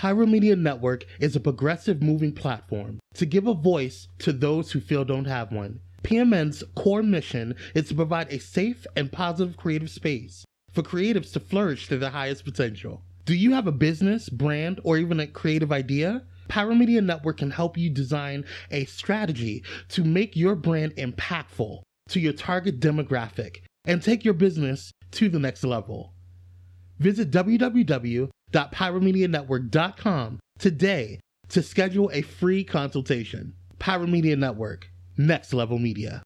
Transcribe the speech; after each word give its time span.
Pyro 0.00 0.24
Media 0.24 0.56
Network 0.56 1.04
is 1.18 1.36
a 1.36 1.40
progressive 1.40 2.02
moving 2.02 2.32
platform 2.32 3.00
to 3.12 3.26
give 3.26 3.46
a 3.46 3.52
voice 3.52 4.08
to 4.20 4.32
those 4.32 4.72
who 4.72 4.80
feel 4.80 5.04
don't 5.04 5.26
have 5.26 5.52
one. 5.52 5.78
PMN's 6.04 6.64
core 6.74 7.02
mission 7.02 7.54
is 7.74 7.88
to 7.88 7.94
provide 7.94 8.32
a 8.32 8.38
safe 8.38 8.86
and 8.96 9.12
positive 9.12 9.58
creative 9.58 9.90
space 9.90 10.42
for 10.72 10.82
creatives 10.82 11.34
to 11.34 11.38
flourish 11.38 11.86
to 11.88 11.98
their 11.98 12.08
highest 12.08 12.46
potential. 12.46 13.02
Do 13.26 13.34
you 13.34 13.52
have 13.52 13.66
a 13.66 13.72
business, 13.72 14.30
brand, 14.30 14.80
or 14.84 14.96
even 14.96 15.20
a 15.20 15.26
creative 15.26 15.70
idea? 15.70 16.22
Pyro 16.48 16.74
Media 16.74 17.02
Network 17.02 17.36
can 17.36 17.50
help 17.50 17.76
you 17.76 17.90
design 17.90 18.46
a 18.70 18.86
strategy 18.86 19.62
to 19.90 20.02
make 20.02 20.34
your 20.34 20.54
brand 20.54 20.96
impactful 20.96 21.82
to 22.08 22.20
your 22.20 22.32
target 22.32 22.80
demographic 22.80 23.58
and 23.84 24.02
take 24.02 24.24
your 24.24 24.32
business 24.32 24.92
to 25.10 25.28
the 25.28 25.38
next 25.38 25.62
level. 25.62 26.14
Visit 26.98 27.30
www.pyromedianetwork.com 28.52 30.40
today 30.58 31.20
to 31.48 31.62
schedule 31.62 32.10
a 32.12 32.22
free 32.22 32.64
consultation. 32.64 33.54
Pyro 33.78 34.06
Media 34.06 34.36
Network, 34.36 34.88
next 35.16 35.52
level 35.54 35.78
media. 35.78 36.22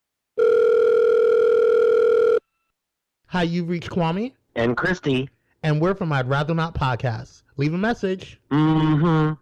Hi, 3.28 3.42
you've 3.42 3.68
reached 3.68 3.90
Kwame, 3.90 4.32
And 4.54 4.76
Christy. 4.76 5.28
and 5.62 5.80
we're 5.80 5.94
from 5.94 6.12
I'd 6.12 6.28
Rather 6.28 6.54
Not 6.54 6.74
podcast. 6.74 7.42
Leave 7.56 7.74
a 7.74 7.78
message. 7.78 8.40
Mm-hmm. 8.50 9.34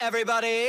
Everybody, 0.00 0.68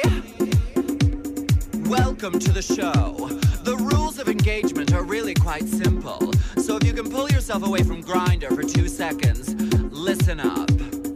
welcome 1.90 2.40
to 2.40 2.52
the 2.52 2.62
show. 2.62 3.27
The 3.63 3.76
rules 3.76 4.20
of 4.20 4.29
engagement 4.29 4.93
are 4.93 5.04
really 5.04 5.34
quite 5.34 5.68
simple. 5.68 6.32
So 6.57 6.77
if 6.77 6.84
you 6.85 6.93
can 6.93 7.09
pull 7.09 7.29
yourself 7.29 7.66
away 7.66 7.84
from 7.84 8.04
Grindr 8.04 8.55
for 8.55 8.63
two 8.63 8.88
seconds, 8.88 9.54
listen 10.05 10.40
up. 10.40 10.70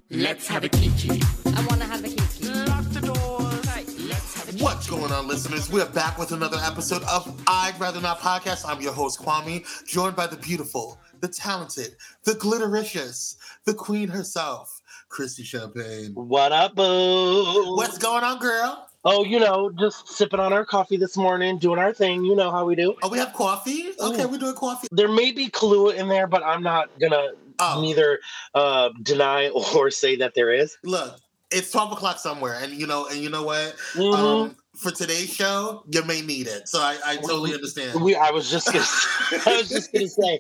Let's 0.10 0.48
have 0.48 0.64
a 0.64 0.70
kiki. 0.70 1.22
I 1.46 1.64
want 1.68 1.80
to 1.80 1.86
have 1.86 2.04
a 2.04 2.08
kiki. 2.08 2.50
Lock 2.66 2.86
the 2.86 3.02
doors. 3.02 3.68
Right, 3.68 3.86
let's 4.00 4.34
have 4.34 4.50
a 4.50 4.52
kiki. 4.52 4.64
What's 4.64 4.90
going 4.90 5.12
on, 5.12 5.28
listeners? 5.28 5.72
We're 5.72 5.86
back 5.86 6.18
with 6.18 6.32
another 6.32 6.58
episode 6.64 7.04
of 7.04 7.40
I'd 7.46 7.80
Rather 7.80 8.02
Not 8.02 8.18
podcast. 8.18 8.68
I'm 8.68 8.82
your 8.82 8.92
host, 8.92 9.20
Kwame, 9.20 9.64
joined 9.86 10.16
by 10.16 10.26
the 10.26 10.38
beautiful, 10.38 11.00
the 11.22 11.28
talented, 11.28 11.98
the 12.24 12.32
glittericious, 12.32 13.38
the 13.66 13.76
queen 13.76 14.08
herself, 14.08 14.82
Christy 15.08 15.44
Champagne. 15.44 16.16
What 16.16 16.52
up, 16.52 16.74
boo? 16.74 17.76
What's 17.76 18.00
going 18.00 18.24
on, 18.24 18.40
girl? 18.40 18.90
Oh, 19.06 19.24
you 19.24 19.40
know, 19.40 19.70
just 19.80 20.08
sipping 20.08 20.40
on 20.40 20.52
our 20.52 20.66
coffee 20.66 20.98
this 20.98 21.16
morning, 21.16 21.60
doing 21.60 21.78
our 21.78 21.94
thing. 21.94 22.26
You 22.26 22.36
know 22.36 22.50
how 22.50 22.66
we 22.66 22.74
do. 22.74 22.96
Oh, 23.04 23.10
we 23.10 23.20
have 23.20 23.34
coffee? 23.34 23.92
Okay, 24.00 24.24
Ooh. 24.24 24.28
we're 24.28 24.40
doing 24.40 24.56
coffee. 24.56 24.88
There 24.92 25.08
may 25.08 25.32
be 25.32 25.48
Kahlua 25.48 25.94
in 25.94 26.08
there, 26.08 26.26
but 26.26 26.42
I'm 26.44 26.64
not 26.64 26.90
gonna 27.00 27.34
Oh. 27.60 27.82
neither 27.82 28.20
uh, 28.56 28.90
deny 29.04 29.50
or 29.76 29.92
say 29.92 30.16
that 30.18 30.34
there 30.36 30.52
is. 30.52 30.78
Look, 30.84 31.20
it's 31.52 31.72
12 31.72 31.94
o'clock 31.94 32.20
somewhere, 32.20 32.58
and 32.62 32.74
you 32.74 32.88
know, 32.88 33.08
and 33.08 33.20
you 33.20 33.30
know 33.30 33.44
what? 33.44 33.76
Mhm. 33.96 34.14
Um, 34.14 34.56
for 34.76 34.92
today's 34.92 35.34
show, 35.34 35.84
you 35.92 36.04
may 36.06 36.22
need 36.22 36.48
it. 36.48 36.68
So 36.70 36.80
I, 36.80 36.98
I 37.06 37.16
totally 37.18 37.54
understand. 37.54 38.02
we, 38.02 38.16
I 38.16 38.30
was 38.32 38.50
just 38.50 38.68
gonna, 38.72 38.86
I 39.48 39.58
was 39.58 39.68
just 39.70 39.92
gonna 39.92 40.08
say, 40.08 40.40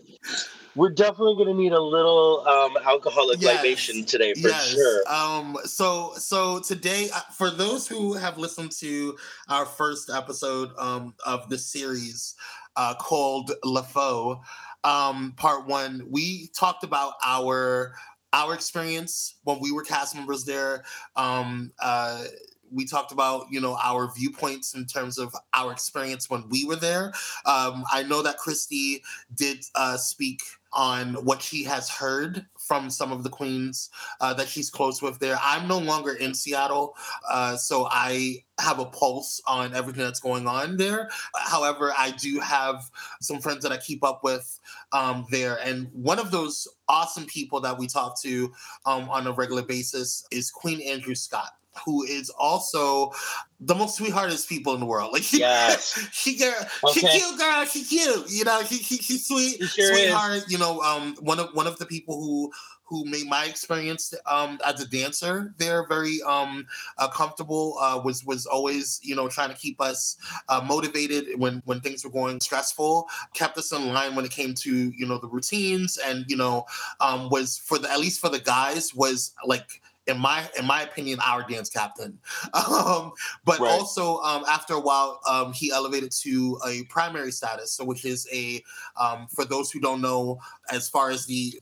we're 0.75 0.91
definitely 0.91 1.35
gonna 1.43 1.57
need 1.57 1.73
a 1.73 1.81
little 1.81 2.47
um, 2.47 2.77
alcoholic 2.85 3.41
Yes. 3.41 3.57
libation 3.57 4.05
today 4.05 4.33
for 4.35 4.49
sure. 4.49 5.01
Um. 5.11 5.57
So 5.65 6.13
so 6.17 6.59
today, 6.59 7.09
uh, 7.13 7.21
for 7.35 7.49
those 7.49 7.87
who 7.87 8.13
have 8.13 8.37
listened 8.37 8.71
to 8.73 9.17
our 9.49 9.65
first 9.65 10.09
episode 10.11 10.69
um 10.77 11.15
of 11.25 11.49
the 11.49 11.57
series, 11.57 12.35
uh, 12.75 12.93
called 12.93 13.51
LaFaux, 13.65 14.39
um, 14.83 15.33
part 15.37 15.67
one, 15.67 16.07
we 16.09 16.49
talked 16.55 16.83
about 16.83 17.13
our 17.23 17.95
our 18.33 18.53
experience 18.53 19.35
when 19.43 19.59
we 19.59 19.71
were 19.71 19.83
cast 19.83 20.15
members 20.15 20.45
there. 20.45 20.83
Um. 21.15 21.71
Uh. 21.81 22.25
We 22.71 22.85
talked 22.85 23.11
about, 23.11 23.47
you 23.49 23.59
know, 23.59 23.75
our 23.83 24.13
viewpoints 24.15 24.75
in 24.75 24.85
terms 24.85 25.17
of 25.17 25.35
our 25.55 25.71
experience 25.71 26.29
when 26.29 26.47
we 26.49 26.65
were 26.65 26.75
there. 26.75 27.13
Um, 27.47 27.83
I 27.91 28.03
know 28.03 28.21
that 28.21 28.37
Christy 28.37 29.01
did 29.33 29.65
uh, 29.73 29.97
speak 29.97 30.41
on 30.71 31.15
what 31.25 31.41
she 31.41 31.63
has 31.63 31.89
heard 31.89 32.45
from 32.69 32.91
some 32.91 33.11
of 33.11 33.23
the 33.23 33.31
queens 33.31 33.89
uh, 34.21 34.31
that 34.35 34.47
she's 34.47 34.69
close 34.69 35.01
with 35.01 35.17
there. 35.17 35.39
I'm 35.41 35.67
no 35.67 35.79
longer 35.79 36.13
in 36.13 36.35
Seattle, 36.35 36.95
uh, 37.27 37.57
so 37.57 37.87
I 37.89 38.43
have 38.59 38.77
a 38.77 38.85
pulse 38.85 39.41
on 39.47 39.73
everything 39.73 40.03
that's 40.03 40.19
going 40.19 40.45
on 40.45 40.77
there. 40.77 41.09
However, 41.33 41.91
I 41.97 42.11
do 42.11 42.39
have 42.39 42.83
some 43.21 43.39
friends 43.39 43.63
that 43.63 43.71
I 43.71 43.77
keep 43.77 44.03
up 44.03 44.23
with 44.23 44.59
um, 44.91 45.25
there, 45.31 45.57
and 45.63 45.87
one 45.93 46.19
of 46.19 46.29
those 46.29 46.67
awesome 46.87 47.25
people 47.25 47.59
that 47.61 47.79
we 47.79 47.87
talk 47.87 48.21
to 48.21 48.53
um, 48.85 49.09
on 49.09 49.25
a 49.25 49.31
regular 49.31 49.63
basis 49.63 50.23
is 50.29 50.51
Queen 50.51 50.79
Andrew 50.81 51.15
Scott. 51.15 51.49
Who 51.85 52.03
is 52.03 52.29
also 52.31 53.11
the 53.59 53.75
most 53.75 53.97
sweetheartest 53.97 54.47
people 54.47 54.73
in 54.73 54.79
the 54.79 54.85
world? 54.85 55.11
Like 55.13 55.23
she, 55.23 55.37
Yes. 55.39 55.93
she 56.11 56.37
girl, 56.37 56.55
she 56.93 57.01
Okay. 57.01 57.19
cute 57.19 57.37
girl, 57.37 57.65
she 57.65 57.83
cute. 57.83 58.29
You 58.29 58.43
know, 58.45 58.61
she, 58.63 58.75
she 58.77 58.97
she's 58.97 59.27
sweet, 59.27 59.57
She 59.57 59.67
sure 59.67 59.97
is. 59.97 59.99
sweetheart. 59.99 60.43
You 60.47 60.57
know, 60.57 60.81
um, 60.81 61.15
one 61.21 61.39
of 61.39 61.49
one 61.53 61.67
of 61.67 61.77
the 61.77 61.85
people 61.85 62.19
who 62.19 62.51
who 62.89 63.05
made 63.05 63.27
my 63.27 63.45
experience 63.45 64.13
um 64.25 64.59
as 64.65 64.81
a 64.81 64.87
dancer 64.87 65.53
there 65.59 65.85
very 65.87 66.21
um 66.23 66.65
uh, 66.97 67.07
comfortable 67.07 67.77
uh 67.79 68.01
was 68.03 68.25
was 68.25 68.47
always 68.47 68.99
you 69.03 69.15
know 69.15 69.27
trying 69.29 69.49
to 69.49 69.55
keep 69.55 69.79
us 69.79 70.17
uh, 70.49 70.59
motivated 70.65 71.39
when 71.39 71.61
when 71.65 71.79
things 71.81 72.03
were 72.03 72.09
going 72.09 72.39
stressful 72.39 73.07
kept 73.35 73.57
us 73.59 73.71
in 73.71 73.93
line 73.93 74.15
when 74.15 74.25
it 74.25 74.31
came 74.31 74.55
to 74.55 74.91
you 74.97 75.05
know 75.05 75.19
the 75.19 75.27
routines 75.27 75.97
and 75.97 76.25
you 76.27 76.35
know 76.35 76.65
um 76.99 77.29
was 77.29 77.59
for 77.59 77.77
the 77.77 77.89
at 77.91 77.99
least 77.99 78.19
for 78.19 78.29
the 78.29 78.39
guys 78.39 78.93
was 78.95 79.33
like 79.45 79.81
in 80.09 80.19
my 80.19 80.49
in 80.57 80.65
my 80.65 80.81
opinion 80.81 81.19
our 81.21 81.43
dance 81.47 81.69
captain 81.69 82.17
um 82.53 83.11
but 83.45 83.59
Right. 83.59 83.69
also 83.69 84.17
um 84.19 84.43
after 84.47 84.73
a 84.73 84.79
while 84.79 85.21
um 85.27 85.53
he 85.53 85.71
elevated 85.71 86.11
to 86.11 86.59
a 86.67 86.83
primary 86.85 87.31
status 87.31 87.71
so 87.73 87.85
which 87.85 88.05
is 88.05 88.27
a 88.33 88.61
um 88.99 89.27
for 89.33 89.45
those 89.45 89.71
who 89.71 89.79
don't 89.79 90.01
know 90.01 90.39
as 90.71 90.89
far 90.89 91.09
as 91.11 91.25
the 91.25 91.53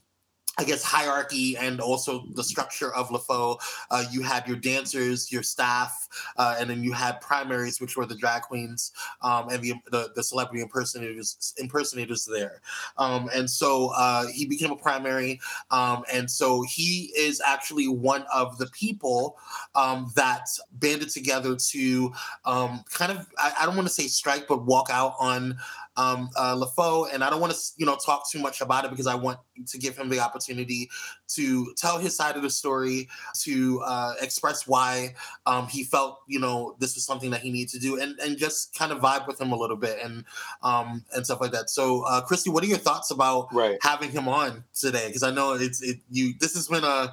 I 0.58 0.64
guess 0.64 0.82
hierarchy 0.82 1.56
and 1.56 1.80
also 1.80 2.24
the 2.34 2.42
structure 2.42 2.92
of 2.94 3.10
LaFaux. 3.10 3.60
Uh, 3.90 4.04
you 4.10 4.22
had 4.22 4.46
your 4.46 4.56
dancers, 4.56 5.30
your 5.30 5.44
staff, 5.44 6.08
uh, 6.36 6.56
and 6.58 6.68
then 6.68 6.82
you 6.82 6.92
had 6.92 7.20
primaries, 7.20 7.80
which 7.80 7.96
were 7.96 8.06
the 8.06 8.16
drag 8.16 8.42
queens 8.42 8.92
um, 9.22 9.48
and 9.50 9.62
the, 9.62 9.74
the 9.92 10.10
the 10.16 10.22
celebrity 10.22 10.60
impersonators 10.60 11.54
impersonators 11.58 12.24
there. 12.24 12.60
Um, 12.96 13.30
and 13.32 13.48
so 13.48 13.92
uh, 13.96 14.26
he 14.26 14.46
became 14.46 14.72
a 14.72 14.76
primary, 14.76 15.40
um, 15.70 16.02
and 16.12 16.28
so 16.28 16.62
he 16.62 17.12
is 17.16 17.40
actually 17.46 17.86
one 17.86 18.24
of 18.34 18.58
the 18.58 18.66
people 18.66 19.38
um, 19.76 20.10
that 20.16 20.46
banded 20.72 21.10
together 21.10 21.54
to 21.54 22.12
um, 22.44 22.84
kind 22.92 23.12
of 23.12 23.26
I, 23.38 23.52
I 23.60 23.66
don't 23.66 23.76
want 23.76 23.86
to 23.86 23.94
say 23.94 24.08
strike, 24.08 24.48
but 24.48 24.64
walk 24.64 24.88
out 24.90 25.14
on 25.20 25.56
um, 25.98 26.30
uh, 26.36 26.54
LaFaux. 26.54 27.12
And 27.12 27.22
I 27.22 27.28
don't 27.28 27.40
want 27.40 27.52
to, 27.52 27.58
you 27.76 27.84
know, 27.84 27.96
talk 27.96 28.30
too 28.30 28.38
much 28.38 28.60
about 28.62 28.84
it 28.84 28.90
because 28.90 29.06
I 29.06 29.14
want 29.14 29.38
to 29.66 29.78
give 29.78 29.96
him 29.98 30.08
the 30.08 30.20
opportunity 30.20 30.88
to 31.34 31.74
tell 31.76 31.98
his 31.98 32.16
side 32.16 32.36
of 32.36 32.42
the 32.42 32.50
story, 32.50 33.08
to 33.40 33.82
uh, 33.84 34.14
express 34.22 34.66
why 34.66 35.14
um, 35.44 35.66
he 35.66 35.84
felt, 35.84 36.20
you 36.26 36.38
know, 36.40 36.76
this 36.78 36.94
was 36.94 37.04
something 37.04 37.30
that 37.30 37.40
he 37.40 37.50
needed 37.50 37.70
to 37.72 37.78
do, 37.78 38.00
and 38.00 38.18
and 38.20 38.38
just 38.38 38.74
kind 38.78 38.92
of 38.92 38.98
vibe 39.00 39.26
with 39.26 39.40
him 39.40 39.52
a 39.52 39.56
little 39.56 39.76
bit 39.76 39.98
and 40.02 40.24
um, 40.62 41.04
and 41.14 41.24
stuff 41.24 41.40
like 41.40 41.50
that. 41.52 41.68
So, 41.68 42.02
uh, 42.02 42.20
Christy, 42.22 42.50
what 42.50 42.62
are 42.62 42.68
your 42.68 42.78
thoughts 42.78 43.10
about 43.10 43.52
Right. 43.52 43.78
having 43.82 44.10
him 44.10 44.28
on 44.28 44.64
today? 44.74 45.08
Because 45.08 45.22
I 45.24 45.30
know 45.32 45.54
it's 45.54 45.82
it 45.82 45.98
you. 46.10 46.34
This 46.38 46.54
has 46.54 46.68
been 46.68 46.84
a 46.84 47.12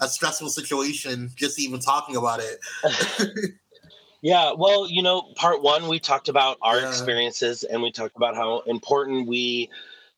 a 0.00 0.08
stressful 0.08 0.48
situation 0.50 1.30
just 1.34 1.58
even 1.58 1.80
talking 1.80 2.16
about 2.16 2.40
it. 2.40 2.60
Yeah, 4.22 4.52
well, 4.56 4.88
you 4.88 5.02
know, 5.02 5.32
part 5.36 5.62
one, 5.62 5.88
we 5.88 6.00
talked 6.00 6.28
about 6.28 6.58
our 6.60 6.80
Yeah. 6.80 6.88
experiences 6.88 7.62
and 7.64 7.82
we 7.82 7.92
talked 7.92 8.16
about 8.16 8.34
how 8.34 8.60
important 8.60 9.28
we 9.28 9.70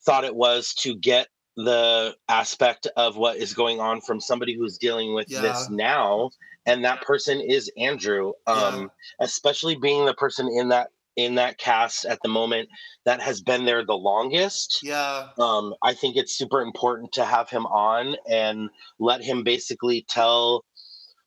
thought 0.02 0.24
it 0.24 0.34
was 0.34 0.72
to 0.74 0.96
get 0.96 1.28
the 1.56 2.16
aspect 2.28 2.86
of 2.96 3.16
what 3.16 3.36
is 3.36 3.52
going 3.52 3.80
on 3.80 4.00
from 4.00 4.20
somebody 4.20 4.54
who's 4.54 4.78
dealing 4.78 5.14
with 5.14 5.28
Yeah. 5.28 5.42
this 5.42 5.68
now. 5.68 6.30
And 6.64 6.84
that 6.84 7.02
person 7.02 7.40
is 7.40 7.70
Andrew. 7.76 8.32
Um, 8.46 8.90
especially 9.20 9.76
being 9.76 10.06
the 10.06 10.14
person 10.14 10.48
in 10.48 10.68
that 10.70 10.90
in 11.16 11.34
that 11.34 11.58
cast 11.58 12.04
at 12.06 12.20
the 12.22 12.28
moment 12.28 12.68
that 13.04 13.20
has 13.20 13.42
been 13.42 13.64
there 13.66 13.84
the 13.84 13.96
longest 13.96 14.82
Yeah, 14.82 15.30
um, 15.38 15.74
I 15.82 15.92
think 15.94 16.16
it's 16.16 16.36
super 16.36 16.60
important 16.60 17.12
to 17.12 17.24
have 17.24 17.50
him 17.50 17.66
on 17.66 18.16
and 18.28 18.70
let 18.98 19.22
him 19.22 19.42
basically 19.42 20.04
tell 20.08 20.64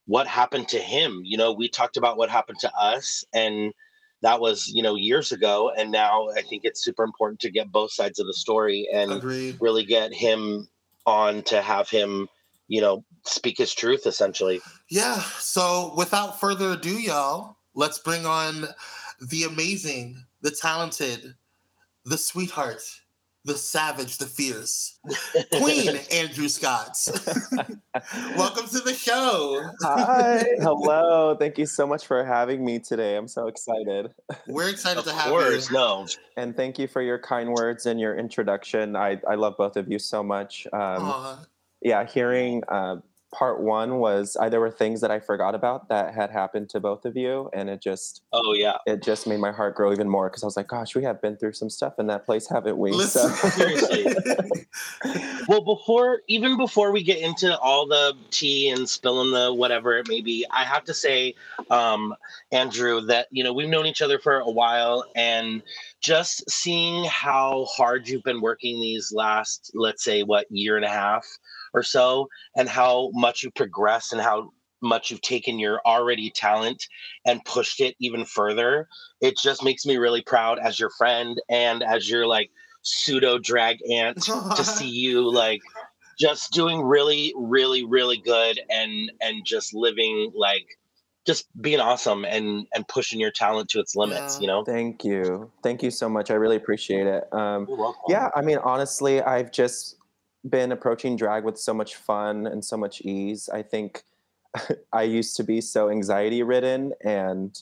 what 0.05 0.27
happened 0.27 0.67
to 0.69 0.79
him. 0.79 1.21
You 1.23 1.37
know, 1.37 1.53
we 1.53 1.69
talked 1.69 1.97
about 1.97 2.17
what 2.17 2.29
happened 2.29 2.59
to 2.59 2.73
us, 2.75 3.23
and 3.33 3.73
that 4.21 4.39
was, 4.39 4.67
you 4.67 4.81
know, 4.81 4.95
years 4.95 5.31
ago. 5.31 5.71
And 5.77 5.91
now 5.91 6.29
I 6.37 6.41
think 6.41 6.63
it's 6.63 6.83
super 6.83 7.03
important 7.03 7.39
to 7.41 7.51
get 7.51 7.71
both 7.71 7.91
sides 7.91 8.19
of 8.19 8.27
the 8.27 8.33
story 8.33 8.87
and 8.93 9.11
agreed. 9.11 9.57
really 9.59 9.83
get 9.83 10.13
him 10.13 10.67
on 11.05 11.43
to 11.43 11.61
have 11.61 11.89
him, 11.89 12.29
you 12.67 12.79
know, 12.81 13.03
speak 13.25 13.57
his 13.57 13.73
truth 13.73 14.05
essentially. 14.05 14.61
Yeah. 14.89 15.21
So 15.39 15.93
without 15.97 16.39
further 16.39 16.71
ado, 16.71 16.97
y'all, 16.99 17.57
let's 17.75 17.99
bring 17.99 18.25
on 18.25 18.67
the 19.29 19.43
amazing, 19.43 20.23
the 20.41 20.51
talented, 20.51 21.35
the 22.05 22.17
sweetheart, 22.17 22.81
the 23.45 23.57
savage, 23.57 24.17
the 24.17 24.25
fierce, 24.25 24.99
Queen 25.53 25.97
Andrew 26.11 26.47
Scott. 26.47 26.97
Welcome 28.37 28.67
to 28.67 28.79
the 28.79 28.93
show. 28.93 29.61
Hi, 29.81 30.45
hello. 30.59 31.35
Thank 31.35 31.57
you 31.57 31.65
so 31.65 31.85
much 31.85 32.07
for 32.07 32.23
having 32.23 32.63
me 32.63 32.79
today. 32.79 33.17
I'm 33.17 33.27
so 33.27 33.47
excited. 33.47 34.13
We're 34.47 34.69
excited 34.69 34.99
Of 34.99 35.05
to 35.05 35.13
have 35.13 35.29
course, 35.29 35.69
you. 35.69 35.75
no. 35.75 36.07
And 36.37 36.55
thank 36.55 36.79
you 36.79 36.87
for 36.87 37.01
your 37.01 37.19
kind 37.19 37.51
words 37.51 37.85
and 37.85 37.99
your 37.99 38.17
introduction. 38.17 38.95
I, 38.95 39.19
I 39.29 39.35
love 39.35 39.55
both 39.57 39.75
of 39.75 39.91
you 39.91 39.99
so 39.99 40.23
much. 40.23 40.65
Um, 40.71 40.79
Aw. 40.81 41.45
yeah, 41.81 42.05
hearing 42.05 42.63
uh, 42.69 42.97
part 43.33 43.61
one 43.61 43.97
was 43.97 44.37
uh, 44.39 44.47
there 44.47 44.59
were 44.59 44.71
things 44.71 45.01
that 45.01 45.11
I 45.11 45.19
forgot 45.19 45.55
about 45.55 45.89
that 45.89 46.13
had 46.13 46.29
happened 46.29 46.69
to 46.69 46.79
both 46.79 47.03
of 47.05 47.17
you, 47.17 47.49
and 47.53 47.69
it 47.69 47.81
just 47.81 48.21
Oh 48.31 48.53
yeah. 48.53 48.77
it 48.85 49.01
just 49.01 49.27
made 49.27 49.39
my 49.39 49.51
heart 49.51 49.75
grow 49.75 49.91
even 49.91 50.07
more 50.07 50.29
because 50.29 50.43
I 50.43 50.45
was 50.45 50.55
like, 50.55 50.67
gosh, 50.67 50.95
we 50.95 51.03
have 51.03 51.21
been 51.21 51.35
through 51.35 51.53
some 51.53 51.69
stuff 51.69 51.99
in 51.99 52.07
that 52.07 52.25
place, 52.25 52.47
haven't 52.47 52.77
we? 52.77 52.91
Listen, 52.91 53.29
Seriously. 53.51 54.05
Well, 55.47 55.61
before 55.61 56.21
even 56.27 56.57
before 56.57 56.91
we 56.91 57.03
get 57.03 57.19
into 57.19 57.57
all 57.59 57.85
the 57.85 58.13
tea 58.31 58.69
and 58.69 58.87
spilling 58.87 59.31
the 59.31 59.53
whatever 59.53 59.97
it 59.97 60.07
may 60.07 60.21
be, 60.21 60.45
I 60.51 60.63
have 60.63 60.85
to 60.85 60.93
say, 60.93 61.35
um, 61.69 62.15
Andrew, 62.51 63.01
that 63.01 63.27
you 63.31 63.43
know 63.43 63.51
we've 63.51 63.67
known 63.67 63.85
each 63.85 64.01
other 64.01 64.19
for 64.19 64.39
a 64.39 64.49
while, 64.49 65.05
and 65.15 65.61
just 65.99 66.49
seeing 66.49 67.03
how 67.05 67.65
hard 67.65 68.07
you've 68.07 68.23
been 68.23 68.41
working 68.41 68.79
these 68.79 69.11
last, 69.13 69.71
let's 69.73 70.03
say, 70.03 70.23
what 70.23 70.45
year 70.49 70.75
and 70.75 70.85
a 70.85 70.89
half 70.89 71.25
or 71.73 71.83
so, 71.83 72.27
and 72.55 72.67
how 72.69 73.09
much 73.13 73.43
you 73.43 73.51
progressed 73.51 74.13
and 74.13 74.21
how 74.21 74.51
much 74.81 75.09
you've 75.09 75.21
taken 75.21 75.59
your 75.59 75.79
already 75.85 76.29
talent 76.29 76.83
and 77.25 77.43
pushed 77.45 77.79
it 77.79 77.95
even 78.01 78.25
further. 78.25 78.87
It 79.21 79.37
just 79.37 79.63
makes 79.63 79.85
me 79.85 79.95
really 79.97 80.21
proud 80.21 80.59
as 80.59 80.77
your 80.77 80.89
friend 80.97 81.41
and 81.49 81.81
as 81.83 82.09
your 82.09 82.27
like 82.27 82.49
pseudo 82.81 83.37
drag 83.39 83.77
aunt 83.89 84.21
to 84.23 84.63
see 84.65 84.89
you 84.89 85.31
like 85.33 85.61
just 86.19 86.51
doing 86.51 86.81
really 86.81 87.33
really 87.37 87.85
really 87.85 88.17
good 88.17 88.59
and 88.69 89.09
and 89.21 89.45
just 89.45 89.73
living 89.73 90.29
like 90.35 90.65
just 91.25 91.47
being 91.61 91.79
awesome 91.79 92.25
and 92.25 92.67
and 92.75 92.85
pushing 92.89 93.21
your 93.21 93.31
talent 93.31 93.69
to 93.69 93.79
its 93.79 93.95
limits 93.95 94.35
Yeah. 94.35 94.41
you 94.41 94.47
know 94.47 94.65
Thank 94.65 95.05
you. 95.05 95.49
Thank 95.63 95.81
you 95.81 95.91
so 95.91 96.09
much. 96.09 96.29
I 96.29 96.33
really 96.33 96.57
appreciate 96.57 97.07
it. 97.07 97.23
Um, 97.33 97.65
You're 97.69 97.77
welcome. 97.77 98.01
yeah, 98.09 98.29
I 98.35 98.41
mean, 98.41 98.57
honestly, 98.57 99.21
I've 99.21 99.49
just 99.51 99.95
been 100.47 100.71
approaching 100.71 101.15
drag 101.15 101.43
with 101.43 101.57
so 101.57 101.73
much 101.73 101.95
fun 101.95 102.47
and 102.47 102.63
so 102.63 102.77
much 102.77 103.01
ease. 103.01 103.49
I 103.49 103.61
think 103.61 104.03
I 104.93 105.03
used 105.03 105.35
to 105.37 105.43
be 105.43 105.61
so 105.61 105.89
anxiety 105.89 106.43
ridden 106.43 106.93
and 107.03 107.57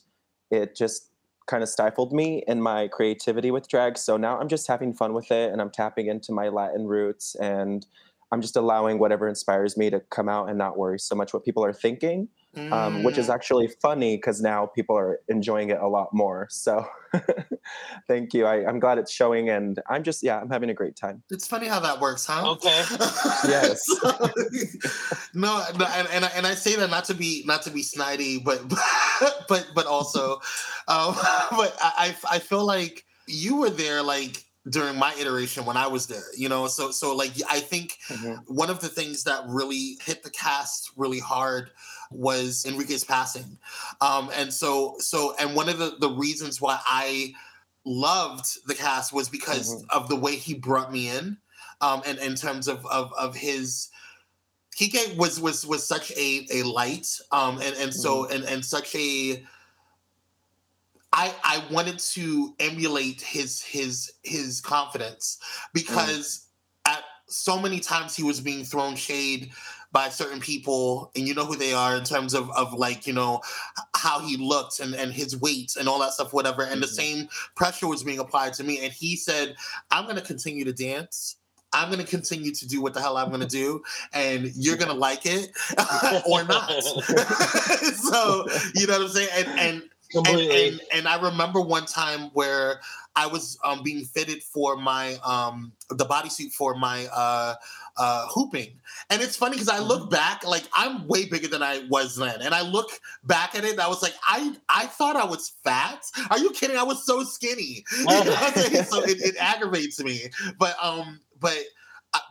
it 0.49 0.75
just 0.75 1.09
kind 1.47 1.63
of 1.63 1.69
stifled 1.69 2.13
me 2.13 2.43
in 2.47 2.61
my 2.61 2.87
creativity 2.87 3.51
with 3.51 3.67
drag. 3.67 3.97
So 3.97 4.17
now 4.17 4.39
I'm 4.39 4.47
just 4.47 4.67
having 4.67 4.93
fun 4.93 5.13
with 5.13 5.31
it 5.31 5.51
and 5.51 5.61
I'm 5.61 5.69
tapping 5.69 6.07
into 6.07 6.31
my 6.31 6.49
Latin 6.49 6.85
roots 6.87 7.35
and 7.35 7.85
I'm 8.31 8.41
just 8.41 8.55
allowing 8.55 8.99
whatever 8.99 9.27
inspires 9.27 9.75
me 9.75 9.89
to 9.89 9.99
come 9.99 10.29
out 10.29 10.49
and 10.49 10.57
not 10.57 10.77
worry 10.77 10.99
so 10.99 11.15
much 11.15 11.33
what 11.33 11.43
people 11.43 11.65
are 11.65 11.73
thinking, 11.73 12.29
um, 12.71 13.03
which 13.03 13.17
is 13.17 13.27
Mm. 13.27 13.33
actually 13.33 13.67
funny 13.81 14.17
because 14.17 14.41
now 14.41 14.65
people 14.65 14.97
are 14.97 15.19
enjoying 15.29 15.69
it 15.69 15.79
a 15.79 15.87
lot 15.87 16.13
more. 16.13 16.47
So 16.49 16.85
thank 18.07 18.33
you. 18.33 18.45
I, 18.45 18.65
I'm 18.67 18.79
glad 18.79 18.97
it's 18.97 19.11
showing 19.11 19.49
and 19.49 19.79
I'm 19.89 20.03
just, 20.03 20.23
yeah, 20.23 20.39
I'm 20.39 20.49
having 20.49 20.69
a 20.69 20.73
great 20.73 20.95
time. 20.95 21.23
It's 21.29 21.47
funny 21.47 21.67
how 21.67 21.79
that 21.79 21.99
works, 21.99 22.25
huh? 22.25 22.51
Okay. 22.51 22.83
Yes. 23.47 23.81
no, 25.33 25.63
no 25.77 25.85
and, 25.85 26.07
and, 26.11 26.25
I, 26.25 26.31
and 26.35 26.45
I 26.47 26.53
say 26.55 26.75
that 26.75 26.89
not 26.89 27.05
to 27.05 27.13
be 27.13 27.43
not 27.45 27.63
to 27.63 27.71
be 27.71 27.81
snidey, 27.83 28.43
but 28.43 28.61
but 29.47 29.67
but 29.73 29.85
also, 29.85 30.35
um, 30.87 31.15
but 31.51 31.75
I 31.81 32.15
I 32.31 32.35
I 32.35 32.39
feel 32.39 32.65
like 32.65 33.03
you 33.27 33.57
were 33.57 33.69
there 33.69 34.01
like 34.03 34.45
during 34.69 34.97
my 34.97 35.13
iteration 35.19 35.65
when 35.65 35.77
I 35.77 35.87
was 35.87 36.07
there, 36.07 36.25
you 36.35 36.47
know. 36.49 36.67
So 36.67 36.91
so 36.91 37.15
like 37.15 37.31
I 37.49 37.59
think 37.59 37.97
Mhm. 38.09 38.45
one 38.45 38.69
of 38.69 38.79
the 38.81 38.89
things 38.89 39.23
that 39.23 39.43
really 39.47 39.97
hit 40.03 40.23
the 40.23 40.29
cast 40.29 40.91
really 40.95 41.19
hard 41.19 41.71
was 42.11 42.65
Enrique's 42.65 43.03
passing, 43.03 43.57
um, 44.01 44.29
and 44.33 44.53
so 44.53 44.95
so 44.99 45.35
and 45.37 45.55
one 45.55 45.69
of 45.69 45.79
the 45.79 45.97
the 45.99 46.09
reasons 46.11 46.61
why 46.61 46.79
I 46.85 47.33
loved 47.85 48.67
the 48.67 48.75
cast 48.75 49.11
was 49.13 49.29
because 49.29 49.83
Mhm. 49.83 49.89
of 49.89 50.09
the 50.09 50.15
way 50.15 50.35
he 50.35 50.53
brought 50.53 50.91
me 50.91 51.09
in, 51.09 51.37
um, 51.81 52.03
and 52.05 52.19
in 52.19 52.35
terms 52.35 52.67
of 52.67 52.85
of 52.87 53.11
of 53.13 53.35
his. 53.35 53.89
Kike 54.75 55.17
was 55.17 55.39
was 55.39 55.65
was 55.65 55.85
such 55.85 56.11
a 56.11 56.47
a 56.51 56.63
light, 56.63 57.07
um, 57.31 57.59
and 57.61 57.75
and 57.75 57.93
so 57.93 58.25
and 58.27 58.43
and 58.45 58.65
such 58.65 58.95
a. 58.95 59.45
I 61.13 61.33
I 61.43 61.63
wanted 61.71 61.99
to 61.99 62.55
emulate 62.59 63.21
his 63.21 63.61
his 63.61 64.11
his 64.23 64.61
confidence 64.61 65.37
because 65.73 66.47
at 66.85 67.03
so 67.27 67.59
many 67.59 67.79
times 67.79 68.15
he 68.15 68.23
was 68.23 68.39
being 68.41 68.63
thrown 68.63 68.95
shade 68.95 69.51
by 69.93 70.07
certain 70.07 70.39
people 70.39 71.11
and 71.15 71.27
you 71.27 71.33
know 71.33 71.45
who 71.45 71.55
they 71.57 71.73
are 71.73 71.97
in 71.97 72.03
terms 72.03 72.33
of 72.33 72.49
of 72.51 72.73
like 72.73 73.05
you 73.05 73.13
know 73.13 73.41
how 73.95 74.19
he 74.19 74.37
looked 74.37 74.79
and 74.79 74.95
and 74.95 75.11
his 75.11 75.39
weight 75.39 75.75
and 75.77 75.89
all 75.89 75.99
that 75.99 76.11
stuff 76.13 76.33
whatever 76.33 76.63
and 76.63 76.81
the 76.81 76.87
Mhm. 76.87 76.95
same 76.95 77.29
pressure 77.55 77.87
was 77.87 78.03
being 78.03 78.19
applied 78.19 78.53
to 78.53 78.63
me 78.63 78.79
and 78.83 78.93
he 78.93 79.15
said 79.17 79.55
i'm 79.91 80.05
going 80.05 80.15
to 80.15 80.21
continue 80.21 80.63
to 80.65 80.73
dance 80.73 81.35
I'm 81.73 81.89
gonna 81.89 82.03
continue 82.03 82.51
to 82.53 82.67
do 82.67 82.81
what 82.81 82.93
the 82.93 82.99
hell 82.99 83.15
I'm 83.15 83.31
gonna 83.31 83.47
do, 83.47 83.81
and 84.11 84.51
you're 84.57 84.75
gonna 84.75 84.93
like 84.93 85.21
it 85.23 85.51
or 86.27 86.43
not. 86.43 86.69
so 87.95 88.45
you 88.75 88.87
know 88.87 88.99
what 88.99 89.03
I'm 89.03 89.07
saying? 89.07 89.29
And 89.33 89.59
and, 89.59 89.83
completely 90.11 90.69
and 90.69 90.81
and 90.93 91.07
I 91.07 91.21
remember 91.21 91.61
one 91.61 91.85
time 91.85 92.29
where 92.33 92.81
I 93.15 93.27
was 93.27 93.57
um, 93.63 93.83
being 93.83 94.05
fitted 94.05 94.41
for 94.41 94.77
my 94.77 95.15
um, 95.25 95.73
the 95.89 96.05
bodysuit 96.05 96.53
for 96.53 96.75
my 96.75 97.07
uh, 97.13 97.55
uh, 97.97 98.27
hooping, 98.27 98.69
and 99.09 99.21
it's 99.21 99.35
funny 99.35 99.55
because 99.55 99.69
I 99.69 99.79
look 99.79 100.09
back 100.09 100.45
like 100.45 100.63
I'm 100.73 101.07
way 101.07 101.25
bigger 101.25 101.47
than 101.47 101.61
I 101.61 101.85
was 101.89 102.15
then, 102.15 102.41
and 102.41 102.53
I 102.53 102.61
look 102.61 102.89
back 103.25 103.55
at 103.55 103.65
it 103.65 103.71
and 103.71 103.81
I 103.81 103.87
was 103.87 104.01
like, 104.01 104.13
I 104.25 104.55
I 104.69 104.85
thought 104.85 105.15
I 105.15 105.25
was 105.25 105.53
fat. 105.63 106.03
Are 106.29 106.39
you 106.39 106.51
kidding? 106.51 106.77
I 106.77 106.83
was 106.83 107.05
so 107.05 107.23
skinny. 107.23 107.83
You 107.97 108.05
know 108.05 108.19
what 108.19 108.43
I'm 108.43 108.53
saying? 108.53 108.83
so 108.85 109.03
it, 109.03 109.21
it 109.21 109.35
aggravates 109.37 110.01
me, 110.01 110.29
but 110.57 110.75
um, 110.81 111.19
but 111.39 111.57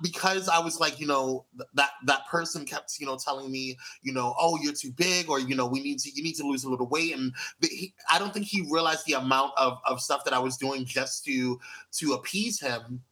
because 0.02 0.48
I 0.48 0.58
was 0.58 0.78
like, 0.80 1.00
you 1.00 1.06
know, 1.06 1.46
that 1.74 1.90
that 2.04 2.26
person 2.28 2.64
kept, 2.66 2.98
you 3.00 3.06
know, 3.06 3.16
telling 3.16 3.50
me, 3.50 3.78
you 4.02 4.12
know, 4.12 4.34
oh, 4.38 4.58
you're 4.62 4.72
too 4.74 4.92
big, 4.92 5.30
or 5.30 5.40
you 5.40 5.54
know, 5.54 5.66
we 5.66 5.80
need 5.80 5.98
to, 6.00 6.10
you 6.14 6.22
need 6.22 6.36
to 6.36 6.46
lose 6.46 6.64
a 6.64 6.70
little 6.70 6.86
weight, 6.86 7.16
and 7.16 7.32
he, 7.62 7.94
I 8.10 8.18
don't 8.18 8.32
think 8.32 8.46
he 8.46 8.66
realized 8.70 9.06
the 9.06 9.14
amount 9.14 9.52
of 9.56 9.78
of 9.86 10.00
stuff 10.00 10.24
that 10.24 10.34
I 10.34 10.38
was 10.38 10.56
doing 10.56 10.84
just 10.84 11.24
to 11.24 11.58
to 11.92 12.12
appease 12.12 12.60
him. 12.60 13.02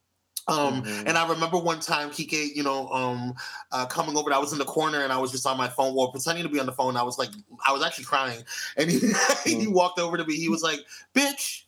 Um, 0.47 0.81
Mhm. 0.81 1.03
and 1.07 1.17
I 1.17 1.27
remember 1.27 1.59
one 1.59 1.79
time 1.79 2.09
Kike, 2.09 2.55
you 2.55 2.63
know, 2.63 2.89
um, 2.89 3.35
uh, 3.71 3.85
coming 3.85 4.17
over. 4.17 4.33
I 4.33 4.39
was 4.39 4.51
in 4.51 4.57
the 4.57 4.65
corner 4.65 5.03
and 5.03 5.13
I 5.13 5.17
was 5.17 5.31
just 5.31 5.45
on 5.45 5.57
my 5.57 5.67
phone, 5.67 5.93
well, 5.93 6.11
pretending 6.11 6.43
to 6.43 6.49
be 6.49 6.59
on 6.59 6.65
the 6.65 6.71
phone. 6.71 6.97
I 6.97 7.03
was 7.03 7.19
like, 7.19 7.29
I 7.67 7.71
was 7.71 7.83
actually 7.83 8.05
crying, 8.05 8.43
and 8.75 8.89
he, 8.89 8.99
he 9.45 9.67
walked 9.67 9.99
over 9.99 10.17
to 10.17 10.25
me. 10.25 10.35
He 10.37 10.49
was 10.49 10.63
like, 10.63 10.79
"Bitch, 11.13 11.63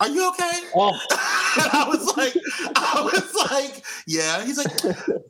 are 0.00 0.08
you 0.08 0.28
okay?" 0.30 0.50
oh 0.74 0.98
and 1.56 1.70
I 1.72 1.84
was 1.88 2.16
like, 2.16 2.34
I 2.76 3.02
was 3.02 3.34
like, 3.50 3.84
yeah. 4.06 4.44
He's 4.44 4.56
like, 4.56 4.68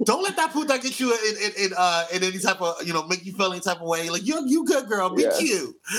don't 0.04 0.22
let 0.22 0.36
that 0.36 0.52
puta 0.52 0.78
get 0.82 1.00
you 1.00 1.12
in, 1.12 1.36
in, 1.44 1.66
in, 1.66 1.72
uh, 1.76 2.04
in 2.12 2.22
any 2.22 2.38
type 2.38 2.60
of, 2.60 2.74
you 2.86 2.92
know, 2.92 3.06
make 3.06 3.24
you 3.24 3.32
feel 3.32 3.50
any 3.52 3.60
type 3.60 3.80
of 3.80 3.88
way. 3.88 4.10
Like, 4.10 4.26
you 4.26 4.42
you 4.46 4.64
good, 4.66 4.86
girl. 4.86 5.10
Be 5.10 5.22
Yeah. 5.22 5.38
cute. 5.38 5.74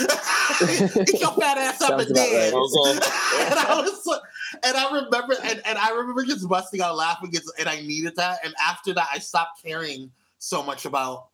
Get 0.59 1.19
your 1.21 1.31
fat 1.33 1.57
ass 1.57 1.81
up 1.81 1.89
Sounds 1.89 2.03
and 2.07 2.11
about 2.11 2.29
dance. 2.29 2.53
right. 2.53 3.47
and 3.51 3.59
I 3.59 3.81
was 3.81 4.05
like, 4.05 4.21
and 4.63 4.77
I 4.77 4.93
remember, 4.93 5.35
and, 5.43 5.61
and 5.65 5.77
I 5.77 5.91
remember 5.91 6.23
just 6.25 6.47
busting 6.47 6.81
out 6.81 6.95
laughing, 6.97 7.33
and 7.59 7.67
I 7.69 7.81
needed 7.81 8.15
that. 8.17 8.39
And 8.43 8.53
after 8.63 8.93
that, 8.93 9.07
I 9.11 9.19
stopped 9.19 9.63
caring 9.63 10.11
so 10.39 10.61
much 10.63 10.85
about 10.85 11.27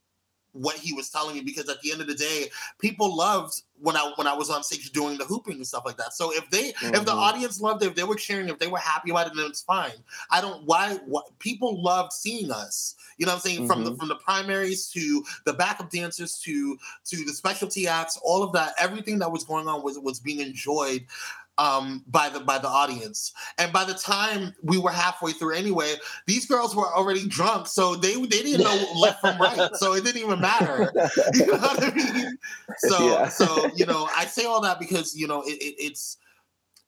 what 0.58 0.76
he 0.76 0.94
was 0.94 1.10
telling 1.10 1.36
me 1.36 1.42
because 1.42 1.70
at 1.70 1.82
the 1.82 1.92
end 1.92 2.02
of 2.02 2.08
the 2.08 2.16
day, 2.16 2.50
people 2.80 3.16
loved 3.16 3.62
when 3.80 3.96
I 3.96 4.12
when 4.16 4.28
I 4.28 4.34
was 4.34 4.50
on 4.50 4.64
stage 4.64 4.92
doing 4.92 5.18
the 5.18 5.26
hooping 5.26 5.56
and 5.56 5.68
stuff 5.68 5.84
like 5.86 5.98
that. 5.98 6.14
So 6.14 6.34
if 6.34 6.50
they 6.50 6.70
if 6.70 7.06
the 7.06 7.12
Mhm. 7.12 7.18
audience 7.18 7.62
loved 7.62 7.84
it, 7.84 7.88
if 7.88 7.96
they 7.96 8.04
were 8.04 8.16
cheering, 8.16 8.50
if 8.50 8.60
they 8.60 8.68
were 8.68 8.80
happy 8.80 9.12
about 9.12 9.28
it, 9.28 9.34
then 9.36 9.46
it's 9.46 9.62
fine. 9.62 10.04
I 10.32 10.42
don't 10.42 10.64
why 10.66 11.00
people 11.40 11.82
loved 11.82 12.14
seeing 12.14 12.52
us. 12.52 12.96
You 13.18 13.26
know 13.26 13.34
what 13.34 13.38
I'm 13.38 13.42
saying? 13.42 13.68
From 13.68 13.84
the 13.84 13.92
Mhm. 13.92 14.00
from 14.00 14.08
the 14.08 14.16
primaries 14.16 14.88
to 14.90 15.24
the 15.46 15.54
backup 15.54 15.90
dancers 15.90 16.40
to 16.40 16.78
to 17.06 17.26
the 17.26 17.34
specialty 17.34 17.88
acts, 17.88 18.18
all 18.24 18.44
of 18.44 18.52
that, 18.54 18.74
everything 18.80 19.20
that 19.20 19.32
was 19.32 19.44
going 19.44 19.68
on 19.68 19.84
was 19.84 20.00
was 20.00 20.20
being 20.20 20.40
enjoyed 20.40 21.06
um 21.58 22.04
by 22.08 22.30
the 22.30 22.40
by 22.40 22.58
the 22.58 22.68
audience. 22.68 23.34
And 23.58 23.72
by 23.74 23.84
the 23.84 23.94
time 23.94 24.54
we 24.64 24.78
were 24.78 24.92
halfway 24.92 25.32
through 25.32 25.56
anyway 25.56 25.96
these 26.26 26.46
girls 26.46 26.76
were 26.76 26.94
already 26.94 27.28
drunk 27.28 27.68
so 27.68 27.96
they 27.96 28.14
they 28.16 28.44
didn't 28.44 28.64
know 28.64 28.76
left 28.96 29.22
from 29.22 29.40
right 29.40 29.68
so 29.74 29.94
it 29.94 30.04
didn't 30.04 30.22
even 30.22 30.40
matter. 30.42 30.94
You 31.34 31.46
know 31.48 31.58
what 31.58 31.84
i 31.84 31.94
mean? 31.94 32.38
So 32.76 33.12
Yeah. 33.12 33.28
so 33.30 33.72
you 33.76 33.86
know 33.86 34.10
i 34.16 34.26
say 34.26 34.46
all 34.46 34.62
that 34.62 34.80
because 34.80 35.16
you 35.16 35.28
know 35.28 35.42
it, 35.42 35.62
it, 35.62 35.76
it's 35.80 36.18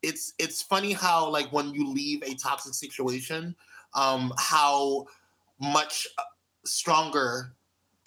it's 0.02 0.34
it's 0.40 0.62
funny 0.62 0.94
how 0.94 1.30
like 1.30 1.52
when 1.52 1.74
you 1.74 1.88
leave 1.92 2.24
a 2.24 2.36
toxic 2.36 2.74
situation 2.74 3.56
um 3.96 4.32
how 4.38 5.06
much 5.60 6.08
uh, 6.18 6.24
stronger 6.64 7.56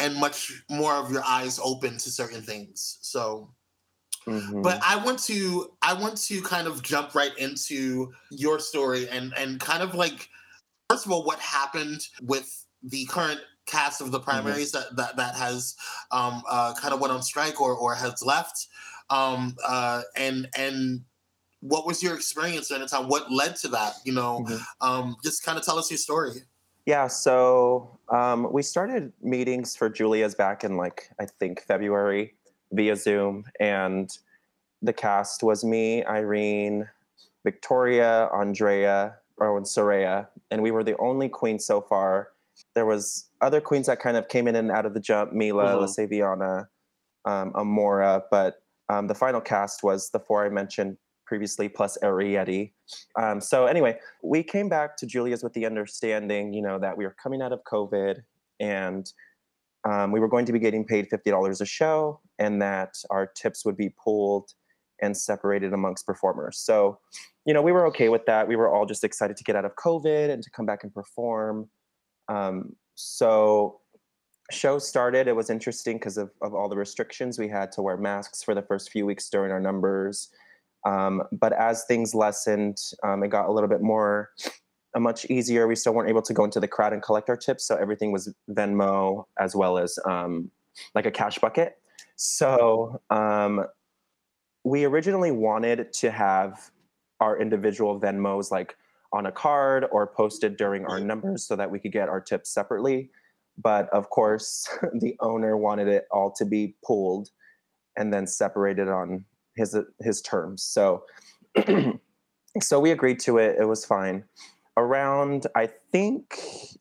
and 0.02 0.16
much 0.16 0.64
more 0.68 0.94
of 0.94 1.10
your 1.12 1.22
eyes 1.24 1.60
open 1.62 1.92
to 1.92 2.10
certain 2.10 2.42
things. 2.42 2.98
So 3.02 3.54
Mhm. 4.26 4.62
But 4.62 4.80
I 4.82 4.96
want 5.04 5.18
to 5.24 5.72
I 5.82 5.94
want 5.94 6.16
to 6.28 6.40
kind 6.42 6.68
of 6.68 6.82
jump 6.82 7.14
right 7.14 7.36
into 7.38 8.12
your 8.30 8.58
story 8.58 9.08
and 9.08 9.32
and 9.36 9.58
kind 9.60 9.82
of 9.82 9.94
like 9.94 10.28
first 10.88 11.06
of 11.06 11.12
all 11.12 11.24
what 11.24 11.38
happened 11.40 12.06
with 12.22 12.66
the 12.82 13.04
current 13.06 13.40
cast 13.66 14.00
of 14.00 14.10
the 14.10 14.20
primaries 14.20 14.72
that, 14.72 14.96
that 14.96 15.16
that 15.16 15.34
has 15.36 15.76
um 16.10 16.42
uh 16.48 16.74
kind 16.74 16.92
of 16.92 17.00
went 17.00 17.12
on 17.12 17.22
strike 17.22 17.60
or 17.60 17.74
or 17.74 17.94
has 17.94 18.22
left 18.22 18.66
um 19.10 19.54
uh 19.64 20.02
and 20.16 20.48
and 20.56 21.04
what 21.60 21.86
was 21.86 22.02
your 22.02 22.14
experience 22.14 22.68
during 22.68 22.82
the 22.82 22.88
time 22.88 23.06
what 23.08 23.30
led 23.30 23.54
to 23.54 23.68
that 23.68 23.94
you 24.04 24.12
know 24.12 24.44
Mhm. 24.44 24.60
um 24.80 25.16
just 25.24 25.44
kind 25.44 25.56
of 25.58 25.64
tell 25.64 25.78
us 25.78 25.90
your 25.90 25.98
story 25.98 26.42
Yeah, 26.84 27.06
so 27.06 28.00
um, 28.08 28.52
we 28.52 28.62
started 28.62 29.12
meetings 29.22 29.76
for 29.76 29.88
Julia's 29.88 30.34
back 30.34 30.64
in 30.64 30.76
like 30.76 31.08
I 31.20 31.26
think 31.26 31.62
February 31.62 32.34
via 32.72 32.96
Zoom, 32.96 33.44
and 33.60 34.16
the 34.80 34.92
cast 34.92 35.42
was 35.42 35.64
me, 35.64 36.04
Irene, 36.04 36.88
Victoria, 37.44 38.28
Andrea, 38.32 39.16
or 39.36 39.56
and 39.56 39.66
Soraya, 39.66 40.28
and 40.50 40.62
we 40.62 40.70
were 40.70 40.84
the 40.84 40.96
only 40.98 41.28
queens 41.28 41.64
so 41.64 41.80
far. 41.80 42.28
There 42.74 42.86
was 42.86 43.26
other 43.40 43.60
queens 43.60 43.86
that 43.86 44.00
kind 44.00 44.16
of 44.16 44.28
came 44.28 44.46
in 44.48 44.56
and 44.56 44.70
out 44.70 44.86
of 44.86 44.94
the 44.94 45.00
jump: 45.00 45.32
Mila, 45.32 45.74
Mhm. 45.74 45.82
Lasaviana, 45.82 46.68
um, 47.24 47.52
Amora, 47.52 48.22
but 48.30 48.62
um, 48.88 49.06
the 49.06 49.14
final 49.14 49.40
cast 49.40 49.82
was 49.82 50.10
the 50.10 50.20
four 50.20 50.44
I 50.44 50.48
mentioned 50.48 50.96
previously, 51.26 51.68
plus 51.68 51.96
Ariete. 52.02 52.72
Um, 53.16 53.40
so 53.40 53.66
anyway, 53.66 53.98
we 54.22 54.42
came 54.42 54.68
back 54.68 54.96
to 54.98 55.06
Julia's 55.06 55.42
with 55.42 55.54
the 55.54 55.64
understanding, 55.64 56.52
you 56.52 56.60
know, 56.60 56.78
that 56.78 56.96
we 56.96 57.04
were 57.06 57.16
coming 57.22 57.40
out 57.40 57.52
of 57.52 57.64
COVID 57.64 58.22
and 58.60 59.10
um, 59.88 60.12
we 60.12 60.20
were 60.20 60.28
going 60.28 60.44
to 60.44 60.52
be 60.52 60.58
getting 60.58 60.84
paid 60.84 61.08
$50 61.08 61.60
a 61.60 61.64
show 61.64 62.20
and 62.42 62.60
that 62.60 62.94
our 63.10 63.26
tips 63.26 63.64
would 63.64 63.76
be 63.76 63.94
pooled 64.02 64.50
and 65.00 65.16
separated 65.16 65.72
amongst 65.72 66.06
performers. 66.06 66.58
So, 66.58 66.98
you 67.44 67.54
know, 67.54 67.62
we 67.62 67.72
were 67.72 67.86
okay 67.88 68.08
with 68.08 68.24
that. 68.26 68.46
We 68.46 68.56
were 68.56 68.72
all 68.72 68.86
just 68.86 69.04
excited 69.04 69.36
to 69.36 69.44
get 69.44 69.56
out 69.56 69.64
of 69.64 69.72
COVID 69.76 70.30
and 70.30 70.42
to 70.42 70.50
come 70.50 70.66
back 70.66 70.84
and 70.84 70.92
perform. 70.94 71.68
Um, 72.28 72.76
so, 72.94 73.80
show 74.50 74.78
started. 74.78 75.28
It 75.28 75.36
was 75.36 75.50
interesting 75.50 75.96
because 75.96 76.18
of, 76.18 76.30
of 76.42 76.54
all 76.54 76.68
the 76.68 76.76
restrictions. 76.76 77.38
We 77.38 77.48
had 77.48 77.72
to 77.72 77.82
wear 77.82 77.96
masks 77.96 78.42
for 78.42 78.54
the 78.54 78.62
first 78.62 78.90
few 78.90 79.06
weeks 79.06 79.28
during 79.30 79.50
our 79.50 79.60
numbers. 79.60 80.28
Um, 80.86 81.22
but 81.32 81.52
as 81.52 81.84
things 81.84 82.14
lessened, 82.14 82.76
um, 83.04 83.22
it 83.22 83.28
got 83.28 83.48
a 83.48 83.52
little 83.52 83.68
bit 83.68 83.82
more, 83.82 84.30
uh, 84.94 85.00
much 85.00 85.24
easier. 85.26 85.66
We 85.66 85.76
still 85.76 85.94
weren't 85.94 86.10
able 86.10 86.22
to 86.22 86.34
go 86.34 86.44
into 86.44 86.60
the 86.60 86.68
crowd 86.68 86.92
and 86.92 87.02
collect 87.02 87.30
our 87.30 87.36
tips, 87.36 87.66
so 87.66 87.76
everything 87.76 88.12
was 88.12 88.34
Venmo 88.50 89.24
as 89.38 89.54
well 89.54 89.78
as 89.78 89.98
um, 90.08 90.50
like 90.94 91.06
a 91.06 91.10
cash 91.10 91.38
bucket. 91.38 91.76
So 92.16 93.00
um, 93.10 93.66
we 94.64 94.84
originally 94.84 95.30
wanted 95.30 95.92
to 95.94 96.10
have 96.10 96.70
our 97.20 97.40
individual 97.40 98.00
Venmos 98.00 98.50
like 98.50 98.76
on 99.12 99.26
a 99.26 99.32
card 99.32 99.86
or 99.92 100.06
posted 100.06 100.56
during 100.56 100.84
our 100.86 100.98
numbers 100.98 101.46
so 101.46 101.54
that 101.56 101.70
we 101.70 101.78
could 101.78 101.92
get 101.92 102.08
our 102.08 102.20
tips 102.20 102.50
separately. 102.52 103.10
But 103.58 103.88
of 103.90 104.08
course, 104.10 104.68
the 105.00 105.16
owner 105.20 105.56
wanted 105.56 105.88
it 105.88 106.06
all 106.10 106.32
to 106.32 106.44
be 106.44 106.74
pooled 106.84 107.28
and 107.96 108.12
then 108.12 108.26
separated 108.26 108.88
on 108.88 109.24
his 109.56 109.76
his 110.00 110.22
terms. 110.22 110.62
So 110.62 111.04
so 112.60 112.80
we 112.80 112.90
agreed 112.90 113.20
to 113.20 113.38
it. 113.38 113.56
It 113.58 113.66
was 113.66 113.84
fine. 113.84 114.24
Around 114.76 115.46
I 115.54 115.68
think 115.92 116.38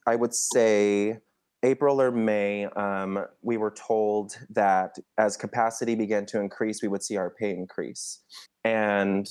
I 0.08 0.16
would 0.16 0.34
say 0.34 1.20
April 1.64 2.02
or 2.02 2.12
May, 2.12 2.66
um, 2.66 3.26
we 3.42 3.58
were 3.58 3.72
told 3.72 4.36
that 4.50 4.98
as 5.18 5.38
capacity 5.38 5.96
began 5.96 6.26
to 6.28 6.40
increase, 6.40 6.82
we 6.82 6.88
would 6.88 7.04
see 7.04 7.18
our 7.18 7.30
pay 7.30 7.52
increase. 7.52 8.20
And 8.64 9.28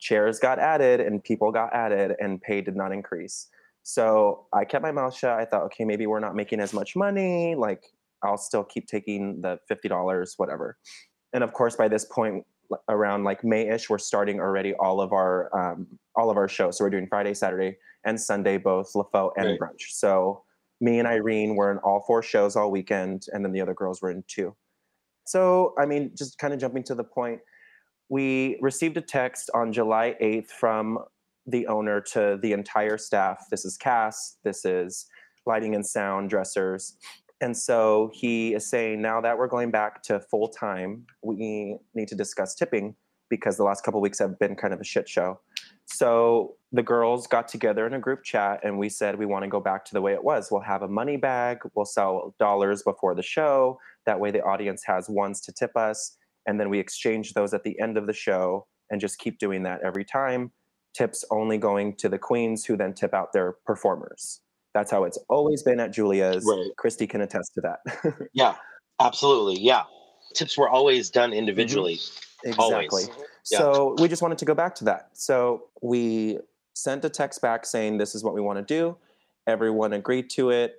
chairs 0.00 0.38
got 0.40 0.58
added 0.58 1.00
and 1.00 1.22
people 1.22 1.52
got 1.52 1.72
added 1.72 2.16
and 2.20 2.40
pay 2.40 2.60
did 2.60 2.76
not 2.76 2.92
increase. 2.92 3.48
So 3.84 4.46
I 4.52 4.64
kept 4.64 4.82
my 4.82 4.92
mouth 4.92 5.16
shut. 5.16 5.38
I 5.38 5.44
thought, 5.44 5.62
okay, 5.64 5.84
maybe 5.84 6.06
we're 6.06 6.20
not 6.20 6.34
making 6.34 6.60
as 6.60 6.72
much 6.72 6.96
money. 6.96 7.54
Like 7.54 7.84
I'll 8.22 8.36
still 8.36 8.64
keep 8.64 8.86
taking 8.86 9.40
the 9.40 9.58
$50, 9.70 10.32
whatever. 10.36 10.78
And 11.32 11.44
of 11.44 11.52
course, 11.52 11.76
by 11.76 11.88
this 11.88 12.04
point, 12.04 12.44
around 12.88 13.24
like 13.24 13.44
May-ish, 13.44 13.88
we're 13.88 13.98
starting 13.98 14.40
already 14.40 14.74
all 14.74 15.00
of 15.00 15.12
our 15.12 15.48
um, 15.58 15.86
all 16.16 16.28
of 16.28 16.36
our 16.36 16.48
shows. 16.48 16.76
So 16.76 16.84
we're 16.84 16.90
doing 16.90 17.06
Friday, 17.06 17.32
Saturday, 17.32 17.78
and 18.04 18.20
Sunday, 18.20 18.58
both 18.58 18.92
LaFaux 18.94 19.30
and 19.38 19.46
Right. 19.46 19.58
brunch. 19.58 19.90
So 19.90 20.42
me 20.80 20.98
and 20.98 21.08
Irene 21.08 21.56
were 21.56 21.70
in 21.72 21.78
all 21.78 22.04
four 22.06 22.22
shows 22.22 22.56
all 22.56 22.70
weekend, 22.70 23.26
and 23.32 23.44
then 23.44 23.52
the 23.52 23.60
other 23.60 23.74
girls 23.74 24.00
were 24.00 24.10
in 24.10 24.24
two. 24.28 24.54
So 25.26 25.74
I 25.78 25.86
mean, 25.86 26.12
just 26.16 26.38
kind 26.38 26.54
of 26.54 26.60
jumping 26.60 26.84
to 26.84 26.94
the 26.94 27.04
point, 27.04 27.40
we 28.08 28.58
received 28.60 28.96
a 28.96 29.02
text 29.02 29.50
on 29.54 29.72
July 29.72 30.16
8th 30.22 30.48
from 30.48 30.98
the 31.46 31.66
owner 31.66 32.00
to 32.00 32.38
the 32.42 32.52
entire 32.52 32.98
staff. 32.98 33.46
This 33.50 33.64
is 33.64 33.76
cast, 33.76 34.38
this 34.44 34.64
is 34.64 35.06
lighting 35.46 35.74
and 35.74 35.86
sound, 35.86 36.30
dressers. 36.30 36.96
And 37.40 37.56
so 37.56 38.10
he 38.12 38.54
is 38.54 38.68
saying 38.68 39.00
now 39.00 39.20
that 39.20 39.38
we're 39.38 39.46
going 39.46 39.70
back 39.70 40.02
to 40.04 40.20
full 40.20 40.48
time, 40.48 41.06
we 41.22 41.78
need 41.94 42.08
to 42.08 42.14
discuss 42.14 42.54
tipping 42.54 42.94
because 43.28 43.56
the 43.56 43.64
last 43.64 43.84
couple 43.84 44.00
weeks 44.00 44.18
have 44.18 44.38
been 44.38 44.56
kind 44.56 44.74
of 44.74 44.80
a 44.80 44.84
shit 44.84 45.08
show. 45.08 45.40
So 45.86 46.56
the 46.72 46.82
girls 46.82 47.26
got 47.26 47.48
together 47.48 47.86
in 47.86 47.94
a 47.94 47.98
group 47.98 48.22
chat 48.22 48.60
and 48.62 48.78
we 48.78 48.88
said 48.88 49.18
we 49.18 49.26
want 49.26 49.42
to 49.42 49.48
go 49.48 49.60
back 49.60 49.84
to 49.86 49.94
the 49.94 50.02
way 50.02 50.12
it 50.12 50.22
was. 50.22 50.48
We'll 50.50 50.60
have 50.60 50.82
a 50.82 50.88
money 50.88 51.16
bag, 51.16 51.58
we'll 51.74 51.86
sell 51.86 52.34
dollars 52.38 52.82
before 52.82 53.14
the 53.14 53.22
show. 53.22 53.78
That 54.06 54.20
way 54.20 54.30
the 54.30 54.42
audience 54.42 54.82
has 54.84 55.08
ones 55.08 55.40
to 55.42 55.52
tip 55.52 55.76
us. 55.76 56.16
And 56.46 56.60
then 56.60 56.70
we 56.70 56.78
exchange 56.78 57.34
those 57.34 57.54
at 57.54 57.62
the 57.62 57.78
end 57.80 57.96
of 57.96 58.06
the 58.06 58.12
show 58.12 58.66
and 58.90 59.00
just 59.00 59.18
keep 59.18 59.38
doing 59.38 59.62
that 59.64 59.80
every 59.82 60.04
time. 60.04 60.52
Tips 60.94 61.24
only 61.30 61.58
going 61.58 61.94
to 61.96 62.08
the 62.08 62.18
queens 62.18 62.64
who 62.64 62.76
then 62.76 62.94
tip 62.94 63.14
out 63.14 63.32
their 63.32 63.56
performers. 63.66 64.40
That's 64.74 64.90
how 64.90 65.04
it's 65.04 65.18
always 65.28 65.62
been 65.62 65.80
at 65.80 65.92
Julia's. 65.92 66.44
Right. 66.46 66.70
Christy 66.76 67.06
can 67.06 67.20
attest 67.20 67.54
to 67.54 67.60
that. 67.62 68.18
Yeah, 68.34 68.56
absolutely. 69.00 69.60
Yeah. 69.60 69.84
Tips 70.34 70.58
were 70.58 70.68
always 70.68 71.10
done 71.10 71.32
individually. 71.32 71.96
Mm-hmm. 71.96 72.48
exactly. 72.48 73.04
Always. 73.04 73.10
Yeah. 73.50 73.58
So 73.58 73.96
we 73.98 74.08
just 74.08 74.22
wanted 74.22 74.38
to 74.38 74.44
go 74.44 74.54
back 74.54 74.74
to 74.76 74.84
that. 74.84 75.10
So 75.14 75.64
we 75.82 76.38
sent 76.78 77.04
a 77.04 77.10
text 77.10 77.42
back 77.42 77.66
saying 77.66 77.98
this 77.98 78.14
is 78.14 78.22
what 78.22 78.34
we 78.34 78.40
want 78.40 78.58
to 78.58 78.64
do. 78.64 78.96
Everyone 79.46 79.92
agreed 79.92 80.30
to 80.30 80.50
it. 80.50 80.76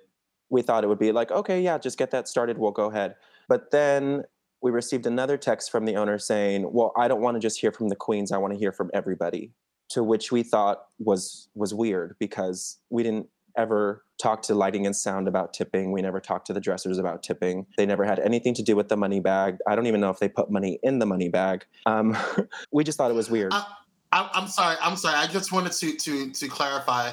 We 0.48 0.62
thought 0.62 0.82
it 0.82 0.86
would 0.88 0.98
be 0.98 1.12
like, 1.12 1.30
okay, 1.30 1.60
yeah, 1.60 1.78
just 1.78 1.98
get 1.98 2.10
that 2.12 2.26
started. 2.26 2.58
We'll 2.58 2.70
go 2.70 2.86
ahead. 2.86 3.16
But 3.48 3.70
then 3.70 4.24
we 4.62 4.70
received 4.70 5.06
another 5.06 5.36
text 5.36 5.70
from 5.70 5.84
the 5.84 5.96
owner 5.96 6.18
saying, 6.18 6.72
well, 6.72 6.92
I 6.96 7.08
don't 7.08 7.20
want 7.20 7.36
to 7.36 7.40
just 7.40 7.60
hear 7.60 7.72
from 7.72 7.88
the 7.88 7.96
queens. 7.96 8.32
I 8.32 8.38
want 8.38 8.52
to 8.52 8.58
hear 8.58 8.72
from 8.72 8.90
everybody. 8.94 9.52
To 9.90 10.04
which 10.04 10.30
we 10.30 10.44
thought 10.44 10.86
was 11.00 11.48
was 11.56 11.74
weird 11.74 12.14
because 12.20 12.78
we 12.90 13.02
didn't 13.02 13.26
ever 13.56 14.04
talk 14.20 14.42
to 14.42 14.54
lighting 14.54 14.86
and 14.86 14.94
sound 14.94 15.26
about 15.26 15.52
tipping. 15.52 15.90
We 15.90 16.00
never 16.00 16.20
talked 16.20 16.46
to 16.46 16.52
the 16.52 16.60
dressers 16.60 16.98
about 16.98 17.24
tipping. 17.24 17.66
They 17.76 17.86
never 17.86 18.04
had 18.04 18.20
anything 18.20 18.54
to 18.54 18.62
do 18.62 18.76
with 18.76 18.88
the 18.88 18.96
money 18.96 19.18
bag. 19.18 19.56
I 19.66 19.74
don't 19.74 19.86
even 19.86 20.00
know 20.00 20.10
if 20.10 20.20
they 20.20 20.28
put 20.28 20.48
money 20.48 20.78
in 20.84 21.00
the 21.00 21.06
money 21.06 21.28
bag. 21.28 21.64
Um, 21.86 22.16
we 22.72 22.84
just 22.84 22.98
thought 22.98 23.10
it 23.10 23.14
was 23.14 23.30
weird. 23.30 23.52
I, 23.52 23.66
I, 24.12 24.28
I'm 24.32 24.48
sorry. 24.48 24.76
I'm 24.80 24.96
sorry. 24.96 25.16
I 25.16 25.26
just 25.26 25.52
wanted 25.52 25.72
to 25.72 25.96
to 25.96 26.30
to 26.32 26.48
clarify 26.48 27.12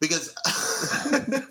because 0.00 0.34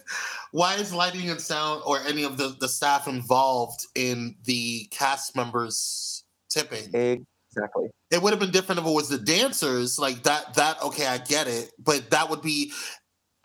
why 0.51 0.75
is 0.75 0.93
lighting 0.93 1.29
and 1.29 1.39
sound 1.41 1.81
or 1.86 2.00
any 2.01 2.24
of 2.24 2.38
the 2.38 2.55
the 2.60 2.69
staff 2.69 3.07
involved 3.07 3.86
in 3.96 4.36
the 4.46 4.86
cast 4.91 5.36
members 5.36 6.24
tipping? 6.50 6.89
exactly. 6.93 7.89
It 8.12 8.22
would 8.22 8.31
have 8.31 8.39
been 8.39 8.51
different 8.51 8.79
if 8.79 8.88
it 8.88 8.91
was 8.93 9.10
the 9.10 9.17
dancers 9.17 10.00
like 10.00 10.24
that. 10.24 10.53
That 10.53 10.81
okay, 10.84 11.07
I 11.07 11.17
get 11.17 11.48
it, 11.48 11.72
but 11.79 12.10
that 12.12 12.29
would 12.29 12.41
be. 12.41 12.72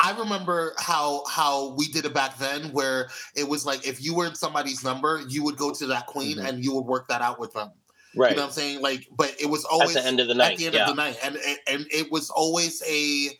I 0.04 0.18
remember 0.18 0.74
how 0.78 1.24
how 1.28 1.74
we 1.76 1.86
did 1.86 2.04
it 2.04 2.12
back 2.12 2.36
then, 2.36 2.72
where 2.72 3.08
it 3.36 3.48
was 3.48 3.64
like 3.64 3.86
if 3.86 4.02
you 4.02 4.14
were 4.14 4.26
in 4.26 4.34
somebody's 4.34 4.82
number, 4.82 5.22
you 5.28 5.44
would 5.44 5.56
go 5.56 5.72
to 5.72 5.86
that 5.86 6.06
queen 6.06 6.38
Mhm. 6.38 6.48
and 6.48 6.64
you 6.64 6.74
would 6.74 6.86
work 6.86 7.06
that 7.08 7.22
out 7.22 7.38
with 7.38 7.52
them. 7.52 7.70
Right. 8.14 8.30
You 8.30 8.36
know 8.36 8.42
what 8.42 8.48
I'm 8.48 8.52
saying? 8.52 8.80
Like, 8.82 9.08
but 9.16 9.34
it 9.40 9.46
was 9.48 9.64
always 9.64 9.90
At 9.96 10.00
always 10.00 10.04
the 10.04 10.06
end 10.08 10.20
of 10.20 10.28
the 10.28 10.34
night. 10.34 10.52
at 10.52 10.58
the 10.58 10.66
end 10.66 10.74
yeah. 10.74 10.82
of 10.90 10.96
the 10.96 11.02
night, 11.02 11.18
and 11.22 11.36
and- 11.36 11.58
and 11.66 11.86
it 11.90 12.10
was 12.12 12.30
always 12.30 12.82
a, 12.86 13.30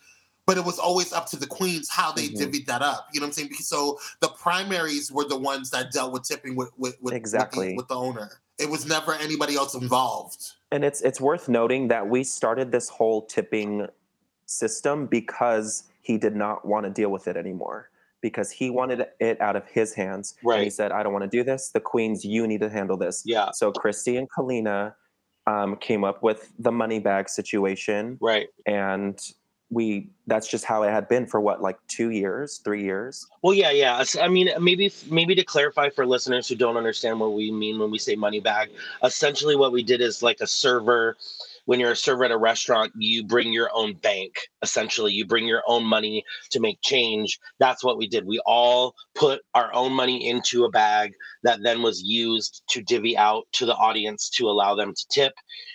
but 0.47 0.57
it 0.57 0.65
was 0.65 0.79
always 0.79 1.13
up 1.13 1.27
to 1.31 1.37
the 1.37 1.47
queens 1.47 1.89
how 1.91 2.11
they 2.13 2.29
Mhm. 2.29 2.37
divvied 2.39 2.67
that 2.67 2.83
up. 2.83 3.07
You 3.13 3.21
know 3.21 3.25
what 3.25 3.29
I'm 3.29 3.33
saying? 3.35 3.49
Because 3.49 3.69
so 3.69 3.99
the 4.21 4.29
primaries 4.29 5.13
were 5.13 5.25
the 5.25 5.37
ones 5.39 5.71
that 5.71 5.93
dealt 5.93 6.13
with 6.13 6.25
tipping 6.25 6.57
with 6.57 6.71
with 6.79 6.97
with, 7.03 7.15
Exactly. 7.15 7.75
with, 7.77 7.89
the, 7.89 7.99
with 7.99 8.15
the 8.15 8.21
owner. 8.21 8.31
It 8.59 8.71
was 8.71 8.87
never 8.87 9.15
anybody 9.15 9.57
else 9.57 9.75
involved. 9.75 10.53
And 10.71 10.85
it's 10.85 11.01
it's 11.03 11.21
worth 11.21 11.49
noting 11.49 11.89
that 11.89 12.09
we 12.09 12.25
started 12.25 12.73
this 12.73 12.89
whole 12.89 13.23
tipping 13.27 13.89
system 14.47 15.07
because 15.07 15.85
he 16.01 16.19
did 16.19 16.35
not 16.37 16.65
want 16.67 16.85
to 16.85 16.91
deal 16.91 17.11
with 17.11 17.29
it 17.29 17.37
anymore. 17.37 17.89
Because 18.23 18.51
he 18.51 18.71
wanted 18.71 19.05
it 19.21 19.41
out 19.41 19.57
of 19.57 19.67
his 19.67 19.93
hands. 19.93 20.35
And 20.45 20.63
he 20.63 20.71
said, 20.71 20.93
I 20.93 21.03
don't 21.03 21.13
want 21.13 21.25
to 21.25 21.37
do 21.37 21.45
this. 21.45 21.71
The 21.71 21.81
queens, 21.81 22.25
you 22.25 22.47
need 22.47 22.61
to 22.61 22.71
handle 22.71 22.97
this. 22.97 23.23
Yeah. 23.27 23.51
So 23.53 23.73
Christy 23.73 24.17
and 24.17 24.29
Kalina 24.31 24.95
um, 25.47 25.77
came 25.77 26.05
up 26.05 26.23
with 26.23 26.53
the 26.59 26.73
money 26.73 27.01
bag 27.01 27.29
situation. 27.29 28.19
Right. 28.21 28.49
and 28.67 29.21
we 29.73 30.11
that's 30.27 30.49
just 30.49 30.65
how 30.65 30.83
it 30.83 30.91
had 30.91 31.09
been 31.09 31.27
for 31.27 31.41
what 31.41 31.63
like 31.63 31.79
two 31.89 32.11
years 32.11 32.61
three 32.63 32.83
years 32.83 33.27
well 33.43 33.55
yeah 33.55 33.71
yeah 33.71 34.05
i 34.21 34.29
mean 34.29 34.51
maybe 34.61 34.93
maybe 35.11 35.35
to 35.35 35.43
clarify 35.43 35.89
for 35.89 36.05
listeners 36.05 36.47
who 36.47 36.55
don't 36.55 36.77
understand 36.77 37.19
what 37.19 37.33
we 37.33 37.51
mean 37.51 37.79
when 37.79 37.91
we 37.91 37.99
say 37.99 38.15
money 38.15 38.39
bag 38.39 38.69
essentially 39.03 39.57
what 39.57 39.73
we 39.73 39.83
did 39.83 40.01
is 40.01 40.23
like 40.23 40.39
a 40.41 40.47
server 40.47 41.17
when 41.65 41.81
you're 41.81 41.93
a 41.93 41.97
server 41.97 42.25
at 42.25 42.31
a 42.31 42.39
restaurant 42.39 42.93
you 42.97 43.25
bring 43.25 43.53
your 43.53 43.71
own 43.75 43.95
bank 43.95 44.33
essentially 44.63 45.13
you 45.13 45.27
bring 45.27 45.47
your 45.47 45.63
own 45.67 45.85
money 45.85 46.25
to 46.51 46.61
make 46.61 46.79
change 46.83 47.39
that's 47.59 47.85
what 47.85 47.99
we 47.99 48.09
did 48.09 48.27
we 48.27 48.41
all 48.47 48.95
put 49.15 49.41
our 49.55 49.73
own 49.75 49.93
money 49.93 50.29
into 50.29 50.65
a 50.65 50.71
bag 50.71 51.13
that 51.43 51.63
then 51.63 51.83
was 51.83 52.03
used 52.03 52.63
to 52.69 52.83
divvy 52.83 53.17
out 53.17 53.45
to 53.53 53.67
the 53.67 53.75
audience 53.75 54.29
to 54.31 54.49
allow 54.49 54.75
them 54.75 54.93
to 54.95 55.07
tip 55.13 55.33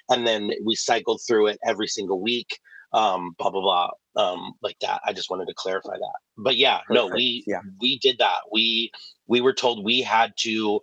and 0.09 0.25
then 0.25 0.51
we 0.63 0.75
cycled 0.75 1.21
through 1.27 1.47
it 1.47 1.59
every 1.65 1.87
single 1.87 2.21
week 2.21 2.59
um, 2.93 3.35
blah 3.37 3.49
blah 3.49 3.61
blah, 3.61 3.89
um, 4.15 4.53
like 4.61 4.77
that. 4.81 5.01
I 5.05 5.13
just 5.13 5.29
wanted 5.29 5.47
to 5.47 5.53
clarify 5.55 5.97
that. 5.97 6.15
But 6.37 6.57
yeah, 6.57 6.79
Perfect. 6.87 6.93
no, 6.93 7.07
we 7.07 7.43
yeah. 7.47 7.61
we 7.79 7.99
did 7.99 8.17
that. 8.19 8.39
We 8.51 8.91
we 9.27 9.41
were 9.41 9.53
told 9.53 9.83
we 9.83 10.01
had 10.01 10.33
to 10.39 10.81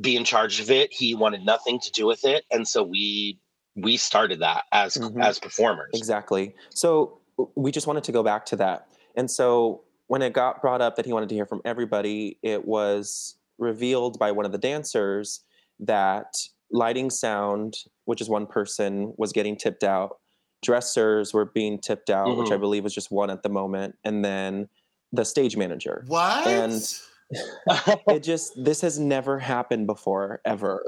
be 0.00 0.16
in 0.16 0.24
charge 0.24 0.60
of 0.60 0.70
it. 0.70 0.92
He 0.92 1.14
wanted 1.14 1.44
nothing 1.44 1.80
to 1.80 1.90
do 1.90 2.06
with 2.06 2.24
it, 2.24 2.44
and 2.50 2.66
so 2.66 2.82
we 2.82 3.38
we 3.76 3.96
started 3.96 4.40
that 4.40 4.64
as 4.72 4.94
mm-hmm. 4.94 5.20
as 5.20 5.38
performers. 5.38 5.90
Exactly. 5.94 6.54
So 6.70 7.18
we 7.54 7.70
just 7.70 7.86
wanted 7.86 8.04
to 8.04 8.12
go 8.12 8.22
back 8.22 8.46
to 8.46 8.56
that, 8.56 8.88
and 9.16 9.30
so 9.30 9.82
when 10.08 10.22
it 10.22 10.32
got 10.32 10.62
brought 10.62 10.80
up 10.80 10.96
that 10.96 11.06
he 11.06 11.12
wanted 11.12 11.28
to 11.28 11.34
hear 11.34 11.46
from 11.46 11.60
everybody, 11.64 12.38
it 12.42 12.64
was 12.64 13.36
revealed 13.58 14.18
by 14.18 14.30
one 14.30 14.46
of 14.46 14.52
the 14.52 14.58
dancers 14.58 15.40
that 15.80 16.36
lighting 16.70 17.10
sound, 17.10 17.76
which 18.04 18.20
is 18.20 18.28
one 18.28 18.46
person, 18.46 19.12
was 19.16 19.32
getting 19.32 19.56
tipped 19.56 19.82
out 19.82 20.18
dressers 20.62 21.32
were 21.32 21.44
being 21.44 21.78
tipped 21.78 22.10
out, 22.10 22.26
mm-hmm. 22.26 22.40
which 22.40 22.50
I 22.50 22.54
mm-hmm. 22.54 22.62
believe 22.62 22.84
was 22.84 22.94
just 22.94 23.10
one 23.10 23.30
at 23.30 23.42
the 23.42 23.48
moment, 23.48 23.96
and 24.04 24.24
then 24.24 24.68
the 25.12 25.24
stage 25.24 25.56
manager. 25.56 26.04
What? 26.08 26.46
And 26.46 26.82
it 28.08 28.22
just 28.22 28.52
this 28.62 28.80
has 28.80 28.98
never 28.98 29.38
happened 29.38 29.86
before 29.86 30.40
ever. 30.44 30.82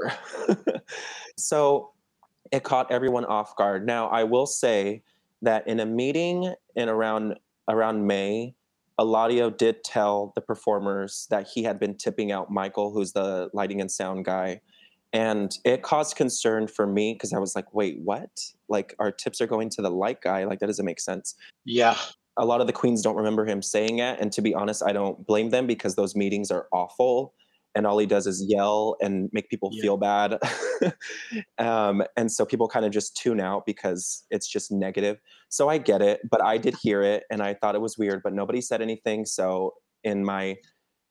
so 1.37 1.91
it 2.51 2.63
caught 2.63 2.91
everyone 2.91 3.25
off 3.25 3.55
guard. 3.55 3.85
Now 3.85 4.07
I 4.07 4.23
will 4.23 4.47
say 4.47 5.03
that 5.41 5.67
in 5.67 5.79
a 5.79 5.85
meeting 5.85 6.53
in 6.75 6.89
around 6.89 7.39
around 7.67 8.05
May, 8.05 8.55
Eladio 8.99 9.55
did 9.55 9.83
tell 9.83 10.33
the 10.35 10.41
performers 10.41 11.27
that 11.29 11.47
he 11.47 11.63
had 11.63 11.79
been 11.79 11.95
tipping 11.95 12.31
out 12.31 12.51
Michael, 12.51 12.91
who's 12.91 13.13
the 13.13 13.49
lighting 13.53 13.79
and 13.79 13.91
sound 13.91 14.25
guy, 14.25 14.61
and 15.13 15.57
it 15.63 15.81
caused 15.81 16.15
concern 16.15 16.67
for 16.67 16.85
me 16.85 17.13
because 17.13 17.33
I 17.33 17.39
was 17.39 17.55
like, 17.55 17.73
wait, 17.73 17.99
what? 18.03 18.29
Like 18.67 18.93
our 18.99 19.11
tips 19.11 19.41
are 19.41 19.47
going 19.47 19.69
to 19.71 19.81
the 19.81 19.89
light 19.89 20.21
guy. 20.21 20.43
Like 20.43 20.59
that 20.59 20.67
doesn't 20.67 20.85
make 20.85 20.99
sense. 20.99 21.35
Yeah. 21.65 21.97
A 22.37 22.45
lot 22.45 22.61
of 22.61 22.67
the 22.67 22.73
queens 22.73 23.01
don't 23.01 23.15
remember 23.15 23.45
him 23.45 23.61
saying 23.61 23.99
it. 23.99 24.19
And 24.19 24.31
to 24.33 24.41
be 24.41 24.53
honest, 24.53 24.83
I 24.85 24.93
don't 24.93 25.25
blame 25.25 25.49
them 25.49 25.67
because 25.67 25.95
those 25.95 26.15
meetings 26.15 26.51
are 26.51 26.67
awful. 26.71 27.33
And 27.75 27.85
all 27.85 27.97
he 27.97 28.05
does 28.05 28.25
is 28.25 28.43
yell 28.47 28.95
and 28.99 29.29
make 29.31 29.49
people 29.49 29.69
yeah. 29.71 29.81
feel 29.81 29.97
bad. 29.97 30.39
um, 31.59 32.03
and 32.17 32.31
so 32.31 32.45
people 32.45 32.67
kind 32.67 32.85
of 32.85 32.91
just 32.91 33.15
tune 33.15 33.39
out 33.39 33.65
because 33.65 34.25
it's 34.31 34.47
just 34.47 34.71
negative. 34.71 35.19
So 35.49 35.69
I 35.69 35.77
get 35.77 36.01
it, 36.01 36.21
but 36.29 36.43
I 36.43 36.57
did 36.57 36.75
hear 36.81 37.01
it 37.03 37.23
and 37.29 37.41
I 37.41 37.53
thought 37.53 37.75
it 37.75 37.81
was 37.81 37.97
weird, 37.97 38.21
but 38.23 38.33
nobody 38.33 38.59
said 38.59 38.81
anything. 38.81 39.25
So 39.25 39.75
in 40.03 40.25
my 40.25 40.57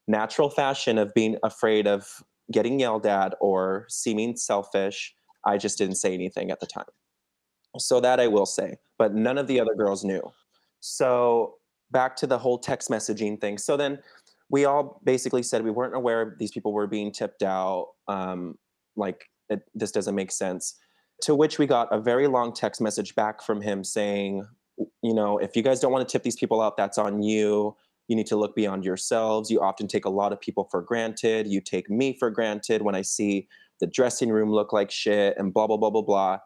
natural 0.08 0.50
fashion 0.50 0.98
of 0.98 1.14
being 1.14 1.36
afraid 1.42 1.86
of 1.86 2.22
getting 2.50 2.80
yelled 2.80 3.06
at 3.06 3.34
or 3.40 3.86
seeming 3.88 4.36
selfish. 4.36 5.14
I 5.44 5.58
just 5.58 5.78
didn't 5.78 5.96
say 5.96 6.14
anything 6.14 6.50
at 6.50 6.60
the 6.60 6.66
time. 6.66 6.86
So 7.76 8.00
that 8.00 8.18
I 8.18 8.26
will 8.26 8.46
say, 8.46 8.76
but 8.98 9.14
none 9.14 9.38
of 9.38 9.46
the 9.46 9.60
other 9.60 9.74
girls 9.74 10.02
knew. 10.02 10.22
So 10.80 11.54
back 11.90 12.16
to 12.16 12.26
the 12.26 12.38
whole 12.38 12.58
text 12.58 12.90
messaging 12.90 13.40
thing. 13.40 13.58
So 13.58 13.76
then 13.76 13.98
we 14.50 14.64
all 14.64 15.00
basically 15.04 15.42
said 15.42 15.62
we 15.62 15.70
weren't 15.70 15.94
aware 15.94 16.36
these 16.38 16.50
people 16.50 16.72
were 16.72 16.86
being 16.86 17.12
tipped 17.12 17.42
out. 17.42 17.88
Um, 18.06 18.56
like 18.96 19.24
it, 19.48 19.60
this 19.74 19.92
doesn't 19.92 20.14
make 20.14 20.32
sense. 20.32 20.74
To 21.22 21.34
which 21.34 21.58
we 21.58 21.66
got 21.66 21.92
a 21.92 22.00
very 22.00 22.28
long 22.28 22.52
text 22.54 22.80
message 22.80 23.14
back 23.14 23.42
from 23.42 23.60
him 23.60 23.84
saying, 23.84 24.46
you 25.02 25.14
know, 25.14 25.38
if 25.38 25.56
you 25.56 25.62
guys 25.62 25.80
don't 25.80 25.92
want 25.92 26.06
to 26.06 26.10
tip 26.10 26.22
these 26.22 26.36
people 26.36 26.60
out, 26.60 26.76
that's 26.76 26.98
on 26.98 27.22
you. 27.22 27.76
You 28.06 28.16
need 28.16 28.26
to 28.28 28.36
look 28.36 28.54
beyond 28.54 28.84
yourselves. 28.84 29.50
You 29.50 29.60
often 29.60 29.86
take 29.86 30.04
a 30.04 30.10
lot 30.10 30.32
of 30.32 30.40
people 30.40 30.68
for 30.70 30.80
granted. 30.80 31.46
You 31.46 31.60
take 31.60 31.90
me 31.90 32.16
for 32.18 32.30
granted 32.30 32.82
when 32.82 32.94
I 32.94 33.02
see 33.02 33.48
the 33.80 33.86
dressing 33.86 34.30
room 34.30 34.50
look 34.50 34.72
like 34.72 34.90
shit 34.90 35.36
and 35.36 35.52
blah, 35.52 35.66
blah, 35.66 35.76
blah, 35.76 35.90
blah, 35.90 36.02
blah. 36.02 36.38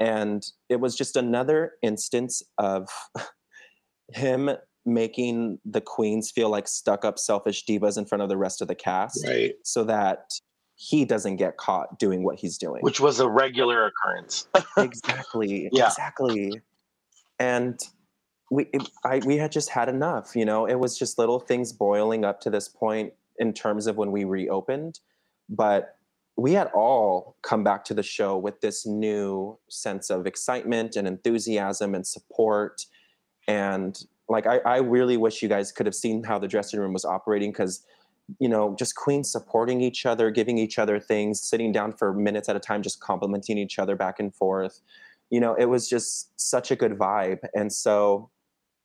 And 0.00 0.44
it 0.68 0.80
was 0.80 0.96
just 0.96 1.16
another 1.16 1.74
instance 1.82 2.42
of 2.58 2.88
him 4.12 4.50
making 4.86 5.58
the 5.64 5.80
queens 5.80 6.30
feel 6.30 6.48
like 6.48 6.68
stuck 6.68 7.04
up, 7.04 7.18
selfish 7.18 7.64
divas 7.66 7.98
in 7.98 8.06
front 8.06 8.22
of 8.22 8.28
the 8.28 8.36
rest 8.36 8.62
of 8.62 8.68
the 8.68 8.74
cast. 8.74 9.26
Right. 9.26 9.54
So 9.64 9.84
that 9.84 10.30
he 10.76 11.04
doesn't 11.04 11.36
get 11.36 11.56
caught 11.56 11.98
doing 11.98 12.22
what 12.22 12.38
he's 12.38 12.56
doing. 12.58 12.82
Which 12.82 13.00
was 13.00 13.18
a 13.18 13.28
regular 13.28 13.86
occurrence. 13.86 14.48
exactly. 14.78 15.68
Yeah. 15.72 15.86
Exactly. 15.86 16.60
And 17.38 17.78
we 18.50 18.68
it, 18.72 18.88
I, 19.04 19.20
we 19.24 19.36
had 19.36 19.52
just 19.52 19.70
had 19.70 19.88
enough 19.88 20.36
you 20.36 20.44
know 20.44 20.66
it 20.66 20.76
was 20.76 20.98
just 20.98 21.18
little 21.18 21.40
things 21.40 21.72
boiling 21.72 22.24
up 22.24 22.40
to 22.42 22.50
this 22.50 22.68
point 22.68 23.12
in 23.38 23.52
terms 23.52 23.86
of 23.86 23.96
when 23.96 24.12
we 24.12 24.24
reopened 24.24 25.00
but 25.48 25.96
we 26.36 26.52
had 26.52 26.68
all 26.74 27.36
come 27.42 27.64
back 27.64 27.84
to 27.84 27.94
the 27.94 28.02
show 28.02 28.36
with 28.36 28.60
this 28.60 28.86
new 28.86 29.58
sense 29.68 30.10
of 30.10 30.26
excitement 30.26 30.94
and 30.96 31.08
enthusiasm 31.08 31.94
and 31.94 32.06
support 32.06 32.82
and 33.48 34.04
like 34.28 34.46
I, 34.46 34.58
I 34.58 34.76
really 34.78 35.16
wish 35.16 35.42
you 35.42 35.48
guys 35.48 35.72
could 35.72 35.86
have 35.86 35.94
seen 35.94 36.24
how 36.24 36.38
the 36.38 36.48
dressing 36.48 36.80
room 36.80 36.92
was 36.92 37.04
operating 37.04 37.52
because 37.52 37.84
you 38.38 38.48
know 38.48 38.74
just 38.78 38.96
queens 38.96 39.30
supporting 39.30 39.80
each 39.80 40.04
other 40.04 40.30
giving 40.30 40.58
each 40.58 40.78
other 40.78 40.98
things 40.98 41.40
sitting 41.40 41.70
down 41.70 41.92
for 41.92 42.12
minutes 42.12 42.48
at 42.48 42.56
a 42.56 42.60
time 42.60 42.82
just 42.82 43.00
complimenting 43.00 43.58
each 43.58 43.78
other 43.78 43.96
back 43.96 44.18
and 44.18 44.34
forth. 44.34 44.80
You 45.30 45.40
know 45.40 45.54
it 45.54 45.66
was 45.66 45.88
just 45.88 46.38
such 46.40 46.70
a 46.70 46.76
good 46.76 46.92
vibe. 46.92 47.38
And 47.54 47.72
so 47.72 48.30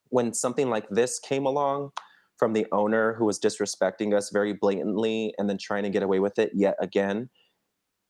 when 0.09 0.33
something 0.33 0.69
like 0.69 0.89
this 0.89 1.19
came 1.19 1.45
along 1.45 1.91
from 2.37 2.53
the 2.53 2.65
owner 2.71 3.13
who 3.13 3.25
was 3.25 3.39
disrespecting 3.39 4.15
us 4.15 4.29
very 4.31 4.53
blatantly 4.53 5.33
and 5.37 5.49
then 5.49 5.57
trying 5.57 5.83
to 5.83 5.89
get 5.89 6.03
away 6.03 6.19
with 6.19 6.39
it 6.39 6.51
yet 6.55 6.75
again 6.79 7.29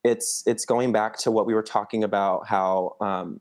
it's 0.03 0.43
it's 0.45 0.65
going 0.65 0.91
back 0.91 1.17
to 1.17 1.31
what 1.31 1.45
we 1.45 1.53
were 1.53 1.63
talking 1.63 2.03
about 2.03 2.47
how 2.47 2.95
um, 3.01 3.39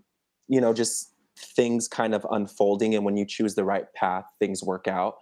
you 0.48 0.60
know 0.60 0.72
just 0.72 1.12
things 1.40 1.88
kind 1.88 2.14
of 2.14 2.26
unfolding 2.30 2.94
and 2.94 3.04
when 3.04 3.16
you 3.16 3.24
choose 3.26 3.54
the 3.54 3.64
right 3.64 3.92
path 3.94 4.24
things 4.38 4.62
work 4.62 4.86
out 4.86 5.16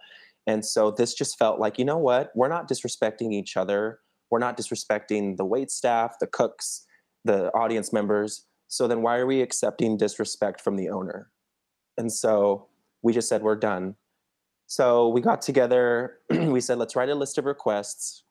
and 0.47 0.65
so 0.65 0.91
this 0.91 1.13
just 1.13 1.37
felt 1.37 1.59
like 1.59 1.79
you 1.79 1.85
know 1.85 1.97
what 1.97 2.31
we're 2.35 2.47
not 2.47 2.69
disrespecting 2.69 3.33
each 3.33 3.57
other 3.57 3.99
we're 4.31 4.39
not 4.39 4.57
disrespecting 4.57 5.37
the 5.37 5.45
wait 5.45 5.71
staff 5.71 6.15
the 6.19 6.27
cooks 6.27 6.85
the 7.25 7.49
audience 7.53 7.91
members 7.93 8.45
so 8.67 8.87
then 8.87 9.01
why 9.01 9.17
are 9.17 9.25
we 9.25 9.41
accepting 9.41 9.97
disrespect 9.97 10.61
from 10.61 10.75
the 10.75 10.89
owner 10.89 11.29
and 11.97 12.11
so 12.11 12.69
we 13.01 13.13
just 13.13 13.29
said 13.29 13.43
we're 13.43 13.55
done. 13.55 13.95
So 14.67 15.09
we 15.09 15.21
got 15.21 15.41
together, 15.41 16.19
we 16.29 16.61
said, 16.61 16.77
let's 16.77 16.95
write 16.95 17.09
a 17.09 17.15
list 17.15 17.37
of 17.37 17.45
requests. 17.45 18.23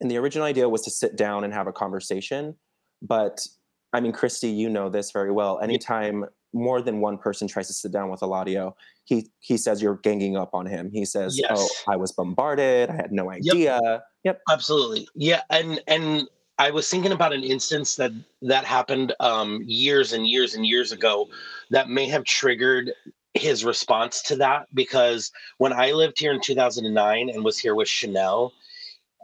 And 0.00 0.10
the 0.10 0.16
original 0.16 0.46
idea 0.46 0.68
was 0.68 0.82
to 0.82 0.90
sit 0.90 1.16
down 1.16 1.44
and 1.44 1.52
have 1.52 1.66
a 1.66 1.72
conversation. 1.72 2.56
But 3.02 3.46
I 3.92 4.00
mean, 4.00 4.12
Christy, 4.12 4.48
you 4.48 4.68
know 4.68 4.88
this 4.88 5.10
very 5.10 5.32
well. 5.32 5.58
Anytime 5.60 6.24
more 6.52 6.82
than 6.82 7.00
one 7.00 7.18
person 7.18 7.46
tries 7.48 7.68
to 7.68 7.72
sit 7.72 7.92
down 7.92 8.10
with 8.10 8.20
Eladio, 8.20 8.74
he 9.04 9.30
he 9.40 9.56
says 9.56 9.82
you're 9.82 9.96
ganging 9.96 10.36
up 10.36 10.54
on 10.54 10.66
him. 10.66 10.90
He 10.92 11.04
says, 11.04 11.38
yes. 11.38 11.50
"Oh, 11.54 11.92
I 11.92 11.96
was 11.96 12.12
bombarded. 12.12 12.90
I 12.90 12.96
had 12.96 13.12
no 13.12 13.30
idea." 13.30 13.80
Yep. 13.82 14.04
yep. 14.24 14.40
Absolutely. 14.50 15.08
Yeah, 15.14 15.42
and 15.50 15.80
and 15.86 16.28
I 16.58 16.70
was 16.70 16.88
thinking 16.88 17.12
about 17.12 17.32
an 17.32 17.42
instance 17.42 17.96
that 17.96 18.12
that 18.42 18.64
happened 18.64 19.14
um, 19.18 19.62
years 19.64 20.12
and 20.12 20.26
years 20.26 20.54
and 20.54 20.66
years 20.66 20.92
ago 20.92 21.28
that 21.70 21.88
may 21.88 22.06
have 22.06 22.24
triggered 22.24 22.92
his 23.34 23.64
response 23.64 24.22
to 24.22 24.36
that 24.36 24.66
because 24.74 25.30
when 25.58 25.72
I 25.72 25.92
lived 25.92 26.18
here 26.18 26.32
in 26.32 26.40
2009 26.40 27.30
and 27.30 27.44
was 27.44 27.58
here 27.58 27.74
with 27.74 27.88
Chanel, 27.88 28.52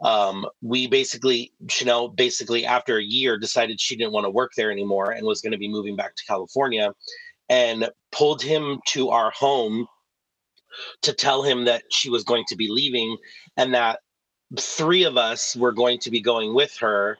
um, 0.03 0.45
we 0.61 0.87
basically 0.87 1.51
Chanel 1.69 2.09
basically 2.09 2.65
after 2.65 2.97
a 2.97 3.03
year 3.03 3.37
decided 3.37 3.81
she 3.81 3.95
didn't 3.95 4.13
want 4.13 4.25
to 4.25 4.29
work 4.29 4.51
there 4.55 4.71
anymore 4.71 5.11
and 5.11 5.25
was 5.25 5.41
going 5.41 5.51
to 5.51 5.57
be 5.57 5.67
moving 5.67 5.95
back 5.95 6.15
to 6.15 6.25
California, 6.25 6.93
and 7.49 7.89
pulled 8.11 8.41
him 8.41 8.79
to 8.87 9.09
our 9.09 9.31
home 9.31 9.87
to 11.01 11.13
tell 11.13 11.41
him 11.41 11.65
that 11.65 11.83
she 11.91 12.09
was 12.09 12.23
going 12.23 12.43
to 12.47 12.55
be 12.55 12.67
leaving 12.69 13.17
and 13.55 13.73
that 13.73 13.99
three 14.59 15.03
of 15.03 15.17
us 15.17 15.55
were 15.55 15.71
going 15.71 15.99
to 15.99 16.11
be 16.11 16.21
going 16.21 16.53
with 16.53 16.75
her 16.77 17.17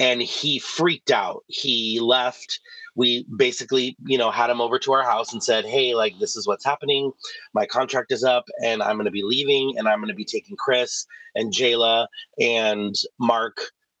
and 0.00 0.20
he 0.20 0.58
freaked 0.58 1.12
out 1.12 1.44
he 1.46 2.00
left 2.00 2.58
we 2.96 3.26
basically, 3.36 3.96
you 4.04 4.18
know, 4.18 4.30
had 4.30 4.50
him 4.50 4.60
over 4.60 4.78
to 4.78 4.92
our 4.92 5.02
house 5.02 5.32
and 5.32 5.42
said, 5.42 5.64
Hey, 5.64 5.94
like, 5.94 6.18
this 6.18 6.36
is 6.36 6.46
what's 6.46 6.64
happening. 6.64 7.12
My 7.54 7.66
contract 7.66 8.12
is 8.12 8.24
up 8.24 8.44
and 8.62 8.82
I'm 8.82 8.96
going 8.96 9.06
to 9.06 9.10
be 9.10 9.22
leaving 9.22 9.74
and 9.78 9.88
I'm 9.88 10.00
going 10.00 10.08
to 10.08 10.14
be 10.14 10.24
taking 10.24 10.56
Chris 10.56 11.06
and 11.34 11.52
Jayla 11.52 12.06
and 12.40 12.94
Mark 13.18 13.56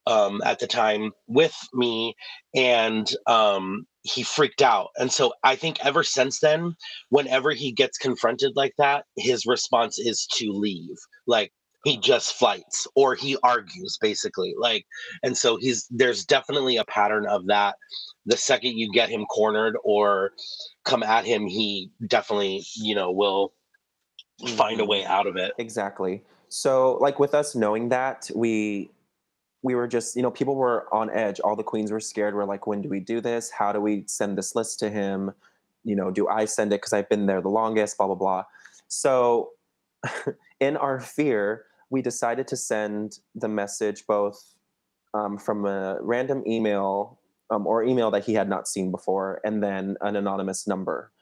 um, 0.06 0.42
at 0.44 0.58
the 0.58 0.66
time 0.66 1.12
with 1.28 1.56
me. 1.72 2.14
And 2.54 3.08
um, 3.26 3.86
he 4.02 4.22
freaked 4.22 4.62
out. 4.62 4.88
And 4.98 5.12
so 5.12 5.32
I 5.44 5.56
think 5.56 5.84
ever 5.84 6.02
since 6.02 6.40
then, 6.40 6.74
whenever 7.10 7.52
he 7.52 7.72
gets 7.72 7.98
confronted 7.98 8.52
like 8.56 8.74
that, 8.78 9.04
his 9.16 9.46
response 9.46 9.98
is 9.98 10.26
to 10.38 10.50
leave. 10.50 10.96
Like 11.26 11.52
he 11.84 11.96
just 11.96 12.34
fights 12.34 12.86
or 12.94 13.14
he 13.14 13.36
argues 13.42 13.98
basically. 14.00 14.54
Like 14.58 14.86
and 15.22 15.36
so 15.36 15.56
he's 15.56 15.86
there's 15.90 16.24
definitely 16.24 16.76
a 16.76 16.84
pattern 16.84 17.26
of 17.26 17.46
that. 17.46 17.76
The 18.26 18.36
second 18.36 18.78
you 18.78 18.90
get 18.92 19.08
him 19.08 19.24
cornered 19.26 19.76
or 19.82 20.32
come 20.84 21.02
at 21.02 21.24
him, 21.24 21.46
he 21.46 21.90
definitely, 22.06 22.64
you 22.76 22.94
know, 22.94 23.10
will 23.10 23.52
find 24.48 24.80
a 24.80 24.84
way 24.84 25.02
mm-hmm. 25.02 25.12
out 25.12 25.26
of 25.26 25.36
it. 25.36 25.52
Exactly. 25.58 26.22
So, 26.48 26.98
like 27.00 27.18
with 27.18 27.34
us 27.34 27.54
knowing 27.54 27.88
that, 27.90 28.30
we 28.34 28.90
we 29.62 29.74
were 29.74 29.86
just, 29.86 30.16
you 30.16 30.22
know, 30.22 30.30
people 30.30 30.56
were 30.56 30.92
on 30.92 31.10
edge. 31.10 31.38
All 31.40 31.54
the 31.54 31.62
queens 31.62 31.92
were 31.92 32.00
scared. 32.00 32.34
We're 32.34 32.44
like, 32.44 32.66
when 32.66 32.80
do 32.80 32.88
we 32.88 32.98
do 32.98 33.20
this? 33.20 33.50
How 33.50 33.72
do 33.72 33.80
we 33.80 34.04
send 34.06 34.38
this 34.38 34.54
list 34.54 34.78
to 34.80 34.88
him? 34.90 35.32
You 35.84 35.96
know, 35.96 36.10
do 36.10 36.28
I 36.28 36.46
send 36.46 36.72
it 36.72 36.80
because 36.80 36.92
I've 36.92 37.08
been 37.08 37.26
there 37.26 37.40
the 37.40 37.50
longest? 37.50 37.98
Blah 37.98 38.08
blah 38.08 38.16
blah. 38.16 38.44
So, 38.88 39.50
in 40.60 40.76
our 40.76 41.00
fear, 41.00 41.66
we 41.90 42.02
decided 42.02 42.46
to 42.48 42.56
send 42.56 43.18
the 43.34 43.48
message 43.48 44.04
both 44.06 44.54
um, 45.12 45.36
from 45.38 45.66
a 45.66 45.98
random 46.00 46.42
email 46.46 47.18
um, 47.50 47.66
or 47.66 47.82
email 47.82 48.10
that 48.12 48.24
he 48.24 48.34
had 48.34 48.48
not 48.48 48.68
seen 48.68 48.90
before, 48.90 49.40
and 49.44 49.62
then 49.62 49.96
an 50.00 50.16
anonymous 50.16 50.66
number 50.66 51.12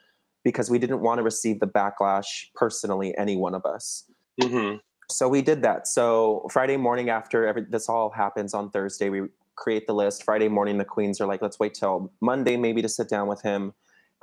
because 0.44 0.70
we 0.70 0.78
didn't 0.78 1.00
want 1.00 1.18
to 1.18 1.22
receive 1.22 1.60
the 1.60 1.66
backlash 1.66 2.46
personally, 2.54 3.16
any 3.18 3.36
one 3.36 3.54
of 3.54 3.64
us. 3.64 4.04
Mm-hmm. 4.40 4.76
So 5.10 5.28
we 5.28 5.42
did 5.42 5.62
that. 5.62 5.88
So 5.88 6.46
Friday 6.50 6.76
morning 6.76 7.08
after 7.08 7.46
every, 7.46 7.64
this 7.68 7.88
all 7.88 8.10
happens 8.10 8.54
on 8.54 8.70
Thursday, 8.70 9.08
we 9.08 9.22
create 9.56 9.86
the 9.86 9.94
list. 9.94 10.22
Friday 10.22 10.48
morning, 10.48 10.78
the 10.78 10.84
queens 10.84 11.20
are 11.20 11.26
like, 11.26 11.42
let's 11.42 11.58
wait 11.58 11.74
till 11.74 12.12
Monday 12.20 12.56
maybe 12.56 12.82
to 12.82 12.88
sit 12.88 13.08
down 13.08 13.26
with 13.26 13.42
him, 13.42 13.72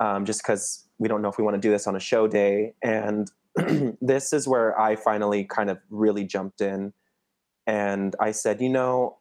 um, 0.00 0.24
just 0.24 0.42
because 0.42 0.88
we 0.98 1.08
don't 1.08 1.22
know 1.22 1.28
if 1.28 1.38
we 1.38 1.44
want 1.44 1.54
to 1.54 1.60
do 1.60 1.70
this 1.70 1.86
on 1.86 1.96
a 1.96 2.00
show 2.00 2.26
day. 2.26 2.74
And 2.82 3.30
this 4.00 4.32
is 4.32 4.46
where 4.48 4.78
I 4.78 4.96
finally 4.96 5.44
kind 5.44 5.70
of 5.70 5.78
really 5.90 6.24
jumped 6.24 6.60
in. 6.60 6.92
And 7.66 8.14
I 8.20 8.30
said, 8.32 8.60
you 8.60 8.68
know, 8.68 9.18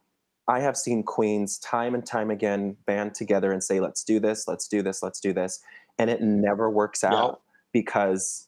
I 0.47 0.59
have 0.59 0.77
seen 0.77 1.03
queens 1.03 1.57
time 1.59 1.95
and 1.95 2.05
time 2.05 2.29
again 2.29 2.77
band 2.85 3.15
together 3.15 3.51
and 3.51 3.63
say, 3.63 3.79
let's 3.79 4.03
do 4.03 4.19
this, 4.19 4.47
let's 4.47 4.67
do 4.67 4.83
this, 4.83 5.01
let's 5.01 5.19
do 5.19 5.33
this. 5.33 5.59
And 5.97 6.09
it 6.09 6.21
never 6.21 6.69
works 6.69 7.03
out 7.03 7.41
Yeah. 7.41 7.79
because 7.81 8.47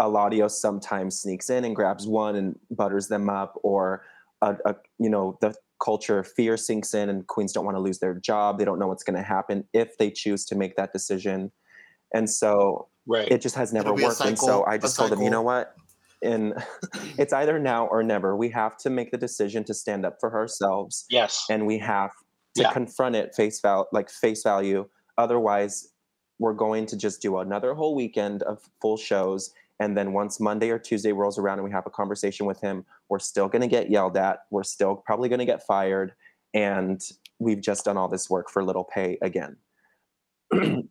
Eladio 0.00 0.50
sometimes 0.50 1.20
sneaks 1.20 1.50
in 1.50 1.64
and 1.64 1.74
grabs 1.74 2.06
one 2.06 2.36
and 2.36 2.58
butters 2.70 3.08
them 3.08 3.30
up, 3.30 3.58
or 3.62 4.04
a, 4.42 4.56
a 4.66 4.76
you 4.98 5.08
know 5.08 5.38
the 5.40 5.54
culture 5.82 6.18
of 6.18 6.28
fear 6.30 6.56
sinks 6.58 6.92
in, 6.94 7.08
and 7.08 7.26
queens 7.26 7.52
don't 7.52 7.64
want 7.64 7.76
to 7.76 7.80
lose 7.80 7.98
their 7.98 8.14
job. 8.14 8.58
They 8.58 8.66
don't 8.66 8.78
know 8.78 8.88
what's 8.88 9.02
going 9.02 9.16
to 9.16 9.22
happen 9.22 9.64
if 9.72 9.96
they 9.98 10.10
choose 10.10 10.44
to 10.46 10.54
make 10.54 10.76
that 10.76 10.92
decision, 10.92 11.50
and 12.12 12.28
so 12.28 12.88
Right. 13.06 13.28
it 13.30 13.40
just 13.40 13.54
has 13.54 13.72
never 13.72 13.88
It'll 13.88 13.96
be 13.96 14.02
a 14.04 14.08
worked. 14.08 14.20
and 14.22 14.38
so 14.38 14.64
I 14.66 14.78
just 14.78 14.96
told 14.96 15.12
him, 15.12 15.22
you 15.22 15.30
know 15.30 15.42
what? 15.42 15.74
And 16.22 16.54
it's 17.18 17.32
either 17.32 17.58
now 17.58 17.86
or 17.86 18.02
never. 18.02 18.36
We 18.36 18.48
have 18.50 18.76
to 18.78 18.90
make 18.90 19.10
the 19.10 19.18
decision 19.18 19.62
to 19.64 19.74
stand 19.74 20.04
up 20.06 20.16
for 20.20 20.34
ourselves, 20.34 21.04
yes. 21.10 21.44
and 21.50 21.66
we 21.66 21.78
have 21.78 22.10
to 22.56 22.62
Yeah. 22.62 22.72
confront 22.72 23.14
it 23.16 23.34
face 23.34 23.60
value, 23.60 23.84
like 23.92 24.10
face 24.10 24.42
value. 24.42 24.88
Otherwise, 25.18 25.88
we're 26.38 26.52
going 26.54 26.86
to 26.86 26.96
just 26.96 27.22
do 27.22 27.38
another 27.38 27.74
whole 27.74 27.94
weekend 27.94 28.42
of 28.42 28.60
full 28.82 28.96
shows. 28.96 29.52
And 29.78 29.96
then 29.96 30.12
once 30.14 30.40
Monday 30.40 30.70
or 30.70 30.78
Tuesday 30.78 31.12
rolls 31.12 31.38
around 31.38 31.58
and 31.58 31.64
we 31.64 31.70
have 31.70 31.86
a 31.86 31.90
conversation 31.90 32.46
with 32.46 32.60
him, 32.60 32.84
we're 33.10 33.18
still 33.18 33.46
going 33.48 33.62
to 33.62 33.68
get 33.68 33.90
yelled 33.90 34.16
at. 34.16 34.40
We're 34.50 34.62
still 34.62 34.96
probably 34.96 35.28
going 35.28 35.38
to 35.38 35.44
get 35.46 35.62
fired. 35.66 36.12
And 36.54 37.00
we've 37.38 37.60
just 37.60 37.84
done 37.84 37.96
all 37.98 38.08
this 38.08 38.28
work 38.30 38.50
for 38.50 38.64
little 38.64 38.84
pay 38.84 39.18
again. 39.22 39.56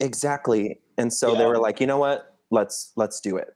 exactly. 0.00 0.80
And 0.98 1.12
so 1.12 1.34
they 1.34 1.46
were 1.46 1.58
like, 1.58 1.80
you 1.80 1.86
know 1.86 1.98
what? 1.98 2.36
Let's 2.50 2.92
let's 2.96 3.20
do 3.20 3.36
it. 3.36 3.48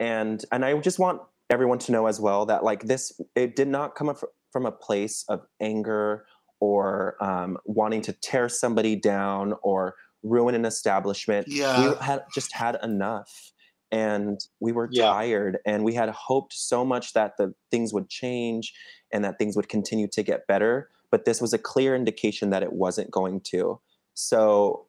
And 0.00 0.44
and 0.52 0.64
I 0.64 0.76
just 0.78 0.98
want 0.98 1.22
everyone 1.50 1.78
to 1.78 1.92
know 1.92 2.06
as 2.06 2.20
well 2.20 2.46
that 2.46 2.64
like 2.64 2.84
this, 2.84 3.20
it 3.34 3.56
did 3.56 3.68
not 3.68 3.94
come 3.94 4.08
up 4.08 4.18
from 4.50 4.66
a 4.66 4.72
place 4.72 5.24
of 5.28 5.46
anger 5.60 6.26
or 6.60 7.16
um, 7.22 7.58
wanting 7.64 8.00
to 8.02 8.12
tear 8.12 8.48
somebody 8.48 8.96
down 8.96 9.54
or 9.62 9.94
ruin 10.22 10.54
an 10.54 10.64
establishment. 10.64 11.46
Yeah. 11.48 11.90
We 11.90 11.96
had 12.04 12.24
just 12.34 12.52
had 12.52 12.78
enough 12.82 13.52
and 13.90 14.38
we 14.60 14.72
were 14.72 14.88
Yeah. 14.90 15.06
tired 15.06 15.58
and 15.66 15.84
we 15.84 15.94
had 15.94 16.08
hoped 16.10 16.52
so 16.52 16.84
much 16.84 17.12
that 17.12 17.36
the 17.36 17.54
things 17.70 17.92
would 17.92 18.08
change 18.08 18.72
and 19.12 19.24
that 19.24 19.38
things 19.38 19.56
would 19.56 19.68
continue 19.68 20.08
to 20.08 20.22
get 20.22 20.46
better. 20.46 20.90
But 21.10 21.24
this 21.24 21.40
was 21.40 21.52
a 21.52 21.58
clear 21.58 21.94
indication 21.94 22.50
that 22.50 22.62
it 22.62 22.72
wasn't 22.72 23.10
going 23.10 23.40
to. 23.50 23.80
So 24.14 24.86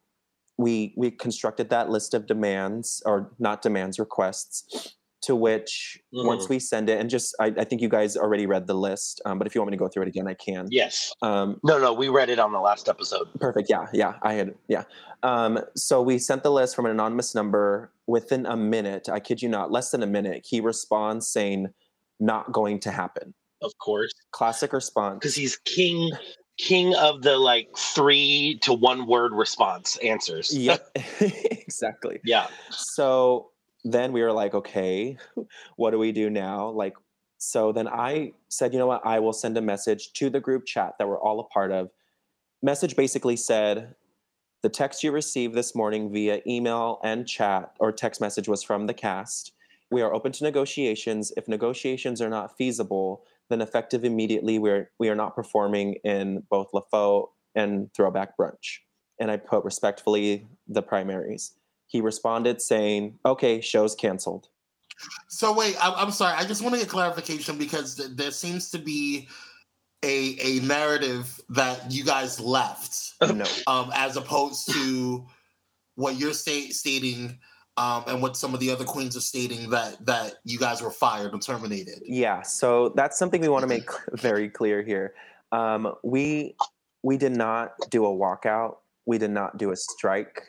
we 0.58 0.94
we 0.98 1.12
constructed 1.12 1.70
that 1.70 1.90
list 1.90 2.14
of 2.14 2.26
demands 2.28 3.02
or 3.06 3.32
not 3.40 3.62
demands 3.62 3.98
requests 4.00 4.96
to 5.22 5.36
which 5.36 6.00
once 6.12 6.46
Mhm. 6.46 6.50
we 6.50 6.60
send 6.60 6.90
it 6.90 7.00
and 7.00 7.10
just 7.10 7.34
I, 7.40 7.46
I 7.58 7.64
think 7.64 7.82
you 7.82 7.88
guys 7.90 8.18
already 8.18 8.46
read 8.46 8.68
the 8.68 8.74
list 8.74 9.22
um, 9.26 9.38
but 9.38 9.48
if 9.48 9.56
you 9.56 9.62
want 9.62 9.72
me 9.72 9.78
to 9.78 9.80
go 9.82 9.88
through 9.88 10.04
it 10.04 10.10
again 10.10 10.28
i 10.28 10.34
can 10.34 10.68
Yes. 10.70 11.14
um, 11.22 11.60
No, 11.64 11.80
no, 11.80 11.94
we 11.94 12.10
read 12.10 12.30
it 12.30 12.40
on 12.40 12.52
the 12.52 12.60
last 12.60 12.90
episode. 12.90 13.28
perfect 13.40 13.70
yeah 13.70 13.88
yeah 13.94 14.16
i 14.22 14.34
had 14.34 14.54
yeah 14.68 14.84
um, 15.24 15.60
so 15.76 16.02
we 16.02 16.18
sent 16.20 16.44
the 16.44 16.52
list 16.52 16.76
from 16.76 16.86
an 16.86 16.92
anonymous 16.92 17.34
number 17.34 17.92
within 18.06 18.46
a 18.46 18.58
minute 18.58 19.08
i 19.10 19.20
kid 19.20 19.42
you 19.42 19.48
not 19.50 19.72
less 19.72 19.92
than 19.92 20.04
a 20.04 20.08
minute 20.08 20.46
he 20.48 20.60
responds 20.60 21.26
saying 21.28 21.68
not 22.20 22.52
going 22.52 22.80
to 22.82 22.92
happen 22.92 23.34
Of 23.62 23.72
course. 23.80 24.12
classic 24.32 24.74
response 24.74 25.16
Because 25.20 25.36
he's 25.36 25.56
king 25.58 26.12
king 26.58 26.96
of 26.96 27.22
the 27.22 27.38
like 27.38 27.76
three 27.78 28.60
to 28.62 28.74
one 28.74 29.08
word 29.08 29.34
response 29.34 29.98
answers. 29.98 30.56
yep. 30.58 30.90
Exactly. 31.74 32.20
Yeah. 32.24 32.48
so 32.70 33.50
then 33.84 34.14
we 34.14 34.22
were 34.22 34.32
like 34.32 34.54
okay 34.54 35.18
what 35.76 35.92
do 35.92 35.98
we 36.00 36.12
do 36.12 36.30
now? 36.30 36.70
Like 36.70 36.94
so 37.40 37.74
then 37.74 37.90
i 37.90 38.32
said 38.50 38.72
you 38.74 38.80
know 38.80 38.88
what? 38.88 39.02
I 39.06 39.20
will 39.20 39.34
send 39.34 39.58
a 39.58 39.62
message 39.62 40.14
to 40.14 40.30
the 40.30 40.40
group 40.40 40.66
chat 40.66 40.94
that 41.00 41.08
we're 41.08 41.20
all 41.20 41.40
a 41.40 41.44
part 41.46 41.72
of. 41.72 41.90
Message 42.62 42.96
basically 42.96 43.36
said 43.36 43.96
the 44.62 44.70
text 44.70 45.04
you 45.04 45.12
received 45.12 45.56
this 45.56 45.76
morning 45.76 46.12
via 46.14 46.42
email 46.48 47.00
and 47.04 47.28
chat 47.28 47.74
or 47.80 47.92
text 47.92 48.22
message 48.22 48.48
was 48.48 48.64
from 48.64 48.88
the 48.88 48.94
cast. 48.94 49.52
We 49.92 50.02
are 50.02 50.14
open 50.14 50.32
to 50.32 50.44
negotiations. 50.44 51.34
If 51.36 51.48
negotiations 51.50 52.22
are 52.22 52.30
not 52.30 52.56
feasible 52.58 53.26
then 53.54 53.62
effective 53.62 54.04
immediately 54.04 54.60
we're 54.60 54.90
we 55.00 55.10
are 55.10 55.16
not 55.16 55.36
performing 55.36 55.96
in 56.04 56.44
both 56.50 56.72
lafaux 56.74 57.28
and 57.56 57.94
throwback 57.94 58.38
brunch 58.38 58.80
and 59.20 59.32
i 59.32 59.38
put 59.38 59.64
respectfully 59.64 60.48
the 60.68 60.82
primaries 60.82 61.54
he 61.94 62.02
responded 62.02 62.60
saying, 62.60 63.20
"Okay, 63.24 63.62
show's 63.62 63.94
canceled." 63.94 64.50
So 65.30 65.54
wait, 65.54 65.76
I'm, 65.80 65.94
I'm 65.96 66.12
sorry. 66.12 66.36
I 66.36 66.44
just 66.44 66.62
want 66.64 66.74
to 66.74 66.82
get 66.82 66.90
clarification 66.90 67.58
because 67.58 67.96
th- 67.96 68.10
there 68.16 68.32
seems 68.32 68.72
to 68.72 68.80
be 68.80 69.30
a 70.04 70.36
a 70.42 70.60
narrative 70.62 71.40
that 71.50 71.92
you 71.92 72.04
guys 72.04 72.40
left, 72.40 73.14
No, 73.22 73.46
um, 73.68 73.92
as 73.94 74.18
opposed 74.18 74.72
to 74.74 75.26
what 75.96 76.18
you're 76.18 76.34
sta- 76.34 76.72
stating, 76.72 77.38
um, 77.78 78.04
and 78.08 78.22
what 78.22 78.38
some 78.38 78.54
of 78.54 78.60
the 78.60 78.70
other 78.72 78.86
queens 78.86 79.18
are 79.18 79.22
stating 79.22 79.70
that 79.72 80.06
that 80.06 80.36
you 80.44 80.58
guys 80.60 80.82
were 80.82 80.92
fired 80.92 81.34
or 81.34 81.40
terminated. 81.40 82.02
yeah. 82.06 82.42
So 82.44 82.90
that's 82.96 83.18
something 83.18 83.42
we 83.42 83.50
want 83.50 83.64
to 83.64 83.68
make 83.68 83.90
very 84.14 84.50
clear 84.50 84.82
here. 84.84 85.14
Um, 85.52 85.94
we 86.04 86.56
we 87.04 87.18
did 87.18 87.32
not 87.34 87.72
do 87.90 88.06
a 88.06 88.10
walkout. 88.10 88.78
We 89.06 89.18
did 89.18 89.32
not 89.32 89.58
do 89.58 89.72
a 89.72 89.76
strike. 89.76 90.42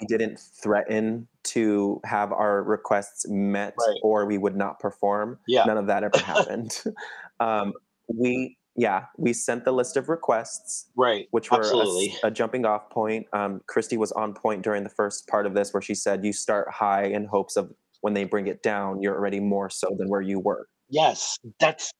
We 0.00 0.06
didn't 0.06 0.38
threaten 0.38 1.26
to 1.44 2.00
have 2.04 2.32
our 2.32 2.62
requests 2.62 3.26
met, 3.28 3.74
Right. 3.76 3.98
or 4.02 4.24
we 4.24 4.38
would 4.38 4.54
not 4.56 4.78
perform. 4.78 5.38
Yeah. 5.48 5.64
None 5.64 5.76
of 5.78 5.86
that 5.88 6.04
ever 6.04 6.18
happened. 6.18 6.80
um, 7.40 7.72
we 8.06 8.56
yeah, 8.76 9.06
we 9.18 9.32
sent 9.32 9.64
the 9.64 9.72
list 9.72 9.96
of 9.96 10.08
requests. 10.08 10.86
Right. 10.96 11.26
which 11.32 11.50
were 11.50 11.58
a 11.58 11.60
s- 11.60 11.66
Absolutely. 11.66 12.14
a, 12.22 12.30
jumping 12.30 12.64
off 12.64 12.88
point. 12.90 13.26
Um, 13.32 13.60
Christy 13.66 13.96
was 13.96 14.12
on 14.12 14.32
point 14.34 14.62
during 14.62 14.84
the 14.84 14.90
first 14.90 15.26
part 15.28 15.46
of 15.46 15.54
this, 15.54 15.72
where 15.74 15.82
she 15.82 15.94
said, 15.94 16.24
"You 16.24 16.32
start 16.32 16.68
high 16.72 17.04
in 17.04 17.26
hopes 17.26 17.56
of 17.56 17.72
when 18.02 18.14
they 18.14 18.24
bring 18.24 18.46
it 18.46 18.62
down, 18.62 19.02
you're 19.02 19.14
already 19.14 19.40
more 19.40 19.68
so 19.70 19.94
than 19.98 20.08
where 20.08 20.20
you 20.22 20.38
were." 20.38 20.68
Yes. 20.88 21.36
That's 21.58 21.90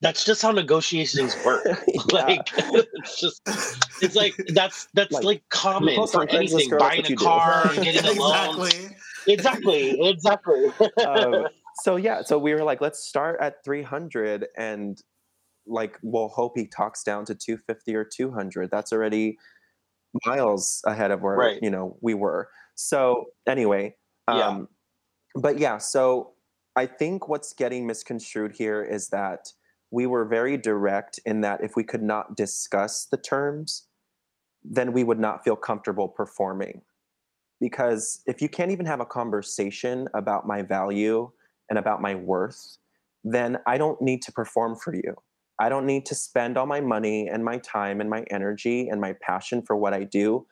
that's 0.00 0.24
just 0.24 0.42
how 0.42 0.52
negotiations 0.52 1.36
work. 1.44 1.64
Yeah. 1.88 2.02
Like 2.12 2.48
it's 2.56 3.20
just 3.20 3.40
it's 4.00 4.14
like 4.16 4.34
that's 4.54 4.86
that's 4.94 5.12
Like, 5.12 5.24
like, 5.24 5.42
common 5.50 6.06
for 6.06 6.28
anything. 6.30 6.68
girl, 6.70 6.78
Buying 6.78 7.04
a 7.04 7.16
car, 7.16 7.62
Right, 7.66 7.74
getting 7.82 8.04
a 8.06 8.12
loan. 8.20 8.68
exactly. 8.68 8.96
Exactly. 10.00 10.08
Exactly. 10.08 10.66
um, 11.04 11.46
so 11.82 11.96
yeah, 11.96 12.22
so 12.22 12.38
we 12.38 12.54
were 12.54 12.62
like, 12.64 12.80
let's 12.80 13.00
start 13.06 13.38
at 13.40 13.62
300, 13.64 14.46
and 14.56 15.00
like 15.68 15.98
we'll 16.02 16.28
hope 16.28 16.56
he 16.56 16.66
talks 16.66 17.02
down 17.02 17.24
to 17.26 17.34
250 17.34 17.94
or 17.94 18.04
200. 18.04 18.70
That's 18.70 18.92
already 18.92 19.38
miles 20.26 20.82
ahead 20.86 21.10
of 21.10 21.22
where 21.22 21.36
Right. 21.36 21.58
you 21.62 21.70
know 21.70 21.96
we 22.00 22.14
were. 22.14 22.48
So 22.74 23.26
anyway, 23.46 23.96
Yeah. 24.28 24.48
um, 24.48 24.68
but 25.34 25.58
yeah, 25.58 25.78
so 25.78 26.34
I 26.76 26.86
think 26.86 27.28
what's 27.28 27.52
getting 27.52 27.86
misconstrued 27.86 28.52
here 28.56 28.82
is 28.82 29.08
that 29.08 29.52
we 29.90 30.06
were 30.06 30.24
very 30.24 30.56
direct 30.56 31.18
in 31.24 31.40
that 31.42 31.62
if 31.62 31.76
we 31.76 31.84
could 31.84 32.02
not 32.02 32.36
discuss 32.36 33.06
the 33.06 33.16
terms, 33.16 33.88
then 34.62 34.92
we 34.92 35.02
would 35.04 35.18
not 35.18 35.44
feel 35.44 35.56
comfortable 35.56 36.08
performing. 36.08 36.82
Because 37.60 38.22
if 38.26 38.40
you 38.40 38.48
can't 38.48 38.70
even 38.70 38.86
have 38.86 39.00
a 39.00 39.06
conversation 39.06 40.08
about 40.14 40.46
my 40.46 40.62
value 40.62 41.30
and 41.70 41.78
about 41.78 42.00
my 42.00 42.14
worth, 42.14 42.78
then 43.24 43.58
I 43.66 43.78
don't 43.78 44.00
need 44.00 44.22
to 44.22 44.32
perform 44.32 44.76
for 44.76 44.94
you. 44.94 45.16
I 45.60 45.68
don't 45.68 45.86
need 45.86 46.06
to 46.06 46.14
spend 46.14 46.56
all 46.56 46.66
my 46.66 46.80
money 46.80 47.28
and 47.28 47.44
my 47.44 47.58
time 47.58 48.00
and 48.00 48.08
my 48.10 48.24
energy 48.30 48.88
and 48.88 49.00
my 49.00 49.14
passion 49.20 49.62
for 49.62 49.76
what 49.76 49.94
I 49.94 50.04
do 50.04 50.46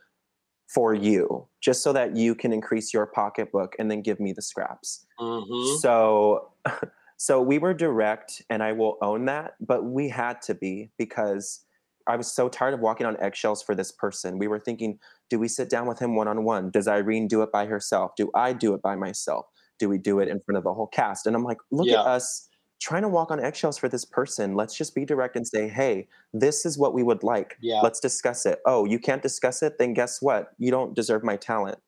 for 0.69 0.95
you, 0.95 1.49
just 1.61 1.83
so 1.83 1.93
that 1.93 2.17
you 2.17 2.35
can 2.35 2.53
increase 2.53 2.93
your 2.93 3.07
pocketbook 3.07 3.75
and 3.79 3.91
then 3.91 4.03
give 4.03 4.19
me 4.21 4.33
the 4.33 4.43
scraps. 4.43 5.07
Mhm. 5.19 5.79
So 5.79 6.53
so 7.19 7.41
we 7.41 7.59
were 7.59 7.75
direct 7.75 8.43
and 8.51 8.63
I 8.63 8.73
will 8.73 8.99
own 9.01 9.25
that, 9.27 9.55
but 9.61 9.85
we 9.85 10.09
had 10.09 10.43
to 10.43 10.55
be 10.55 10.91
because 10.99 11.65
I 12.09 12.17
was 12.17 12.33
so 12.33 12.49
tired 12.49 12.75
of 12.75 12.81
walking 12.81 13.07
on 13.07 13.17
eggshells 13.21 13.63
for 13.63 13.75
this 13.75 13.91
person. 13.91 14.39
We 14.39 14.49
were 14.49 14.61
thinking, 14.61 14.99
do 15.29 15.39
we 15.39 15.49
sit 15.49 15.69
down 15.71 15.87
with 15.89 15.99
him 15.99 16.15
one 16.15 16.29
on 16.29 16.45
one? 16.45 16.71
Does 16.71 16.87
Irene 16.87 17.27
do 17.27 17.43
it 17.43 17.51
by 17.51 17.67
herself? 17.67 18.13
Do 18.17 18.31
I 18.35 18.53
do 18.53 18.75
it 18.75 18.83
by 18.83 18.95
myself? 18.97 19.47
Do 19.79 19.89
we 19.89 19.99
do 19.99 20.21
it 20.21 20.29
in 20.29 20.41
front 20.41 20.59
of 20.59 20.65
the 20.65 20.73
whole 20.73 20.87
cast? 20.87 21.27
And 21.27 21.35
I'm 21.35 21.43
like, 21.45 21.59
look 21.73 21.89
Yeah. 21.89 22.01
at 22.01 22.07
us 22.07 22.49
trying 22.81 23.03
to 23.03 23.09
walk 23.09 23.31
on 23.31 23.41
eggshells 23.41 23.79
for 23.79 23.89
this 23.89 24.05
person. 24.05 24.55
Let's 24.55 24.77
just 24.77 24.95
be 24.95 25.05
direct 25.05 25.37
and 25.37 25.47
say, 25.47 25.69
hey, 25.69 26.09
this 26.33 26.67
is 26.67 26.77
what 26.77 26.95
we 26.95 27.03
would 27.03 27.23
like. 27.23 27.57
Yeah. 27.61 27.81
Let's 27.81 28.01
discuss 28.01 28.47
it. 28.47 28.61
Oh, 28.67 28.85
you 28.85 28.99
can't 28.99 29.23
discuss 29.23 29.63
it? 29.63 29.79
Then 29.79 29.95
guess 29.95 30.21
what? 30.21 30.53
You 30.59 30.71
don't 30.71 30.95
deserve 30.95 31.25
my 31.25 31.37
talent. 31.37 31.79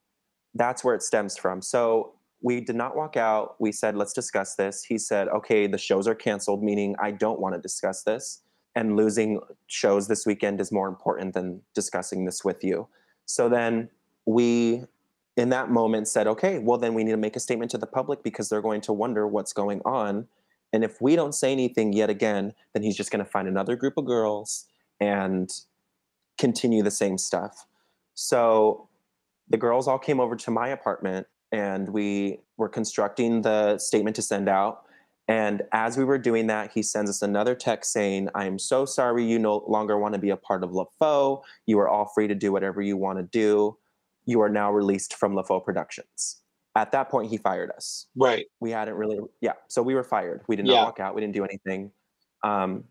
That's 0.54 0.82
where 0.82 0.94
it 0.94 1.02
stems 1.02 1.36
from. 1.36 1.60
So 1.60 2.14
we 2.40 2.60
did 2.60 2.76
not 2.76 2.96
walk 2.96 3.16
out. 3.16 3.56
We 3.58 3.72
said, 3.72 3.96
let's 3.96 4.12
discuss 4.12 4.54
this. 4.54 4.84
He 4.84 4.96
said, 4.96 5.28
okay, 5.28 5.66
the 5.66 5.78
shows 5.78 6.08
are 6.08 6.14
canceled, 6.14 6.62
meaning 6.62 6.94
I 6.98 7.10
don't 7.10 7.40
want 7.40 7.54
to 7.54 7.60
discuss 7.60 8.02
this. 8.04 8.42
And 8.74 8.96
losing 8.96 9.40
shows 9.66 10.08
this 10.08 10.24
weekend 10.24 10.60
is 10.60 10.70
more 10.70 10.88
important 10.88 11.34
than 11.34 11.62
discussing 11.74 12.24
this 12.24 12.44
with 12.44 12.62
you. 12.62 12.88
So 13.26 13.48
then 13.48 13.90
we, 14.24 14.84
in 15.36 15.48
that 15.50 15.70
moment, 15.70 16.06
said, 16.06 16.26
okay, 16.28 16.58
well, 16.60 16.78
then 16.78 16.94
we 16.94 17.02
need 17.02 17.10
to 17.10 17.16
make 17.16 17.34
a 17.34 17.40
statement 17.40 17.72
to 17.72 17.78
the 17.78 17.86
public 17.86 18.22
because 18.22 18.48
they're 18.48 18.62
going 18.62 18.80
to 18.82 18.92
wonder 18.92 19.26
what's 19.26 19.52
going 19.52 19.80
on. 19.84 20.28
And 20.72 20.84
if 20.84 21.00
we 21.00 21.16
don't 21.16 21.34
say 21.34 21.52
anything 21.52 21.92
yet 21.92 22.10
again, 22.10 22.52
then 22.74 22.82
he's 22.82 22.96
just 22.96 23.10
going 23.10 23.24
to 23.24 23.30
find 23.30 23.48
another 23.48 23.76
group 23.76 23.96
of 23.96 24.04
girls 24.04 24.66
and 25.00 25.50
continue 26.36 26.82
the 26.82 26.90
same 26.90 27.18
stuff. 27.18 27.66
So 28.14 28.88
the 29.48 29.56
girls 29.56 29.88
all 29.88 29.98
came 29.98 30.20
over 30.20 30.36
to 30.36 30.50
my 30.50 30.68
apartment 30.68 31.26
and 31.52 31.88
we 31.88 32.40
were 32.56 32.68
constructing 32.68 33.42
the 33.42 33.78
statement 33.78 34.16
to 34.16 34.22
send 34.22 34.48
out. 34.48 34.84
And 35.26 35.62
as 35.72 35.98
we 35.98 36.04
were 36.04 36.18
doing 36.18 36.46
that, 36.46 36.72
he 36.72 36.82
sends 36.82 37.10
us 37.10 37.22
another 37.22 37.54
text 37.54 37.92
saying, 37.92 38.28
I 38.34 38.46
am 38.46 38.58
so 38.58 38.84
sorry 38.84 39.24
you 39.24 39.38
no 39.38 39.64
longer 39.68 39.98
want 39.98 40.14
to 40.14 40.20
be 40.20 40.30
a 40.30 40.36
part 40.36 40.64
of 40.64 40.70
LaFaux. 40.70 41.42
You 41.66 41.78
are 41.80 41.88
all 41.88 42.06
free 42.06 42.28
to 42.28 42.34
do 42.34 42.50
whatever 42.50 42.80
you 42.80 42.96
want 42.96 43.18
to 43.18 43.24
do. 43.24 43.76
You 44.24 44.40
are 44.40 44.48
now 44.48 44.72
released 44.72 45.14
from 45.14 45.34
LaFaux 45.34 45.64
Productions. 45.64 46.40
At 46.76 46.92
that 46.92 47.08
point, 47.10 47.30
he 47.30 47.36
fired 47.38 47.70
us 47.72 48.06
Right. 48.16 48.46
we 48.60 48.70
hadn't 48.70 48.94
really 48.94 49.18
yeah 49.40 49.54
so 49.68 49.82
we 49.82 49.94
were 49.94 50.04
fired 50.04 50.42
we 50.48 50.56
did 50.56 50.66
not 50.66 50.72
Yeah. 50.74 50.84
walk 50.84 51.00
out 51.00 51.14
we 51.14 51.20
didn't 51.20 51.34
do 51.34 51.44
anything 51.44 51.90
um 52.44 52.84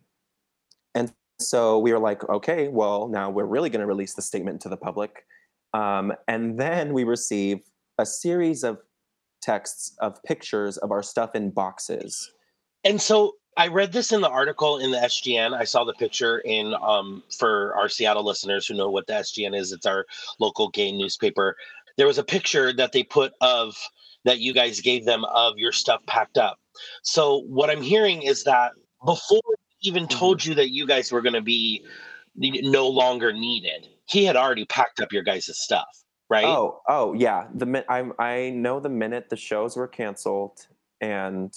and 0.95 1.11
so 1.39 1.79
we 1.79 1.93
were 1.93 1.99
like 1.99 2.27
okay 2.27 2.67
well 2.67 3.07
now 3.07 3.29
we're 3.29 3.45
really 3.45 3.69
going 3.69 3.81
to 3.81 3.87
release 3.87 4.13
the 4.13 4.21
statement 4.21 4.59
to 4.61 4.69
the 4.69 4.77
public 4.77 5.25
um 5.73 6.11
and 6.27 6.59
then 6.59 6.91
we 6.93 7.03
receive 7.05 7.59
a 7.97 8.05
series 8.05 8.63
of 8.63 8.79
texts 9.41 9.95
of 9.99 10.21
pictures 10.23 10.77
of 10.77 10.91
our 10.91 11.03
stuff 11.03 11.35
in 11.35 11.49
boxes 11.51 12.31
And 12.83 13.01
so 13.01 13.35
I 13.57 13.67
read 13.69 13.91
this 13.91 14.11
in 14.11 14.21
the 14.21 14.29
article 14.29 14.77
in 14.77 14.91
the 14.91 14.97
SGN. 14.99 15.55
I 15.55 15.63
saw 15.63 15.83
the 15.83 15.93
picture 15.93 16.37
in 16.39 16.75
um, 16.79 17.23
for 17.39 17.73
our 17.75 17.89
Seattle 17.89 18.23
listeners 18.23 18.67
who 18.67 18.75
know 18.75 18.91
what 18.91 19.07
the 19.07 19.13
SGN 19.13 19.57
is. 19.57 19.71
It's 19.71 19.87
our 19.87 20.05
local 20.39 20.69
gay 20.69 20.91
newspaper. 20.91 21.55
There 21.97 22.07
was 22.07 22.17
a 22.17 22.23
picture 22.23 22.73
that 22.73 22.91
they 22.91 23.03
put 23.03 23.33
of 23.41 23.75
that 24.25 24.39
you 24.39 24.53
guys 24.53 24.81
gave 24.81 25.05
them 25.05 25.25
of 25.25 25.57
your 25.57 25.71
stuff 25.71 26.05
packed 26.05 26.37
up. 26.37 26.59
So 27.01 27.43
what 27.47 27.69
I'm 27.69 27.81
hearing 27.81 28.21
is 28.21 28.43
that 28.43 28.73
before 29.05 29.41
he 29.79 29.89
even 29.89 30.03
mm-hmm. 30.03 30.17
told 30.17 30.45
you 30.45 30.53
that 30.55 30.71
you 30.71 30.85
guys 30.85 31.11
were 31.11 31.21
going 31.21 31.33
to 31.33 31.41
be 31.41 31.85
no 32.35 32.87
longer 32.87 33.33
needed, 33.33 33.87
he 34.05 34.25
had 34.25 34.35
already 34.35 34.65
packed 34.65 34.99
up 34.99 35.11
your 35.11 35.23
guys' 35.23 35.57
stuff, 35.57 35.87
right? 36.29 36.45
oh 36.45 36.81
oh 36.87 37.13
yeah 37.13 37.47
the 37.53 37.65
min- 37.65 37.85
I, 37.89 38.05
I 38.19 38.49
know 38.51 38.79
the 38.79 38.89
minute 38.89 39.29
the 39.29 39.35
shows 39.35 39.75
were 39.75 39.87
canceled 39.87 40.67
and 41.01 41.53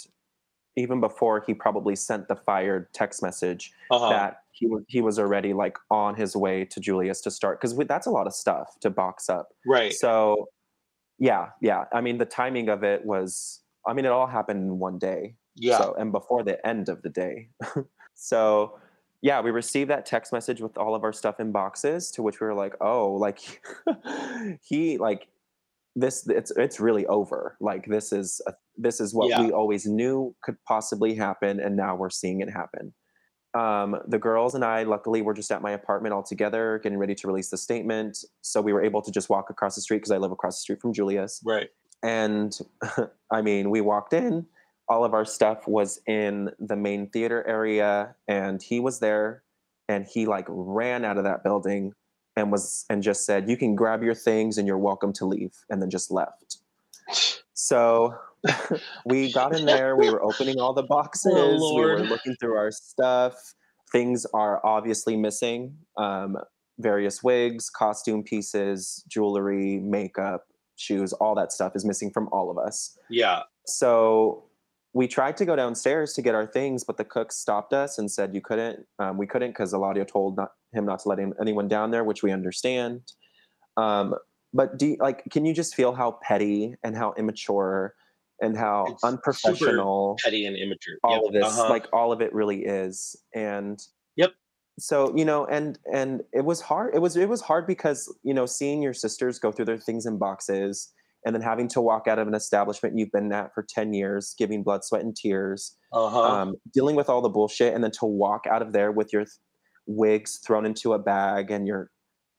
even 0.80 1.00
before 1.00 1.42
he 1.46 1.54
probably 1.54 1.94
sent 1.96 2.28
the 2.28 2.36
fired 2.36 2.92
text 2.92 3.22
message 3.22 3.72
Uh-huh. 3.90 4.08
that 4.10 4.42
he 4.52 4.66
was 4.66 4.82
he 4.88 5.00
was 5.00 5.18
already 5.18 5.52
like 5.52 5.76
on 5.90 6.14
his 6.14 6.34
way 6.36 6.64
to 6.66 6.80
Julia's 6.80 7.20
to 7.22 7.30
start 7.30 7.60
because 7.60 7.76
that's 7.86 8.06
a 8.06 8.10
lot 8.10 8.26
of 8.26 8.34
stuff 8.34 8.78
to 8.80 8.90
box 8.90 9.28
up. 9.28 9.48
right. 9.66 9.92
So 9.92 10.48
yeah, 11.18 11.50
yeah. 11.60 11.84
I 11.92 12.00
mean, 12.00 12.16
the 12.18 12.24
timing 12.24 12.68
of 12.70 12.82
it 12.82 13.04
was. 13.04 13.60
I 13.86 13.92
mean, 13.94 14.04
it 14.04 14.10
all 14.10 14.26
happened 14.26 14.60
in 14.62 14.78
one 14.78 14.98
day. 14.98 15.34
Yeah. 15.54 15.78
So 15.78 15.94
and 15.98 16.12
before 16.12 16.42
the 16.44 16.64
end 16.66 16.88
of 16.88 17.02
the 17.02 17.08
day. 17.10 17.48
so 18.14 18.78
yeah, 19.22 19.40
we 19.42 19.50
received 19.50 19.90
that 19.90 20.06
text 20.06 20.32
message 20.32 20.60
with 20.62 20.78
all 20.78 20.94
of 20.94 21.04
our 21.04 21.12
stuff 21.12 21.40
in 21.40 21.52
boxes. 21.52 22.10
To 22.12 22.22
which 22.22 22.40
we 22.40 22.46
were 22.46 22.54
like, 22.54 22.74
oh, 22.80 23.12
like 23.12 23.38
he 24.62 24.96
like 24.98 25.28
this. 25.96 26.26
It's 26.28 26.50
it's 26.52 26.80
really 26.80 27.06
over. 27.06 27.56
Like 27.60 27.86
this 27.86 28.12
is 28.12 28.40
a, 28.46 28.52
this 28.82 29.00
is 29.00 29.14
what 29.14 29.28
Yeah. 29.28 29.42
we 29.42 29.52
always 29.52 29.86
knew 29.86 30.34
could 30.42 30.56
possibly 30.64 31.14
happen, 31.14 31.60
and 31.60 31.76
now 31.76 31.94
we're 31.96 32.10
seeing 32.10 32.40
it 32.40 32.50
happen 32.50 32.92
um, 33.54 33.96
the 34.06 34.18
girls 34.18 34.54
and 34.54 34.64
I, 34.64 34.84
luckily, 34.84 35.22
were 35.22 35.34
just 35.34 35.50
at 35.50 35.60
my 35.62 35.72
apartment 35.72 36.14
all 36.14 36.22
together, 36.22 36.78
getting 36.82 36.98
ready 36.98 37.14
to 37.16 37.26
release 37.26 37.50
the 37.50 37.56
statement. 37.56 38.24
So 38.42 38.60
we 38.60 38.72
were 38.72 38.82
able 38.82 39.02
to 39.02 39.10
just 39.10 39.28
walk 39.28 39.50
across 39.50 39.74
the 39.74 39.80
street 39.80 39.98
because 39.98 40.12
I 40.12 40.18
live 40.18 40.30
across 40.32 40.56
the 40.58 40.60
street 40.60 40.80
from 40.80 40.92
Julia's. 40.92 41.40
right. 41.44 41.68
And 42.02 42.56
I 43.30 43.42
mean, 43.42 43.68
we 43.70 43.80
walked 43.82 44.12
in, 44.12 44.46
all 44.88 45.04
of 45.04 45.12
our 45.14 45.24
stuff 45.24 45.66
was 45.68 46.00
in 46.06 46.50
the 46.58 46.76
main 46.76 47.10
theater 47.10 47.46
area, 47.46 48.14
and 48.28 48.62
he 48.62 48.80
was 48.80 49.00
there, 49.00 49.42
and 49.88 50.06
he 50.06 50.26
like 50.26 50.46
ran 50.48 51.04
out 51.04 51.18
of 51.18 51.24
that 51.24 51.42
building 51.44 51.92
and 52.36 52.50
was 52.52 52.86
and 52.88 53.02
just 53.02 53.26
said, 53.26 53.50
"You 53.50 53.56
can 53.58 53.74
grab 53.74 54.02
your 54.02 54.14
things 54.14 54.56
and 54.56 54.66
you're 54.66 54.78
welcome 54.78 55.12
to 55.14 55.26
leave," 55.26 55.52
and 55.68 55.82
then 55.82 55.90
just 55.90 56.10
left. 56.10 56.58
So 57.52 58.14
we 59.04 59.32
got 59.32 59.56
in 59.56 59.66
there, 59.66 59.96
we 59.96 60.10
were 60.10 60.22
opening 60.22 60.58
all 60.58 60.72
the 60.72 60.82
boxes, 60.88 61.34
we 61.34 61.80
were 61.80 62.00
looking 62.00 62.36
through 62.40 62.56
our 62.56 62.70
stuff. 62.70 63.34
Things 63.92 64.26
are 64.34 64.64
obviously 64.64 65.16
missing. 65.16 65.76
Um, 65.96 66.36
various 66.78 67.22
wigs, 67.22 67.68
costume 67.68 68.22
pieces, 68.22 69.04
jewelry, 69.08 69.78
makeup, 69.80 70.44
shoes, 70.76 71.12
all 71.14 71.34
that 71.34 71.52
stuff 71.52 71.76
is 71.76 71.84
missing 71.84 72.10
from 72.10 72.28
all 72.32 72.50
of 72.50 72.58
us. 72.58 72.96
Yeah. 73.10 73.42
So 73.66 74.44
we 74.92 75.06
tried 75.06 75.36
to 75.36 75.44
go 75.44 75.54
downstairs 75.54 76.12
to 76.14 76.22
get 76.22 76.34
our 76.34 76.46
things, 76.46 76.84
but 76.84 76.96
the 76.96 77.04
cook 77.04 77.32
stopped 77.32 77.72
us 77.72 77.98
and 77.98 78.10
said 78.10 78.34
you 78.34 78.40
couldn't. 78.40 78.86
Um, 78.98 79.18
we 79.18 79.26
couldn't 79.26 79.50
because 79.50 79.72
Eladio 79.72 80.06
told 80.06 80.36
not, 80.36 80.52
him 80.72 80.84
not 80.86 81.00
to 81.00 81.08
let 81.08 81.20
any- 81.20 81.32
anyone 81.40 81.68
down 81.68 81.90
there, 81.90 82.02
which 82.02 82.22
we 82.22 82.32
understand. 82.32 83.12
Um, 83.76 84.14
but 84.52 84.78
do 84.78 84.88
you, 84.88 84.96
like, 84.98 85.24
can 85.30 85.44
you 85.44 85.54
just 85.54 85.74
feel 85.74 85.94
how 85.94 86.18
petty 86.22 86.74
and 86.82 86.96
how 86.96 87.14
immature 87.16 87.94
and 88.40 88.56
how 88.56 88.86
It's 88.88 89.04
unprofessional 89.04 90.16
Petty 90.22 90.46
and 90.46 90.56
immature. 90.56 90.96
all 91.04 91.16
Yep. 91.16 91.22
of 91.26 91.32
this 91.32 91.58
Uh-huh. 91.58 91.68
like 91.70 91.86
all 91.92 92.12
of 92.12 92.20
it 92.20 92.32
really 92.32 92.64
is 92.64 93.16
and 93.34 93.80
Yep. 94.16 94.32
so 94.78 95.14
you 95.16 95.24
know 95.24 95.46
and 95.46 95.78
and 95.92 96.22
it 96.32 96.44
was 96.44 96.60
hard 96.60 96.94
it 96.94 96.98
was 97.00 97.16
it 97.16 97.28
was 97.28 97.40
hard 97.42 97.66
because 97.66 98.12
you 98.22 98.34
know 98.34 98.46
seeing 98.46 98.82
your 98.82 98.94
sisters 98.94 99.38
go 99.38 99.52
through 99.52 99.66
their 99.66 99.78
things 99.78 100.06
in 100.06 100.18
boxes 100.18 100.92
and 101.26 101.34
then 101.34 101.42
having 101.42 101.68
to 101.68 101.82
walk 101.82 102.08
out 102.08 102.18
of 102.18 102.26
an 102.28 102.34
establishment 102.34 102.96
you've 102.98 103.12
been 103.12 103.30
at 103.32 103.52
for 103.54 103.62
10 103.62 103.92
years 103.92 104.34
giving 104.38 104.62
blood 104.62 104.82
sweat 104.84 105.02
and 105.02 105.14
tears 105.16 105.76
uh-huh. 105.92 106.20
um, 106.22 106.54
dealing 106.72 106.96
with 106.96 107.08
all 107.10 107.20
the 107.20 107.28
bullshit 107.28 107.74
and 107.74 107.84
then 107.84 107.90
to 107.90 108.06
walk 108.06 108.46
out 108.50 108.62
of 108.62 108.72
there 108.72 108.90
with 108.92 109.12
your 109.12 109.22
th- 109.24 109.32
wigs 109.86 110.38
thrown 110.46 110.64
into 110.64 110.92
a 110.94 110.98
bag 110.98 111.50
and 111.50 111.66
your 111.66 111.90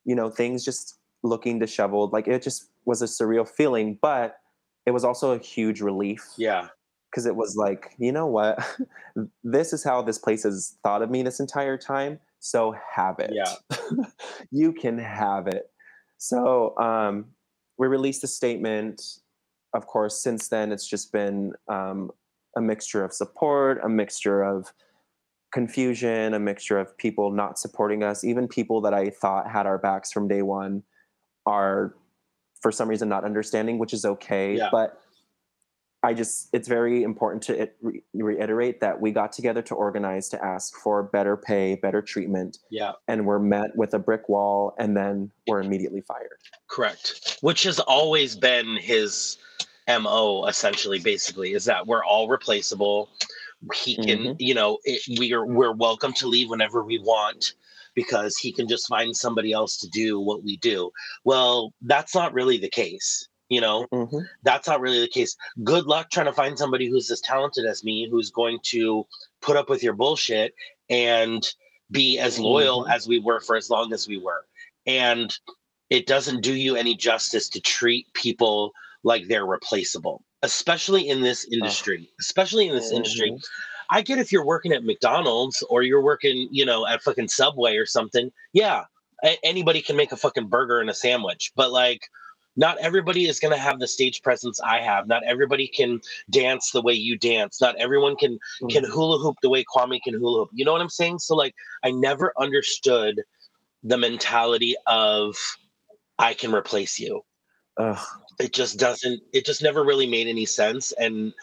you 0.05 0.15
know 0.15 0.29
things 0.29 0.63
just 0.65 0.97
looking 1.23 1.59
disheveled 1.59 2.11
like 2.13 2.27
it 2.27 2.41
just 2.41 2.71
was 2.85 3.01
a 3.03 3.05
surreal 3.05 3.47
feeling 3.47 3.99
but 4.01 4.37
it 4.85 4.91
was 4.91 5.03
also 5.03 5.31
a 5.31 5.39
huge 5.39 5.81
relief 5.81 6.27
yeah. 6.37 6.67
because 7.09 7.25
it 7.25 7.35
was 7.35 7.55
like, 7.55 7.93
you 7.97 8.11
know 8.11 8.27
what? 8.27 8.59
this 9.43 9.73
is 9.73 9.83
how 9.83 10.01
this 10.01 10.17
place 10.17 10.43
has 10.43 10.77
thought 10.83 11.01
of 11.01 11.09
me 11.09 11.23
this 11.23 11.39
entire 11.39 11.77
time. 11.77 12.19
So 12.39 12.75
have 12.95 13.19
it. 13.19 13.31
Yeah. 13.33 13.77
you 14.51 14.73
can 14.73 14.97
have 14.97 15.47
it. 15.47 15.69
So 16.17 16.77
um, 16.77 17.25
we 17.77 17.87
released 17.87 18.23
a 18.23 18.27
statement. 18.27 19.01
Of 19.73 19.87
course, 19.87 20.21
since 20.21 20.49
then, 20.49 20.71
it's 20.71 20.87
just 20.87 21.11
been 21.11 21.53
um, 21.67 22.11
a 22.57 22.61
mixture 22.61 23.03
of 23.03 23.13
support, 23.13 23.79
a 23.83 23.89
mixture 23.89 24.43
of 24.43 24.73
confusion, 25.53 26.33
a 26.33 26.39
mixture 26.39 26.79
of 26.79 26.97
people 26.97 27.31
not 27.31 27.59
supporting 27.59 28.03
us. 28.03 28.23
Even 28.23 28.47
people 28.47 28.81
that 28.81 28.93
I 28.93 29.09
thought 29.09 29.49
had 29.49 29.65
our 29.65 29.77
backs 29.77 30.11
from 30.11 30.27
day 30.27 30.41
one 30.41 30.83
are, 31.45 31.95
for 32.61 32.71
some 32.71 32.87
reason, 32.87 33.09
not 33.09 33.23
understanding, 33.25 33.77
which 33.77 33.93
is 33.93 34.05
okay. 34.05 34.55
Yeah. 34.55 34.69
But 34.71 35.01
I 36.03 36.13
just, 36.13 36.49
it's 36.53 36.67
very 36.67 37.03
important 37.03 37.43
to 37.43 37.61
it, 37.63 37.75
re- 37.81 38.01
reiterate 38.13 38.79
that 38.81 38.99
we 38.99 39.11
got 39.11 39.31
together 39.31 39.61
to 39.63 39.75
organize 39.75 40.29
to 40.29 40.43
ask 40.43 40.75
for 40.75 41.03
better 41.03 41.37
pay, 41.37 41.75
better 41.75 42.01
treatment, 42.01 42.57
Yeah, 42.69 42.93
and 43.07 43.25
we're 43.25 43.39
met 43.39 43.75
with 43.75 43.93
a 43.93 43.99
brick 43.99 44.27
wall 44.29 44.73
and 44.79 44.95
then 44.97 45.29
we're 45.47 45.61
immediately 45.61 46.01
fired. 46.01 46.39
correct. 46.67 47.37
Which 47.41 47.63
has 47.63 47.79
always 47.79 48.35
been 48.35 48.77
his 48.77 49.37
mo. 49.87 50.45
Essentially, 50.47 50.99
basically, 50.99 51.53
is 51.53 51.65
that 51.65 51.85
we're 51.85 52.03
all 52.03 52.27
replaceable. 52.29 53.09
He 53.75 53.95
can, 53.95 54.19
Mhm. 54.19 54.35
you 54.39 54.53
know, 54.55 54.79
it, 54.85 55.19
we 55.19 55.33
are 55.33 55.45
we're 55.45 55.73
welcome 55.73 56.13
to 56.13 56.27
leave 56.27 56.49
whenever 56.49 56.83
we 56.83 56.97
want 56.97 57.53
because 57.95 58.37
he 58.37 58.51
can 58.51 58.67
just 58.67 58.87
find 58.87 59.15
somebody 59.15 59.51
else 59.51 59.77
to 59.77 59.87
do 59.89 60.19
what 60.19 60.43
we 60.43 60.57
do. 60.57 60.91
Well, 61.23 61.73
that's 61.81 62.15
not 62.15 62.33
really 62.33 62.57
the 62.57 62.69
case. 62.69 63.27
You 63.49 63.59
know, 63.59 63.85
Mhm. 63.91 64.25
that's 64.43 64.67
not 64.67 64.79
really 64.79 65.01
the 65.01 65.09
case. 65.09 65.35
Good 65.63 65.85
luck 65.85 66.09
trying 66.09 66.27
to 66.27 66.33
find 66.33 66.57
somebody 66.57 66.87
who's 66.87 67.11
as 67.11 67.19
talented 67.19 67.65
as 67.65 67.83
me, 67.83 68.07
who's 68.09 68.31
going 68.31 68.59
to 68.67 69.05
put 69.41 69.57
up 69.57 69.69
with 69.69 69.83
your 69.83 69.91
bullshit 69.93 70.53
and 70.89 71.45
be 71.91 72.17
as 72.17 72.39
loyal 72.39 72.85
Mhm. 72.85 72.93
as 72.95 73.07
we 73.09 73.19
were 73.19 73.41
for 73.41 73.57
as 73.57 73.69
long 73.69 73.91
as 73.91 74.07
we 74.07 74.17
were. 74.17 74.45
And 74.85 75.37
it 75.89 76.07
doesn't 76.07 76.41
do 76.41 76.55
you 76.55 76.77
any 76.77 76.95
justice 76.95 77.49
to 77.49 77.59
treat 77.59 78.13
people 78.13 78.71
like 79.03 79.27
they're 79.27 79.45
replaceable, 79.45 80.23
especially 80.43 81.09
in 81.09 81.19
this 81.19 81.45
industry. 81.51 82.09
Especially 82.21 82.69
in 82.69 82.75
this 82.75 82.93
industry. 82.93 83.37
I 83.91 84.01
get 84.01 84.17
if 84.17 84.31
you're 84.31 84.45
working 84.45 84.71
at 84.71 84.85
McDonald's 84.85 85.61
or 85.69 85.83
you're 85.83 86.01
working, 86.01 86.47
you 86.49 86.65
know, 86.65 86.87
at 86.87 87.03
fucking 87.03 87.27
Subway 87.27 87.75
or 87.75 87.85
something. 87.85 88.31
Yeah, 88.53 88.85
a- 89.23 89.37
anybody 89.45 89.81
can 89.81 89.97
make 89.97 90.13
a 90.13 90.17
fucking 90.17 90.47
burger 90.47 90.79
and 90.79 90.89
a 90.89 90.93
sandwich, 90.93 91.51
but 91.55 91.71
like, 91.71 92.01
not 92.57 92.77
everybody 92.79 93.27
is 93.27 93.39
going 93.39 93.53
to 93.53 93.59
have 93.59 93.79
the 93.79 93.87
stage 93.87 94.21
presence 94.21 94.59
I 94.59 94.79
have. 94.79 95.07
Not 95.07 95.23
everybody 95.23 95.67
can 95.67 96.01
dance 96.29 96.71
the 96.71 96.81
way 96.81 96.93
you 96.93 97.17
dance. 97.17 97.61
Not 97.61 97.75
everyone 97.77 98.15
can 98.15 98.39
can 98.69 98.83
mm-hmm. 98.83 98.91
hula 98.91 99.19
hoop 99.19 99.37
the 99.41 99.49
way 99.49 99.63
Kwame 99.63 100.01
can 100.01 100.13
hula 100.15 100.39
hoop. 100.39 100.49
You 100.53 100.65
know 100.65 100.73
what 100.73 100.81
I'm 100.81 100.89
saying? 100.89 101.19
So 101.19 101.35
like, 101.35 101.55
I 101.83 101.91
never 101.91 102.33
understood 102.37 103.21
the 103.83 103.97
mentality 103.97 104.75
of 104.85 105.37
I 106.19 106.33
can 106.33 106.53
replace 106.53 106.99
you. 106.99 107.21
Ugh. 107.77 107.97
It 108.39 108.53
just 108.53 108.79
doesn't. 108.79 109.21
It 109.33 109.45
just 109.45 109.63
never 109.63 109.83
really 109.83 110.07
made 110.07 110.27
any 110.27 110.45
sense, 110.45 110.91
and 110.93 111.33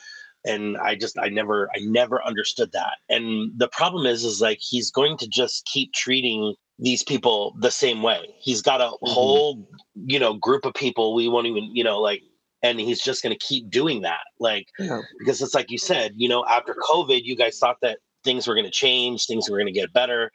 and 0.44 0.77
I 0.79 0.94
just 0.94 1.18
I 1.18 1.29
never 1.29 1.68
I 1.74 1.81
never 1.81 2.22
understood 2.24 2.72
that. 2.72 2.98
And 3.09 3.53
the 3.57 3.68
problem 3.68 4.07
is 4.07 4.24
is 4.24 4.40
like 4.40 4.59
he's 4.61 4.90
going 4.90 5.16
to 5.18 5.29
just 5.29 5.64
keep 5.66 5.92
treating 5.92 6.55
these 6.79 7.03
people 7.03 7.55
the 7.59 7.70
same 7.70 8.03
way. 8.03 8.35
He's 8.38 8.62
got 8.62 8.81
a 8.81 8.90
whole 9.03 9.68
you 10.07 10.18
know 10.18 10.35
group 10.35 10.64
of 10.64 10.74
people 10.74 11.14
we 11.14 11.29
won't 11.29 11.46
even 11.46 11.74
you 11.74 11.83
know 11.85 11.98
like 12.01 12.22
and 12.62 12.79
he's 12.81 13.01
just 13.03 13.22
going 13.22 13.37
to 13.37 13.46
keep 13.46 13.68
doing 13.70 14.03
that 14.03 14.20
like 14.40 14.66
Yeah. 14.79 15.01
because 15.18 15.40
it's 15.42 15.55
like 15.55 15.70
you 15.70 15.79
said 15.79 16.12
you 16.16 16.29
know 16.29 16.44
after 16.46 16.74
covid 16.88 17.22
you 17.24 17.35
guys 17.37 17.59
thought 17.59 17.77
that 17.83 17.98
things 18.24 18.46
were 18.46 18.55
going 18.55 18.64
to 18.64 18.70
change 18.70 19.27
things 19.27 19.48
were 19.51 19.57
going 19.59 19.66
to 19.66 19.72
get 19.72 19.92
better 19.92 20.31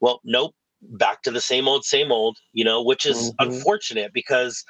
well 0.00 0.20
nope 0.24 0.54
back 0.80 1.22
to 1.22 1.30
the 1.30 1.40
same 1.40 1.68
old 1.68 1.84
same 1.84 2.10
old 2.12 2.36
you 2.52 2.64
know 2.64 2.82
which 2.82 3.04
is 3.04 3.30
Mhm. 3.32 3.34
unfortunate 3.40 4.12
because 4.14 4.64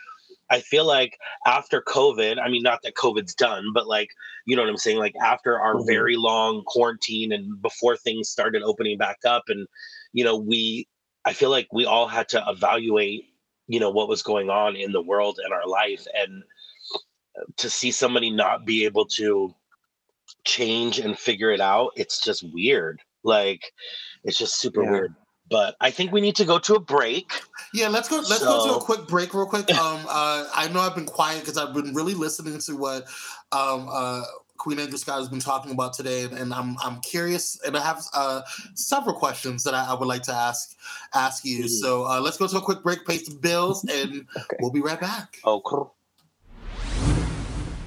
i 0.50 0.60
feel 0.60 0.84
like 0.86 1.18
after 1.46 1.80
covid 1.82 2.38
i 2.40 2.48
mean 2.48 2.62
not 2.62 2.80
that 2.82 2.94
covid's 2.96 3.34
done 3.34 3.64
but 3.74 3.86
like 3.86 4.08
you 4.46 4.54
know 4.54 4.62
what 4.62 4.68
i'm 4.68 4.76
saying 4.76 4.98
like 4.98 5.14
after 5.22 5.58
our 5.60 5.76
Mhm. 5.76 5.86
very 5.86 6.16
long 6.16 6.62
quarantine 6.66 7.32
and 7.32 7.60
before 7.62 7.96
things 7.96 8.28
started 8.28 8.62
opening 8.62 8.98
back 8.98 9.18
up 9.26 9.44
and 9.48 9.66
you 10.12 10.24
know 10.24 10.36
we 10.36 10.86
i 11.24 11.32
feel 11.32 11.50
like 11.50 11.68
we 11.72 11.84
all 11.86 12.06
had 12.08 12.28
to 12.28 12.42
evaluate 12.48 13.24
you 13.66 13.80
know 13.80 13.90
what 13.90 14.08
was 14.08 14.22
going 14.22 14.50
on 14.50 14.76
in 14.76 14.92
the 14.92 15.02
world 15.02 15.38
and 15.42 15.52
our 15.52 15.66
life 15.66 16.06
and 16.14 16.42
to 17.56 17.68
see 17.70 17.90
somebody 17.90 18.30
not 18.30 18.64
be 18.64 18.84
able 18.84 19.06
to 19.06 19.54
change 20.44 20.98
and 20.98 21.18
figure 21.18 21.50
it 21.50 21.60
out 21.60 21.90
it's 21.96 22.20
just 22.22 22.44
weird 22.52 23.00
like 23.24 23.72
it's 24.24 24.38
just 24.38 24.58
super 24.60 24.82
Yeah. 24.82 24.90
weird 24.90 25.14
but 25.50 25.76
i 25.80 25.90
think 25.90 26.12
we 26.12 26.20
need 26.20 26.36
to 26.36 26.44
go 26.44 26.58
to 26.58 26.74
a 26.74 26.80
break 26.80 27.32
Yeah, 27.72 27.88
let's 27.88 28.08
go. 28.08 28.16
Let's 28.16 28.44
go 28.44 28.66
to 28.68 28.74
a 28.74 28.80
quick 28.80 29.08
break, 29.08 29.34
real 29.34 29.46
quick. 29.46 29.68
Um, 29.74 30.06
uh, 30.08 30.46
I 30.54 30.68
know 30.72 30.78
I've 30.80 30.94
been 30.94 31.06
quiet 31.06 31.40
because 31.40 31.58
I've 31.58 31.74
been 31.74 31.92
really 31.92 32.14
listening 32.14 32.58
to 32.60 32.76
what 32.76 33.02
um, 33.50 33.88
uh, 33.90 34.22
Queen 34.58 34.78
Angel 34.78 34.96
Scott 34.96 35.18
has 35.18 35.28
been 35.28 35.40
talking 35.40 35.72
about 35.72 35.92
today, 35.92 36.22
and, 36.22 36.32
and 36.38 36.54
I'm 36.54 36.76
I'm 36.84 37.00
curious, 37.00 37.58
and 37.66 37.76
I 37.76 37.80
have 37.82 38.00
uh, 38.14 38.42
several 38.74 39.16
questions 39.16 39.64
that 39.64 39.74
I, 39.74 39.86
I 39.90 39.94
would 39.94 40.06
like 40.06 40.22
to 40.24 40.32
ask 40.32 40.76
ask 41.14 41.44
you. 41.44 41.64
Mhm. 41.64 41.68
So 41.68 42.04
uh, 42.06 42.20
let's 42.20 42.36
go 42.36 42.46
to 42.46 42.58
a 42.58 42.60
quick 42.60 42.82
break, 42.84 43.04
pay 43.06 43.18
some 43.18 43.38
bills, 43.38 43.84
and 43.84 44.26
Okay. 44.36 44.56
we'll 44.60 44.70
be 44.70 44.80
right 44.80 45.00
back. 45.00 45.38
oh 45.44 45.60
cool 45.62 45.93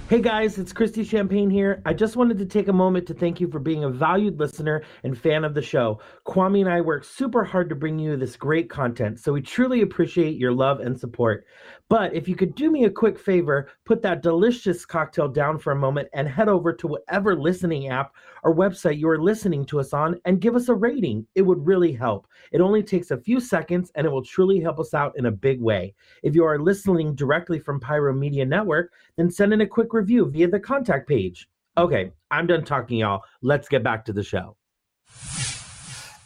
Hey 0.10 0.22
guys, 0.22 0.58
it's 0.58 0.72
Christy 0.72 1.04
Champagne 1.04 1.50
here. 1.50 1.82
I 1.86 1.94
just 1.94 2.16
wanted 2.16 2.38
to 2.38 2.46
take 2.46 2.70
a 2.70 2.74
moment 2.74 3.06
to 3.08 3.14
thank 3.14 3.42
you 3.42 3.52
for 3.52 3.60
being 3.60 3.84
a 3.84 3.90
valued 3.90 4.40
listener 4.40 4.84
and 5.04 5.18
fan 5.18 5.44
of 5.44 5.54
the 5.54 5.62
show. 5.62 6.00
Kwame 6.26 6.62
and 6.62 6.70
I 6.70 6.80
work 6.80 7.04
super 7.04 7.44
hard 7.44 7.68
to 7.68 7.76
bring 7.76 8.00
you 8.00 8.16
this 8.16 8.38
great 8.38 8.70
content, 8.70 9.20
so 9.20 9.34
we 9.34 9.42
truly 9.42 9.82
appreciate 9.82 10.38
your 10.38 10.54
love 10.54 10.80
and 10.80 10.98
support. 10.98 11.46
But 11.90 12.14
if 12.14 12.26
you 12.30 12.38
could 12.38 12.56
do 12.56 12.72
me 12.72 12.86
a 12.86 12.90
quick 12.90 13.20
favor, 13.20 13.70
put 13.84 14.02
that 14.04 14.24
delicious 14.24 14.86
cocktail 14.86 15.28
down 15.28 15.60
for 15.60 15.74
a 15.74 15.76
moment 15.76 16.08
and 16.14 16.26
head 16.26 16.48
over 16.48 16.72
to 16.72 16.88
whatever 16.88 17.36
listening 17.36 17.90
app 17.90 18.14
or 18.44 18.56
website 18.56 18.98
you 18.98 19.10
are 19.10 19.22
listening 19.22 19.66
to 19.66 19.80
us 19.82 19.92
on 19.92 20.22
and 20.24 20.40
give 20.40 20.56
us 20.56 20.70
a 20.70 20.74
rating. 20.74 21.28
It 21.36 21.42
would 21.42 21.68
really 21.68 21.92
help. 21.92 22.28
It 22.54 22.62
only 22.62 22.82
takes 22.82 23.12
a 23.12 23.18
few 23.18 23.42
seconds 23.42 23.92
and 23.96 24.08
it 24.08 24.10
will 24.10 24.24
truly 24.24 24.62
help 24.62 24.80
us 24.80 24.94
out 24.94 25.18
in 25.18 25.26
a 25.26 25.32
big 25.32 25.62
way. 25.62 25.96
If 26.24 26.34
you 26.34 26.46
are 26.46 26.60
listening 26.60 27.14
directly 27.14 27.60
from 27.60 27.82
Pyro 27.82 28.14
Media 28.14 28.46
Network, 28.46 28.94
then 29.18 29.30
send 29.30 29.54
in 29.54 29.62
a 29.62 29.68
quick 29.68 29.94
review 29.94 30.30
via 30.30 30.48
the 30.48 30.60
contact 30.60 31.10
page. 31.10 31.50
Okay, 31.78 32.12
I'm 32.32 32.48
done 32.48 32.64
talking, 32.64 33.00
y'all. 33.00 33.22
Let's 33.42 33.68
get 33.68 33.84
back 33.84 34.06
to 34.06 34.14
the 34.14 34.24
show. 34.24 34.56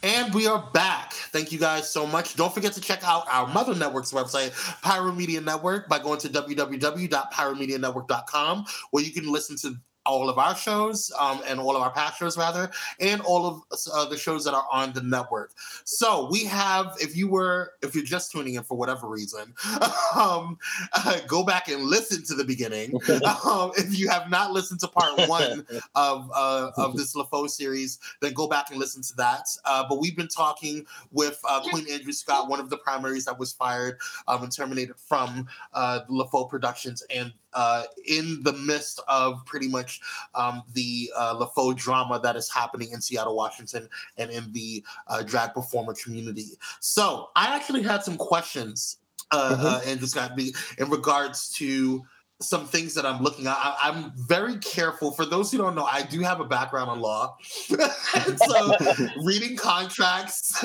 And 0.04 0.34
we 0.34 0.48
are 0.48 0.68
back. 0.72 1.12
Thank 1.12 1.52
you 1.52 1.60
guys 1.60 1.88
so 1.88 2.04
much. 2.06 2.34
Don't 2.34 2.52
forget 2.52 2.72
to 2.72 2.80
check 2.80 3.04
out 3.04 3.24
our 3.30 3.46
Mother 3.46 3.72
Network's 3.74 4.10
website, 4.12 4.50
Pyro 4.82 5.12
Media 5.12 5.40
Network, 5.40 5.88
by 5.88 6.00
going 6.00 6.18
to 6.20 6.28
www.pyromedianetwork.com, 6.28 8.64
where 8.90 9.04
you 9.04 9.12
can 9.12 9.30
listen 9.30 9.56
to 9.58 9.74
all 10.04 10.28
of 10.28 10.38
our 10.38 10.54
shows 10.54 11.12
um, 11.18 11.40
and 11.46 11.60
all 11.60 11.76
of 11.76 11.82
our 11.82 11.92
past 11.92 12.18
shows, 12.18 12.36
rather, 12.36 12.70
and 13.00 13.20
all 13.22 13.46
of 13.46 13.62
uh, 13.92 14.04
the 14.06 14.16
shows 14.16 14.44
that 14.44 14.54
are 14.54 14.66
on 14.70 14.92
the 14.92 15.02
network. 15.02 15.52
So 15.84 16.28
we 16.30 16.44
have, 16.44 16.96
if 17.00 17.16
you 17.16 17.28
were, 17.28 17.74
if 17.82 17.94
you're 17.94 18.04
just 18.04 18.32
tuning 18.32 18.54
in 18.54 18.62
for 18.62 18.76
whatever 18.76 19.08
reason, 19.08 19.54
um, 20.16 20.58
uh, 20.92 21.20
go 21.26 21.44
back 21.44 21.68
and 21.68 21.84
listen 21.84 22.24
to 22.24 22.34
the 22.34 22.44
beginning. 22.44 22.94
um, 23.46 23.72
if 23.76 23.98
you 23.98 24.08
have 24.08 24.30
not 24.30 24.52
listened 24.52 24.80
to 24.80 24.88
part 24.88 25.28
one 25.28 25.66
of 25.94 26.30
uh, 26.34 26.70
of 26.76 26.96
this 26.96 27.14
LaFaux 27.14 27.50
series, 27.50 27.98
then 28.20 28.32
go 28.32 28.48
back 28.48 28.70
and 28.70 28.78
listen 28.78 29.02
to 29.02 29.14
that. 29.16 29.46
Uh, 29.64 29.84
but 29.88 30.00
we've 30.00 30.16
been 30.16 30.28
talking 30.28 30.84
with 31.10 31.40
uh, 31.48 31.60
Queen 31.70 31.86
Andrew 31.90 32.12
Scott, 32.12 32.48
one 32.48 32.60
of 32.60 32.70
the 32.70 32.76
primaries 32.76 33.24
that 33.24 33.38
was 33.38 33.52
fired 33.52 33.98
um, 34.28 34.42
and 34.42 34.52
terminated 34.52 34.96
from 34.96 35.46
uh, 35.74 36.00
LaFaux 36.10 36.48
Productions, 36.48 37.02
and 37.14 37.32
uh, 37.54 37.84
in 38.06 38.42
the 38.42 38.52
midst 38.52 39.00
of 39.08 39.44
pretty 39.46 39.68
much 39.68 40.00
um, 40.34 40.62
the 40.74 41.10
uh, 41.16 41.34
LaFaux 41.34 41.76
drama 41.76 42.18
that 42.20 42.36
is 42.36 42.50
happening 42.50 42.90
in 42.92 43.00
Seattle, 43.00 43.36
Washington, 43.36 43.88
and 44.16 44.30
in 44.30 44.52
the 44.52 44.84
uh, 45.08 45.22
drag 45.22 45.54
performer 45.54 45.94
community. 45.94 46.50
So 46.80 47.30
I 47.36 47.54
actually 47.54 47.82
had 47.82 48.02
some 48.02 48.16
questions, 48.16 48.98
uh, 49.30 49.56
Mhm. 49.56 49.64
uh, 49.64 49.80
Andrew 49.90 50.06
Scott, 50.06 50.32
in 50.78 50.90
regards 50.90 51.48
to 51.54 52.04
some 52.42 52.66
things 52.66 52.94
that 52.94 53.06
I'm 53.06 53.22
looking 53.22 53.46
at. 53.46 53.56
I, 53.56 53.76
I'm 53.84 54.12
very 54.16 54.58
careful. 54.58 55.12
For 55.12 55.24
those 55.24 55.50
who 55.50 55.58
don't 55.58 55.74
know, 55.74 55.84
I 55.84 56.02
do 56.02 56.20
have 56.20 56.40
a 56.40 56.44
background 56.44 56.90
in 56.90 57.00
law. 57.00 57.36
so 58.36 58.76
reading 59.16 59.56
contracts, 59.56 60.62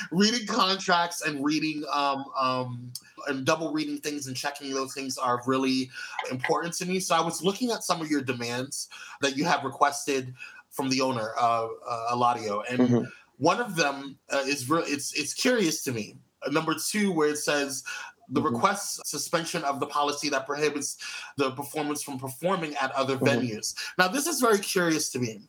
reading 0.10 0.46
contracts 0.46 1.22
and 1.22 1.44
reading 1.44 1.84
um, 1.92 2.24
um, 2.38 2.92
and 3.28 3.44
double 3.44 3.72
reading 3.72 3.98
things 3.98 4.26
and 4.26 4.36
checking 4.36 4.72
those 4.72 4.94
things 4.94 5.18
are 5.18 5.42
really 5.46 5.90
important 6.30 6.74
to 6.74 6.86
me. 6.86 7.00
So 7.00 7.14
I 7.14 7.20
was 7.20 7.42
looking 7.42 7.70
at 7.70 7.84
some 7.84 8.00
of 8.00 8.10
your 8.10 8.22
demands 8.22 8.88
that 9.20 9.36
you 9.36 9.44
have 9.44 9.64
requested 9.64 10.34
from 10.70 10.88
the 10.88 11.00
owner, 11.00 11.32
uh, 11.38 11.66
uh, 11.86 12.14
Eladio, 12.14 12.62
and 12.68 12.78
Mhm. 12.78 13.12
one 13.38 13.60
of 13.60 13.76
them 13.76 14.18
uh, 14.30 14.42
is 14.46 14.68
real. 14.70 14.84
It's 14.86 15.12
it's 15.14 15.34
curious 15.34 15.82
to 15.84 15.92
me. 15.92 16.16
Number 16.50 16.74
two, 16.74 17.12
where 17.12 17.28
it 17.30 17.38
says 17.38 17.82
the 18.30 18.40
Mhm. 18.40 18.52
request 18.52 19.00
suspension 19.06 19.64
of 19.64 19.80
the 19.80 19.86
policy 19.86 20.28
that 20.30 20.46
prohibits 20.46 20.96
the 21.36 21.50
performance 21.52 22.02
from 22.02 22.18
performing 22.18 22.74
at 22.76 22.92
other 22.92 23.16
Mhm. 23.16 23.26
venues. 23.26 23.74
Now, 23.98 24.08
this 24.08 24.26
is 24.26 24.40
very 24.40 24.58
curious 24.58 25.08
to 25.10 25.18
me 25.18 25.42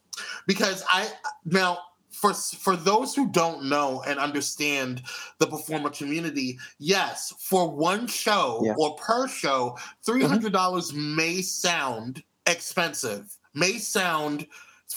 because 0.47 0.83
I 0.91 1.11
now 1.45 1.79
for 2.11 2.33
for 2.33 2.75
those 2.75 3.15
who 3.15 3.29
don't 3.31 3.63
know 3.63 4.01
and 4.05 4.19
understand 4.19 5.01
the 5.39 5.47
performer 5.47 5.89
community, 5.89 6.59
yes, 6.77 7.33
for 7.39 7.69
one 7.69 8.05
show 8.05 8.61
Yeah. 8.65 8.73
or 8.77 8.95
per 8.95 9.27
show, 9.29 9.77
three 10.05 10.23
hundred 10.23 10.51
dollars 10.51 10.91
may 10.93 11.41
sound 11.41 12.23
expensive, 12.47 13.37
may 13.53 13.77
sound 13.77 14.45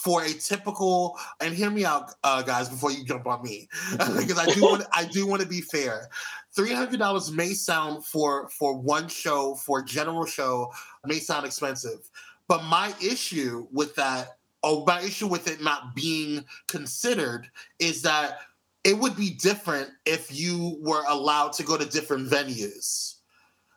for 0.05 0.23
a 0.23 0.33
typical 0.35 1.19
and 1.41 1.55
hear 1.55 1.71
me 1.71 1.87
out 1.87 2.13
uh, 2.25 2.43
guys 2.43 2.69
before 2.69 2.93
you 2.93 3.03
jump 3.05 3.27
on 3.27 3.43
me. 3.43 3.67
Because 3.93 4.39
i 4.39 4.45
do 4.53 4.61
want 4.61 4.85
i 4.93 5.05
do 5.05 5.27
want 5.27 5.41
to 5.41 5.49
be 5.49 5.63
fair. 5.63 6.09
$300 6.57 7.35
may 7.35 7.55
sound 7.55 8.05
for 8.05 8.49
for 8.51 8.77
one 8.77 9.09
show 9.09 9.55
for 9.55 9.81
a 9.81 9.85
general 9.85 10.27
show 10.27 10.71
may 11.07 11.19
sound 11.19 11.47
expensive. 11.47 12.11
But 12.49 12.65
my 12.65 12.93
issue 13.03 13.67
with 13.73 13.95
that, 13.97 14.37
or 14.63 14.85
my 14.87 15.01
issue 15.01 15.27
with 15.27 15.49
it 15.49 15.63
not 15.63 15.95
being 15.95 16.45
considered, 16.69 17.51
is 17.79 18.03
that 18.03 18.41
it 18.85 18.99
would 18.99 19.17
be 19.17 19.31
different 19.31 19.89
if 20.05 20.39
you 20.39 20.77
were 20.83 21.05
allowed 21.09 21.55
to 21.55 21.63
go 21.63 21.79
to 21.79 21.87
different 21.87 22.29
venues. 22.29 23.15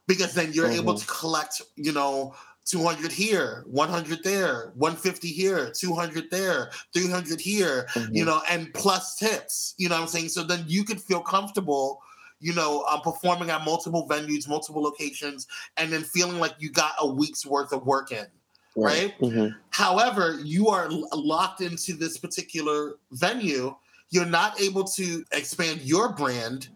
Because 0.07 0.33
then 0.33 0.51
you're 0.51 0.67
mm-hmm. 0.67 0.81
able 0.81 0.95
to 0.95 1.07
collect, 1.07 1.61
you 1.75 1.93
know, 1.93 2.35
200 2.67 3.11
here, 3.11 3.63
100 3.67 4.23
there, 4.23 4.71
150 4.75 5.27
here, 5.29 5.71
200 5.71 6.29
there, 6.29 6.69
300 6.93 7.39
here, 7.39 7.87
mm-hmm. 7.93 8.13
you 8.13 8.25
know, 8.25 8.41
and 8.49 8.73
plus 8.73 9.15
tips, 9.15 9.73
you 9.77 9.87
know 9.87 9.95
what 9.95 10.01
I'm 10.01 10.07
saying? 10.07 10.29
So 10.29 10.43
then 10.43 10.65
you 10.67 10.83
could 10.83 11.01
feel 11.01 11.21
comfortable, 11.21 12.01
you 12.41 12.53
know, 12.53 12.83
um, 12.89 13.01
performing 13.01 13.49
at 13.51 13.63
multiple 13.63 14.05
venues, 14.09 14.49
multiple 14.49 14.83
locations, 14.83 15.47
and 15.77 15.91
then 15.91 16.03
feeling 16.03 16.39
like 16.39 16.55
you 16.59 16.69
got 16.69 16.91
a 16.99 17.07
week's 17.07 17.45
worth 17.45 17.71
of 17.71 17.85
work 17.85 18.11
in. 18.11 18.27
Right. 18.75 19.13
right? 19.15 19.19
Mm-hmm. 19.21 19.57
However, 19.69 20.37
you 20.43 20.67
are 20.67 20.89
locked 21.13 21.61
into 21.61 21.93
this 21.93 22.17
particular 22.17 22.95
venue. 23.11 23.75
You're 24.09 24.25
not 24.25 24.59
able 24.61 24.83
to 24.83 25.23
expand 25.31 25.81
your 25.81 26.13
brand 26.13 26.67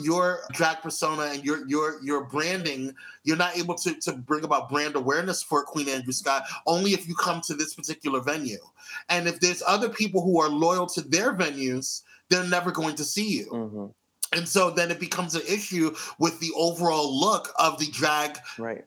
your 0.00 0.40
drag 0.52 0.80
persona 0.80 1.22
and 1.32 1.44
your 1.44 1.66
your 1.68 2.02
your 2.02 2.24
branding, 2.24 2.94
you're 3.24 3.36
not 3.36 3.56
able 3.56 3.74
to, 3.74 3.94
to 4.00 4.12
bring 4.12 4.44
about 4.44 4.70
brand 4.70 4.96
awareness 4.96 5.42
for 5.42 5.64
Queen 5.64 5.88
Andrew 5.88 6.12
Scott 6.12 6.44
only 6.66 6.92
if 6.92 7.06
you 7.06 7.14
come 7.14 7.40
to 7.42 7.54
this 7.54 7.74
particular 7.74 8.20
venue. 8.20 8.58
And 9.08 9.28
if 9.28 9.40
there's 9.40 9.62
other 9.66 9.88
people 9.88 10.22
who 10.22 10.40
are 10.40 10.48
loyal 10.48 10.86
to 10.86 11.02
their 11.02 11.34
venues, 11.34 12.02
they're 12.30 12.44
never 12.44 12.70
going 12.70 12.96
to 12.96 13.04
see 13.04 13.28
you. 13.28 13.46
Mm-hmm. 13.52 13.86
And 14.38 14.48
so 14.48 14.70
then 14.70 14.90
it 14.90 14.98
becomes 14.98 15.34
an 15.34 15.42
issue 15.46 15.94
with 16.18 16.40
the 16.40 16.50
overall 16.56 17.20
look 17.20 17.52
of 17.58 17.78
the 17.78 17.86
drag 17.88 18.38
right. 18.58 18.84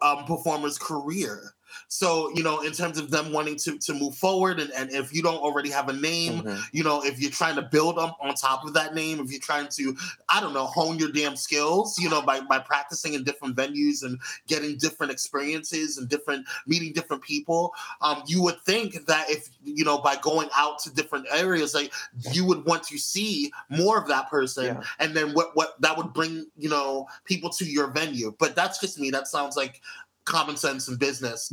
um, 0.00 0.24
performer's 0.24 0.78
career. 0.78 1.52
So, 1.94 2.32
you 2.34 2.42
know, 2.42 2.62
in 2.62 2.72
terms 2.72 2.96
of 2.96 3.10
them 3.10 3.32
wanting 3.32 3.56
to, 3.56 3.76
to 3.76 3.92
move 3.92 4.14
forward, 4.14 4.60
and, 4.60 4.70
and 4.70 4.90
if 4.90 5.12
you 5.12 5.22
don't 5.22 5.36
already 5.36 5.68
have 5.68 5.90
a 5.90 5.92
name, 5.92 6.40
mm-hmm. 6.40 6.58
you 6.72 6.82
know, 6.82 7.04
if 7.04 7.20
you're 7.20 7.30
trying 7.30 7.54
to 7.56 7.60
build 7.60 7.98
up 7.98 8.16
on 8.22 8.34
top 8.34 8.64
of 8.64 8.72
that 8.72 8.94
name, 8.94 9.20
if 9.20 9.30
you're 9.30 9.38
trying 9.38 9.68
to, 9.72 9.94
I 10.30 10.40
don't 10.40 10.54
know, 10.54 10.64
hone 10.64 10.98
your 10.98 11.12
damn 11.12 11.36
skills, 11.36 11.98
you 11.98 12.08
know, 12.08 12.22
by, 12.22 12.40
by 12.40 12.60
practicing 12.60 13.12
in 13.12 13.24
different 13.24 13.56
venues 13.56 14.04
and 14.04 14.18
getting 14.46 14.78
different 14.78 15.12
experiences 15.12 15.98
and 15.98 16.08
different, 16.08 16.46
meeting 16.66 16.94
different 16.94 17.22
people, 17.22 17.74
um, 18.00 18.22
you 18.26 18.42
would 18.42 18.58
think 18.62 19.04
that 19.04 19.28
if, 19.28 19.50
you 19.62 19.84
know, 19.84 19.98
by 19.98 20.16
going 20.16 20.48
out 20.56 20.78
to 20.78 20.94
different 20.94 21.26
areas, 21.30 21.74
like 21.74 21.92
you 22.32 22.46
would 22.46 22.64
want 22.64 22.84
to 22.84 22.96
see 22.96 23.52
more 23.68 24.00
of 24.00 24.08
that 24.08 24.30
person. 24.30 24.64
Yeah. 24.64 24.82
And 24.98 25.14
then 25.14 25.34
what, 25.34 25.54
what 25.56 25.78
that 25.82 25.94
would 25.98 26.14
bring, 26.14 26.46
you 26.56 26.70
know, 26.70 27.06
people 27.26 27.50
to 27.50 27.66
your 27.66 27.88
venue. 27.88 28.34
But 28.38 28.56
that's 28.56 28.80
just 28.80 28.98
me. 28.98 29.10
That 29.10 29.28
sounds 29.28 29.58
like 29.58 29.82
common 30.24 30.56
sense 30.56 30.88
and 30.88 30.98
business. 30.98 31.52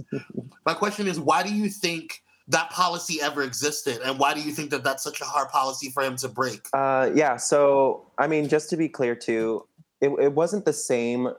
My 0.65 0.73
question 0.73 1.07
is, 1.07 1.19
why 1.19 1.43
do 1.43 1.53
you 1.53 1.69
think 1.69 2.21
that 2.47 2.69
policy 2.71 3.21
ever 3.21 3.43
existed, 3.43 3.99
and 4.03 4.17
why 4.19 4.33
do 4.33 4.41
you 4.41 4.51
think 4.51 4.71
that 4.71 4.83
that's 4.83 5.03
such 5.03 5.21
a 5.21 5.25
hard 5.25 5.49
policy 5.49 5.89
for 5.91 6.03
him 6.03 6.15
to 6.17 6.27
break? 6.27 6.67
Uh, 6.73 7.09
yeah, 7.13 7.37
so 7.37 8.11
I 8.17 8.27
mean, 8.27 8.47
just 8.47 8.69
to 8.71 8.77
be 8.77 8.89
clear, 8.89 9.15
too, 9.15 9.65
it, 10.01 10.09
it 10.19 10.33
wasn't 10.33 10.65
the 10.65 10.73
same 10.73 11.29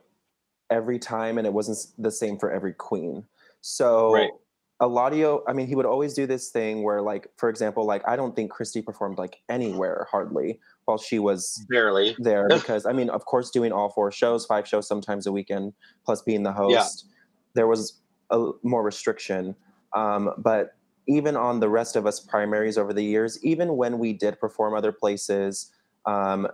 every 0.71 0.99
time, 0.99 1.37
and 1.37 1.47
it 1.47 1.53
wasn't 1.53 1.79
the 1.99 2.11
same 2.11 2.39
for 2.39 2.51
every 2.51 2.73
queen. 2.73 3.25
So. 3.61 4.13
Right. 4.13 4.31
Eladio, 4.83 5.43
I 5.47 5.53
mean, 5.53 5.67
he 5.67 5.75
would 5.75 5.85
always 5.85 6.15
do 6.15 6.27
this 6.27 6.49
thing 6.49 6.83
where, 6.83 7.03
like, 7.03 7.29
for 7.37 7.51
example, 7.51 7.85
like 7.85 8.01
I 8.09 8.17
don't 8.17 8.35
think 8.35 8.51
Christy 8.51 8.81
performed 8.81 9.19
like 9.19 9.43
anywhere 9.51 10.07
hardly 10.11 10.59
while 10.87 10.97
she 10.97 11.19
was 11.19 11.63
barely 11.69 12.17
there 12.19 12.49
because 12.51 12.87
I 12.87 12.95
mean, 12.95 13.11
of 13.11 13.27
course, 13.27 13.51
doing 13.51 13.73
all 13.73 13.91
four 13.91 14.11
shows, 14.11 14.47
five 14.47 14.67
shows 14.67 14.89
sometimes 14.89 15.27
a 15.27 15.33
weekend, 15.33 15.75
plus 16.07 16.23
being 16.23 16.45
the 16.45 16.53
host. 16.53 17.05
Yeah 17.05 17.11
there 17.55 17.67
was 17.67 18.01
a 18.31 18.51
more 18.63 18.83
restriction. 18.83 19.55
Um, 19.95 20.31
but 20.39 20.75
even 21.09 21.37
on 21.37 21.61
the 21.61 21.69
rest 21.69 21.97
of 21.97 22.07
us 22.07 22.21
primaries 22.21 22.79
over 22.79 22.93
the 22.93 23.03
years, 23.03 23.43
even 23.45 23.77
when 23.77 23.99
we 23.99 24.13
did 24.13 24.39
perform 24.39 24.75
other 24.75 24.93
places, 24.93 25.73
um, 26.07 26.47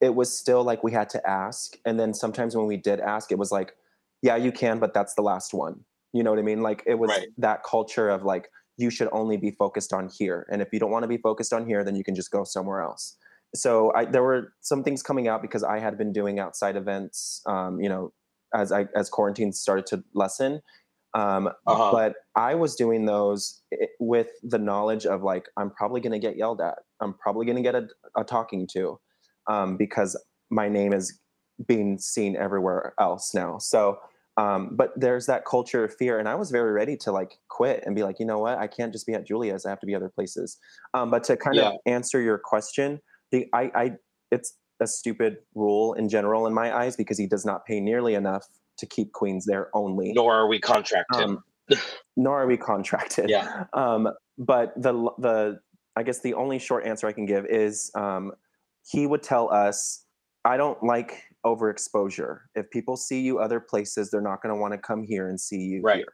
it 0.00 0.14
was 0.14 0.36
still 0.36 0.62
like 0.62 0.84
we 0.84 0.92
had 0.92 1.08
to 1.10 1.28
ask. 1.28 1.76
And 1.84 1.98
then 1.98 2.14
sometimes 2.14 2.54
when 2.54 2.66
we 2.66 2.76
did 2.76 3.00
ask, 3.00 3.32
it 3.32 3.38
was 3.38 3.50
like, 3.50 3.74
yeah, 4.22 4.36
you 4.36 4.52
can, 4.52 4.78
but 4.78 4.94
that's 4.94 5.14
the 5.14 5.22
last 5.22 5.54
one. 5.54 5.80
You 6.12 6.22
know 6.22 6.30
what 6.30 6.38
I 6.38 6.42
mean? 6.42 6.62
Like 6.62 6.82
it 6.86 6.98
was 6.98 7.10
right. 7.10 7.28
that 7.38 7.64
culture 7.64 8.08
of 8.08 8.22
like, 8.22 8.48
you 8.76 8.90
should 8.90 9.08
only 9.10 9.38
be 9.38 9.50
focused 9.50 9.92
on 9.92 10.08
here. 10.08 10.46
And 10.50 10.60
if 10.60 10.68
you 10.72 10.78
don't 10.78 10.90
want 10.90 11.02
to 11.02 11.08
be 11.08 11.16
focused 11.16 11.52
on 11.52 11.66
here, 11.66 11.82
then 11.82 11.96
you 11.96 12.04
can 12.04 12.14
just 12.14 12.30
go 12.30 12.44
somewhere 12.44 12.82
else. 12.82 13.16
So 13.54 13.92
I, 13.94 14.04
there 14.04 14.22
were 14.22 14.52
some 14.60 14.84
things 14.84 15.02
coming 15.02 15.28
out 15.28 15.40
because 15.40 15.62
I 15.64 15.78
had 15.78 15.96
been 15.96 16.12
doing 16.12 16.38
outside 16.38 16.76
events, 16.76 17.42
um, 17.46 17.80
you 17.80 17.88
know, 17.88 18.12
as 18.56 18.72
I 18.72 18.86
as 18.96 19.08
quarantine 19.08 19.52
started 19.52 19.86
to 19.86 20.02
lessen. 20.14 20.62
Um, 21.14 21.48
uh-huh. 21.66 21.92
But 21.92 22.14
I 22.34 22.54
was 22.54 22.74
doing 22.74 23.06
those 23.06 23.62
with 24.00 24.28
the 24.42 24.58
knowledge 24.58 25.06
of 25.06 25.22
like 25.22 25.46
I'm 25.56 25.70
probably 25.70 26.00
going 26.00 26.12
to 26.12 26.18
get 26.18 26.36
yelled 26.36 26.60
at. 26.60 26.78
I'm 27.00 27.14
probably 27.14 27.46
going 27.46 27.56
to 27.56 27.62
get 27.62 27.74
a, 27.74 27.88
a, 28.16 28.24
talking 28.24 28.66
to 28.72 28.98
um, 29.48 29.76
because 29.76 30.20
my 30.50 30.68
name 30.68 30.92
is 30.92 31.18
being 31.66 31.98
seen 31.98 32.36
everywhere 32.36 32.92
else 33.00 33.32
now. 33.32 33.56
So, 33.56 33.98
um, 34.36 34.76
but 34.76 34.92
there's 34.94 35.24
that 35.26 35.46
culture 35.46 35.84
of 35.84 35.94
fear, 35.94 36.18
and 36.18 36.28
I 36.28 36.34
was 36.34 36.50
very 36.50 36.72
ready 36.72 36.98
to 36.98 37.12
like 37.12 37.38
quit 37.48 37.82
and 37.86 37.96
be 37.96 38.02
like, 38.02 38.18
you 38.18 38.26
know 38.26 38.38
what, 38.38 38.58
I 38.58 38.66
can't 38.66 38.92
just 38.92 39.06
be 39.06 39.14
at 39.14 39.26
Julia's. 39.26 39.64
I 39.64 39.70
have 39.70 39.80
to 39.80 39.86
be 39.86 39.94
other 39.94 40.10
places. 40.10 40.58
Um, 40.92 41.10
but 41.10 41.24
to 41.24 41.36
kind 41.38 41.56
yeah. 41.56 41.68
of 41.70 41.74
answer 41.86 42.20
your 42.20 42.36
question, 42.36 43.00
the 43.32 43.46
I, 43.54 43.70
I 43.74 43.92
it's 44.30 44.58
a 44.80 44.86
stupid 44.86 45.38
rule 45.54 45.94
in 45.94 46.08
general 46.08 46.46
in 46.46 46.54
my 46.54 46.76
eyes 46.76 46.96
because 46.96 47.18
he 47.18 47.26
does 47.26 47.44
not 47.44 47.64
pay 47.66 47.80
nearly 47.80 48.14
enough 48.14 48.46
to 48.78 48.86
keep 48.86 49.12
queens 49.12 49.46
there 49.46 49.70
only. 49.74 50.12
Nor 50.12 50.34
are 50.34 50.48
we 50.48 50.58
contracted. 50.58 51.22
Um, 51.22 51.42
nor 52.16 52.42
are 52.42 52.46
we 52.46 52.56
contracted. 52.56 53.30
Yeah. 53.30 53.64
Um, 53.72 54.08
but 54.38 54.72
the 54.76 54.92
the 55.18 55.60
I 55.96 56.02
guess 56.02 56.20
the 56.20 56.34
only 56.34 56.58
short 56.58 56.86
answer 56.86 57.06
I 57.06 57.12
can 57.12 57.26
give 57.26 57.46
is 57.46 57.90
um, 57.94 58.32
he 58.86 59.06
would 59.06 59.22
tell 59.22 59.52
us, 59.52 60.04
I 60.44 60.56
don't 60.56 60.80
like 60.82 61.22
overexposure. 61.44 62.40
If 62.54 62.70
people 62.70 62.96
see 62.96 63.20
you 63.20 63.38
other 63.38 63.60
places, 63.60 64.10
they're 64.10 64.20
not 64.20 64.42
going 64.42 64.54
to 64.54 64.60
want 64.60 64.74
to 64.74 64.78
come 64.78 65.02
here 65.02 65.28
and 65.28 65.40
see 65.40 65.58
you 65.58 65.80
right. 65.82 65.98
here. 65.98 66.12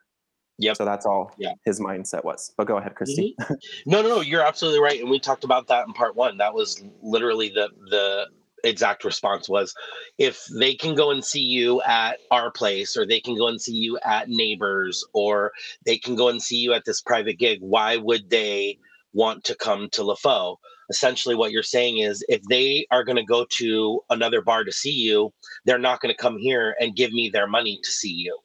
Yep. 0.58 0.76
So 0.76 0.84
that's 0.84 1.04
all 1.04 1.34
yeah. 1.38 1.54
his 1.64 1.80
mindset 1.80 2.24
was. 2.24 2.52
But 2.56 2.68
go 2.68 2.76
ahead, 2.76 2.94
Christy. 2.94 3.34
Mm-hmm. 3.40 3.54
no, 3.86 4.02
no, 4.02 4.08
no, 4.08 4.20
you're 4.20 4.46
absolutely 4.46 4.80
right. 4.80 5.00
And 5.00 5.10
we 5.10 5.18
talked 5.18 5.42
about 5.44 5.66
that 5.68 5.86
in 5.86 5.92
part 5.92 6.14
one. 6.14 6.38
That 6.38 6.54
was 6.54 6.82
literally 7.02 7.48
the 7.48 7.68
the 7.90 8.26
exact 8.64 9.04
response 9.04 9.48
was 9.48 9.74
if 10.18 10.44
they 10.58 10.74
can 10.74 10.94
go 10.94 11.10
and 11.10 11.24
see 11.24 11.40
you 11.40 11.82
at 11.82 12.18
our 12.30 12.50
place 12.50 12.96
or 12.96 13.06
they 13.06 13.20
can 13.20 13.36
go 13.36 13.48
and 13.48 13.60
see 13.60 13.74
you 13.74 13.98
at 14.04 14.28
neighbors 14.28 15.04
or 15.12 15.52
they 15.84 15.98
can 15.98 16.14
go 16.14 16.28
and 16.28 16.42
see 16.42 16.56
you 16.56 16.72
at 16.72 16.84
this 16.84 17.00
private 17.00 17.38
gig 17.38 17.58
why 17.60 17.96
would 17.96 18.30
they 18.30 18.78
want 19.12 19.44
to 19.44 19.54
come 19.54 19.88
to 19.90 20.02
LaFaux? 20.02 20.56
essentially 20.90 21.34
what 21.34 21.52
you're 21.52 21.62
saying 21.62 21.98
is 21.98 22.24
if 22.28 22.42
they 22.44 22.86
are 22.90 23.04
going 23.04 23.16
to 23.16 23.24
go 23.24 23.46
to 23.48 24.00
another 24.10 24.42
bar 24.42 24.64
to 24.64 24.72
see 24.72 24.92
you 24.92 25.32
they're 25.64 25.78
not 25.78 26.00
going 26.00 26.12
to 26.12 26.22
come 26.22 26.36
here 26.36 26.74
and 26.80 26.96
give 26.96 27.12
me 27.12 27.28
their 27.28 27.46
money 27.46 27.78
to 27.82 27.90
see 27.90 28.12
you 28.12 28.36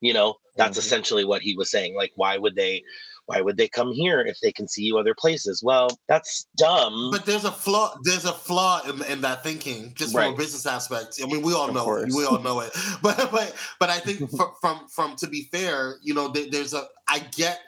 you 0.00 0.12
know 0.12 0.34
that's 0.56 0.72
mm-hmm. 0.72 0.80
essentially 0.80 1.24
what 1.24 1.42
he 1.42 1.54
was 1.56 1.70
saying 1.70 1.94
like 1.94 2.12
why 2.16 2.36
would 2.36 2.56
they 2.56 2.82
why 3.26 3.40
would 3.40 3.56
they 3.56 3.68
come 3.68 3.92
here 3.92 4.20
if 4.20 4.38
they 4.40 4.52
can 4.52 4.66
see 4.68 4.82
you 4.82 4.98
other 4.98 5.14
places? 5.14 5.62
Well, 5.62 5.88
that's 6.08 6.46
dumb. 6.56 7.10
But 7.12 7.24
there's 7.24 7.44
a 7.44 7.52
flaw. 7.52 7.96
There's 8.02 8.24
a 8.24 8.32
flaw 8.32 8.82
in, 8.88 9.02
in 9.04 9.20
that 9.20 9.42
thinking, 9.42 9.92
just 9.94 10.14
right. 10.14 10.26
from 10.26 10.34
a 10.34 10.36
business 10.36 10.66
aspect. 10.66 11.20
I 11.22 11.26
mean, 11.26 11.42
we 11.42 11.54
all 11.54 11.68
of 11.68 11.74
know 11.74 11.84
course. 11.84 12.12
it. 12.12 12.16
We 12.16 12.24
all 12.24 12.40
know 12.40 12.60
it. 12.60 12.72
But 13.02 13.30
but 13.30 13.54
but 13.80 13.90
I 13.90 13.98
think 13.98 14.30
from 14.36 14.52
from, 14.60 14.88
from 14.88 15.16
to 15.16 15.26
be 15.26 15.48
fair, 15.52 15.96
you 16.02 16.14
know, 16.14 16.28
there, 16.28 16.46
there's 16.50 16.74
a 16.74 16.84
I 17.08 17.20
get 17.36 17.60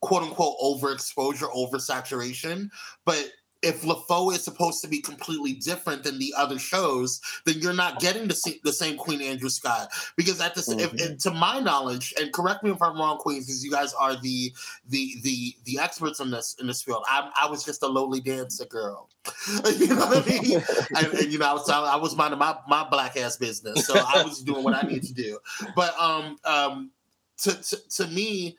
quote 0.00 0.22
unquote 0.22 0.56
overexposure, 0.62 1.52
oversaturation, 1.54 2.68
but 3.04 3.30
if 3.62 3.82
LaFaux 3.82 4.34
is 4.34 4.42
supposed 4.42 4.82
to 4.82 4.88
be 4.88 5.00
completely 5.00 5.52
different 5.52 6.02
than 6.02 6.18
the 6.18 6.34
other 6.36 6.58
shows, 6.58 7.20
then 7.44 7.60
you're 7.60 7.72
not 7.72 8.00
getting 8.00 8.26
the, 8.26 8.34
see, 8.34 8.60
the 8.64 8.72
same 8.72 8.96
Queen 8.96 9.22
Andrew 9.22 9.48
Scott. 9.48 9.92
Because 10.16 10.40
at 10.40 10.54
this, 10.54 10.68
mm-hmm. 10.68 10.96
if, 10.98 11.18
to 11.18 11.30
my 11.30 11.60
knowledge, 11.60 12.12
and 12.20 12.32
correct 12.32 12.64
me 12.64 12.70
if 12.70 12.82
I'm 12.82 12.96
wrong, 12.96 13.18
Queens, 13.18 13.46
because 13.46 13.64
you 13.64 13.70
guys 13.70 13.94
are 13.94 14.16
the 14.16 14.52
the 14.88 15.16
the 15.22 15.54
the 15.64 15.78
experts 15.78 16.20
in 16.20 16.30
this 16.30 16.56
in 16.60 16.66
this 16.66 16.82
field. 16.82 17.04
I, 17.06 17.30
I 17.40 17.48
was 17.48 17.64
just 17.64 17.82
a 17.82 17.86
lowly 17.86 18.20
dancer 18.20 18.64
girl. 18.64 19.08
you 19.76 19.88
know 19.88 20.06
what 20.06 20.26
I 20.26 20.30
mean? 20.30 20.62
and, 20.96 21.06
and, 21.06 21.32
you 21.32 21.38
know, 21.38 21.46
I 21.46 21.52
was 21.52 21.68
I 21.70 21.96
was 21.96 22.16
minding 22.16 22.40
my 22.40 22.56
my 22.68 22.88
black 22.88 23.16
ass 23.16 23.36
business, 23.36 23.86
so 23.86 23.94
I 23.94 24.22
was 24.24 24.42
doing 24.42 24.64
what 24.64 24.74
I 24.74 24.86
need 24.86 25.04
to 25.04 25.14
do. 25.14 25.38
But 25.76 25.94
um 26.00 26.36
um 26.44 26.90
to 27.38 27.62
to, 27.62 27.88
to 27.96 28.06
me, 28.08 28.56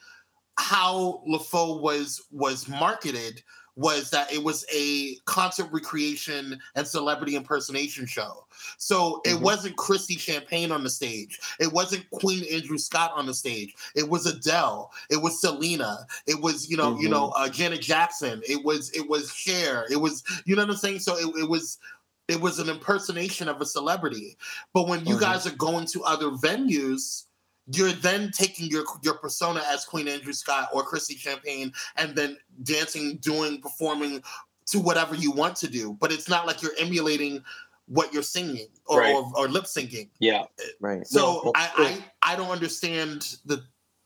how 0.57 1.23
LaFaux 1.27 1.81
was 1.81 2.23
was 2.31 2.69
marketed 2.69 3.43
was 3.75 4.09
that 4.11 4.31
it 4.31 4.43
was 4.43 4.65
a 4.73 5.15
concert 5.25 5.67
recreation 5.71 6.59
and 6.75 6.87
celebrity 6.87 7.35
impersonation 7.35 8.05
show. 8.05 8.45
So 8.77 9.21
it 9.25 9.29
mm-hmm. 9.29 9.43
wasn't 9.43 9.77
Christy 9.77 10.15
Champagne 10.15 10.71
on 10.71 10.83
the 10.83 10.89
stage. 10.89 11.39
It 11.59 11.71
wasn't 11.71 12.09
Queen 12.11 12.43
Andrew 12.51 12.77
Scott 12.77 13.11
on 13.15 13.25
the 13.25 13.33
stage. 13.33 13.73
It 13.95 14.07
was 14.07 14.25
Adele. 14.25 14.91
It 15.09 15.21
was 15.21 15.41
Selena. 15.41 16.05
It 16.27 16.39
was 16.39 16.69
you 16.69 16.77
know 16.77 16.91
mm-hmm. 16.91 17.01
you 17.01 17.09
know 17.09 17.29
mm-hmm. 17.29 17.43
uh, 17.43 17.49
Janet 17.49 17.81
Jackson. 17.81 18.41
It 18.47 18.63
was 18.63 18.91
it 18.91 19.09
was 19.09 19.33
Cher. 19.33 19.85
It 19.89 19.97
was 19.97 20.23
you 20.45 20.55
know 20.55 20.63
what 20.63 20.71
I'm 20.71 20.77
saying. 20.77 20.99
So 20.99 21.17
it, 21.17 21.41
it 21.41 21.49
was 21.49 21.79
it 22.27 22.39
was 22.39 22.59
an 22.59 22.69
impersonation 22.69 23.49
of 23.49 23.59
a 23.59 23.65
celebrity. 23.65 24.37
But 24.73 24.87
when 24.87 25.05
you 25.05 25.15
mm-hmm. 25.15 25.23
guys 25.23 25.47
are 25.47 25.55
going 25.55 25.87
to 25.87 26.03
other 26.03 26.29
venues 26.29 27.25
you're 27.67 27.91
then 27.93 28.31
taking 28.31 28.67
your 28.67 28.83
your 29.03 29.15
persona 29.15 29.61
as 29.67 29.85
Queen 29.85 30.07
Andrew 30.07 30.33
Scott 30.33 30.69
or 30.73 30.83
Christy 30.83 31.15
Champagne 31.15 31.71
and 31.95 32.15
then 32.15 32.37
dancing, 32.63 33.17
doing, 33.17 33.61
performing 33.61 34.21
to 34.67 34.79
whatever 34.79 35.15
you 35.15 35.31
want 35.31 35.55
to 35.57 35.67
do. 35.67 35.97
But 35.99 36.11
it's 36.11 36.27
not 36.27 36.45
like 36.45 36.61
you're 36.61 36.75
emulating 36.79 37.43
what 37.87 38.13
you're 38.13 38.23
singing 38.23 38.67
or, 38.85 38.99
Right. 39.01 39.13
or, 39.13 39.31
or 39.37 39.47
lip 39.49 39.65
syncing. 39.65 40.09
Yeah. 40.19 40.43
Right. 40.79 41.05
So 41.05 41.19
No, 41.45 41.51
I, 41.55 41.99
I 42.23 42.33
I 42.33 42.35
don't 42.35 42.49
understand 42.49 43.37
the. 43.45 43.63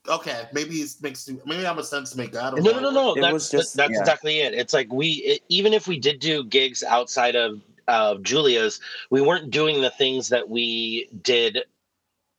Okay, 0.10 0.48
maybe 0.54 0.76
it 0.76 0.90
makes 1.02 1.30
maybe 1.46 1.68
I'm 1.68 1.80
a 1.80 1.84
sense 1.84 2.16
maker. 2.16 2.40
I 2.40 2.52
don't 2.52 2.64
No, 2.64 2.72
know. 2.72 2.80
no, 2.80 2.92
no, 2.92 3.14
no. 3.14 3.16
It 3.16 3.22
That's 3.22 3.50
just- 3.50 3.76
that's 3.76 3.92
yeah. 3.92 4.00
exactly 4.00 4.40
it. 4.40 4.54
It's 4.54 4.74
like 4.74 4.92
we 4.92 5.10
it, 5.14 5.42
even 5.50 5.74
if 5.74 5.88
we 5.88 6.00
did 6.00 6.20
do 6.20 6.44
gigs 6.46 6.82
outside 6.84 7.36
of 7.36 7.62
uh, 7.90 8.16
Julia's, 8.22 8.80
we 9.10 9.22
weren't 9.22 9.50
doing 9.52 9.82
the 9.82 9.90
things 9.90 10.30
that 10.30 10.48
we 10.50 11.10
did 11.24 11.64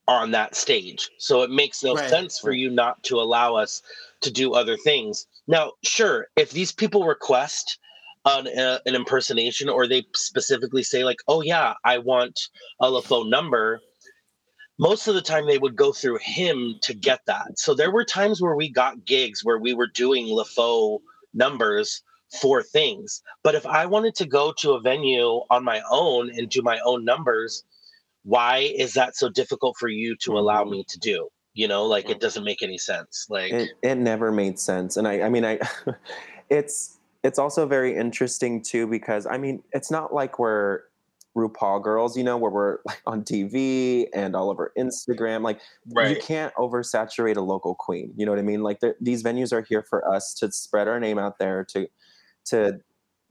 on 0.09 0.31
that 0.31 0.55
stage. 0.55 1.09
So 1.19 1.43
it 1.43 1.51
makes 1.51 1.83
no 1.83 1.95
Right, 1.95 2.07
sense 2.09 2.39
for 2.39 2.51
you 2.51 2.69
not 2.71 3.03
to 3.05 3.17
allow 3.21 3.55
us 3.55 3.81
to 4.21 4.31
do 4.31 4.53
other 4.53 4.77
things. 4.77 5.27
Now, 5.47 5.73
sure, 5.83 6.27
if 6.37 6.51
these 6.51 6.71
people 6.73 7.05
request 7.05 7.79
an, 8.25 8.47
uh, 8.47 8.79
an 8.85 8.95
impersonation 8.95 9.69
or 9.69 9.87
they 9.87 10.05
specifically 10.15 10.83
say 10.83 11.05
like, 11.05 11.19
"Oh 11.27 11.41
yeah, 11.41 11.75
I 11.85 11.99
want 11.99 12.39
a 12.81 12.87
LaFaux 12.87 13.29
number," 13.29 13.81
most 14.79 15.07
of 15.07 15.15
the 15.15 15.21
time 15.21 15.47
they 15.47 15.57
would 15.59 15.75
go 15.75 15.93
through 15.93 16.19
him 16.21 16.75
to 16.83 16.93
get 16.93 17.21
that. 17.27 17.59
So 17.59 17.73
there 17.75 17.91
were 17.91 18.05
times 18.05 18.41
where 18.41 18.55
we 18.55 18.69
got 18.69 19.05
gigs 19.05 19.45
where 19.45 19.59
we 19.59 19.73
were 19.73 19.87
doing 19.87 20.27
LaFaux 20.27 20.99
numbers 21.33 22.03
for 22.41 22.63
things. 22.63 23.21
But 23.43 23.55
if 23.55 23.65
I 23.65 23.85
wanted 23.87 24.15
to 24.15 24.27
go 24.27 24.53
to 24.59 24.73
a 24.73 24.81
venue 24.81 25.41
on 25.49 25.63
my 25.63 25.81
own 25.89 26.31
and 26.31 26.49
do 26.49 26.61
my 26.61 26.79
own 26.85 27.05
numbers, 27.05 27.63
why 28.23 28.57
is 28.57 28.93
that 28.93 29.15
so 29.15 29.29
difficult 29.29 29.77
for 29.77 29.87
you 29.87 30.15
to 30.21 30.37
allow 30.37 30.61
mm-hmm. 30.61 30.71
me 30.71 30.85
to 30.89 30.99
do? 30.99 31.29
You 31.53 31.67
know, 31.67 31.85
like 31.85 32.05
it 32.05 32.13
mm-hmm. 32.13 32.19
doesn't 32.19 32.43
make 32.43 32.61
any 32.61 32.77
sense. 32.77 33.25
Like 33.29 33.51
it, 33.51 33.69
it 33.81 33.95
never 33.95 34.31
made 34.31 34.59
sense 34.59 34.97
and 34.97 35.07
i 35.07 35.21
i 35.21 35.29
mean 35.29 35.45
i 35.45 35.59
it's 36.49 36.97
it's 37.23 37.39
also 37.39 37.65
very 37.65 37.95
interesting 37.95 38.61
too 38.61 38.87
because 38.87 39.25
i 39.25 39.37
mean 39.37 39.61
it's 39.73 39.91
not 39.91 40.13
like 40.13 40.39
we're 40.39 40.83
RuPaul 41.35 41.83
girls, 41.83 42.17
you 42.17 42.23
know, 42.23 42.37
where 42.37 42.51
we're 42.51 42.77
like 42.85 43.01
on 43.05 43.23
TV 43.23 44.07
and 44.13 44.35
all 44.35 44.49
over 44.49 44.71
Instagram. 44.77 45.41
Like 45.41 45.61
you 45.85 46.17
can't 46.21 46.53
oversaturate 46.55 47.37
a 47.37 47.41
local 47.41 47.75
queen. 47.75 48.13
You 48.17 48.25
know 48.25 48.31
what 48.31 48.39
I 48.39 48.43
mean? 48.43 48.63
Like 48.63 48.81
these 48.99 49.23
venues 49.23 49.53
are 49.53 49.61
here 49.61 49.83
for 49.83 50.07
us 50.11 50.33
to 50.35 50.51
spread 50.51 50.87
our 50.87 50.99
name 50.99 51.19
out 51.19 51.39
there 51.39 51.63
to 51.65 51.87
to 52.45 52.79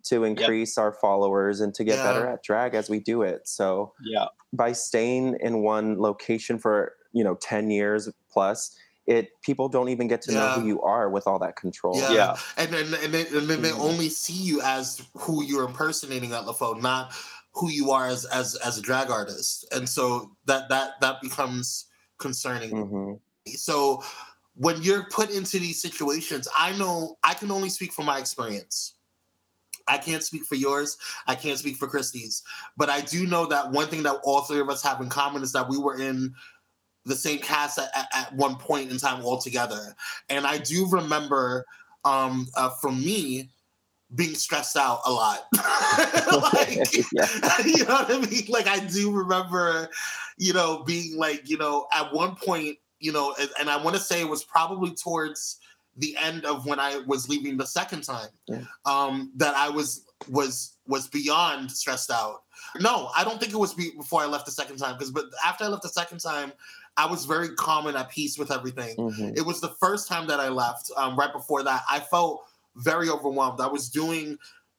to 0.08 0.24
increase 0.24 0.78
our 0.78 0.92
followers 0.92 1.60
and 1.60 1.74
to 1.74 1.84
get 1.84 1.96
Yeah. 1.96 2.04
better 2.04 2.26
at 2.26 2.42
drag 2.42 2.74
as 2.74 2.88
we 2.90 2.98
do 3.00 3.22
it. 3.22 3.46
So 3.48 3.92
Yeah. 4.04 4.26
by 4.52 4.72
staying 4.72 5.36
in 5.40 5.62
one 5.62 6.00
location 6.00 6.58
for 6.58 6.94
you 7.12 7.24
know 7.24 7.34
10 7.36 7.70
years 7.70 8.08
plus 8.30 8.76
it 9.06 9.30
people 9.42 9.70
don't 9.70 9.88
even 9.88 10.06
get 10.06 10.20
to 10.20 10.32
know 10.32 10.50
who 10.50 10.66
you 10.66 10.82
are 10.82 11.08
with 11.08 11.26
all 11.26 11.38
that 11.38 11.56
control 11.56 11.98
Yeah. 11.98 12.12
Yeah. 12.12 12.36
And 12.58 12.70
then 12.72 12.94
and 13.02 13.14
then, 13.14 13.26
and 13.34 13.48
then 13.48 13.62
they 13.62 13.70
Mhm. 13.70 13.80
only 13.80 14.08
see 14.10 14.34
you 14.34 14.60
as 14.60 15.00
who 15.14 15.42
you're 15.42 15.64
impersonating 15.64 16.32
at 16.32 16.44
LaFaux, 16.44 16.80
not 16.82 17.12
who 17.54 17.70
you 17.70 17.90
are 17.90 18.06
as 18.06 18.26
as 18.26 18.54
as 18.56 18.76
a 18.76 18.82
drag 18.82 19.10
artist. 19.10 19.64
And 19.72 19.88
so 19.88 20.32
that 20.44 20.68
that 20.68 21.00
that 21.00 21.22
becomes 21.22 21.86
concerning. 22.18 22.70
Mhm. 22.70 23.20
So 23.56 24.02
when 24.54 24.82
you're 24.82 25.04
put 25.04 25.30
into 25.30 25.58
these 25.58 25.80
situations, 25.80 26.46
I 26.56 26.72
know 26.76 27.16
I 27.24 27.32
can 27.32 27.50
only 27.50 27.70
speak 27.70 27.92
from 27.94 28.04
my 28.04 28.18
experience. 28.18 28.92
I 29.88 29.98
can't 29.98 30.22
speak 30.22 30.44
for 30.44 30.54
yours. 30.54 30.98
I 31.26 31.34
can't 31.34 31.58
speak 31.58 31.76
for 31.76 31.88
Christy's. 31.88 32.42
But 32.76 32.90
I 32.90 33.00
do 33.00 33.26
know 33.26 33.46
that 33.46 33.70
one 33.70 33.88
thing 33.88 34.02
that 34.04 34.20
all 34.24 34.42
three 34.42 34.60
of 34.60 34.68
us 34.68 34.82
have 34.82 35.00
in 35.00 35.08
common 35.08 35.42
is 35.42 35.52
that 35.52 35.68
we 35.68 35.78
were 35.78 36.00
in 36.00 36.34
the 37.04 37.16
same 37.16 37.38
cast 37.38 37.78
at, 37.78 37.90
at, 37.94 38.08
at 38.14 38.34
one 38.34 38.56
point 38.56 38.90
in 38.90 38.98
time 38.98 39.24
all 39.24 39.38
together. 39.38 39.94
And 40.28 40.46
I 40.46 40.58
do 40.58 40.86
remember 40.88 41.64
um 42.04 42.46
uh, 42.56 42.70
for 42.80 42.92
me 42.92 43.50
being 44.14 44.34
stressed 44.34 44.76
out 44.76 45.00
a 45.04 45.12
lot. 45.12 45.46
like, 46.54 46.78
Yeah. 47.12 47.26
you 47.64 47.84
know 47.84 47.94
what 47.94 48.10
I 48.10 48.18
mean? 48.30 48.44
Like 48.48 48.66
I 48.66 48.80
do 48.80 49.12
remember, 49.12 49.88
you 50.38 50.52
know, 50.52 50.82
being 50.84 51.16
like, 51.16 51.48
you 51.48 51.58
know, 51.58 51.86
at 51.92 52.12
one 52.12 52.34
point, 52.34 52.78
you 53.00 53.12
know, 53.12 53.34
and, 53.38 53.50
and 53.60 53.70
I 53.70 53.82
want 53.82 53.96
to 53.96 54.02
say 54.02 54.20
it 54.20 54.28
was 54.28 54.44
probably 54.44 54.94
towards 54.94 55.58
the 55.98 56.16
end 56.16 56.44
of 56.44 56.64
when 56.66 56.80
I 56.80 56.98
was 57.06 57.28
leaving 57.28 57.56
the 57.56 57.66
second 57.66 58.02
time, 58.04 58.28
Yeah. 58.46 58.62
um, 58.84 59.32
that 59.36 59.54
I 59.56 59.68
was 59.68 60.04
was 60.28 60.76
was 60.86 61.06
beyond 61.08 61.70
stressed 61.70 62.10
out. 62.10 62.42
No, 62.80 63.10
I 63.16 63.22
don't 63.24 63.38
think 63.38 63.52
it 63.52 63.56
was 63.58 63.74
be- 63.74 63.92
before 63.96 64.22
I 64.22 64.26
left 64.26 64.46
the 64.46 64.52
second 64.52 64.78
time 64.78 64.94
because, 64.94 65.10
but 65.12 65.26
after 65.44 65.64
I 65.64 65.68
left 65.68 65.82
the 65.82 65.88
second 65.88 66.18
time, 66.18 66.52
I 66.96 67.06
was 67.06 67.24
very 67.24 67.50
calm 67.54 67.86
and 67.86 67.96
at 67.96 68.10
peace 68.10 68.36
with 68.38 68.50
everything. 68.50 68.96
Mhm. 68.96 69.36
It 69.36 69.42
was 69.46 69.60
the 69.60 69.68
first 69.80 70.08
time 70.08 70.26
that 70.26 70.40
I 70.40 70.48
left. 70.48 70.90
Um, 70.96 71.16
right 71.16 71.32
before 71.32 71.62
that, 71.62 71.84
I 71.88 72.00
felt 72.00 72.44
very 72.76 73.08
overwhelmed. 73.10 73.60
I 73.60 73.66
was 73.66 73.88
doing 73.88 74.38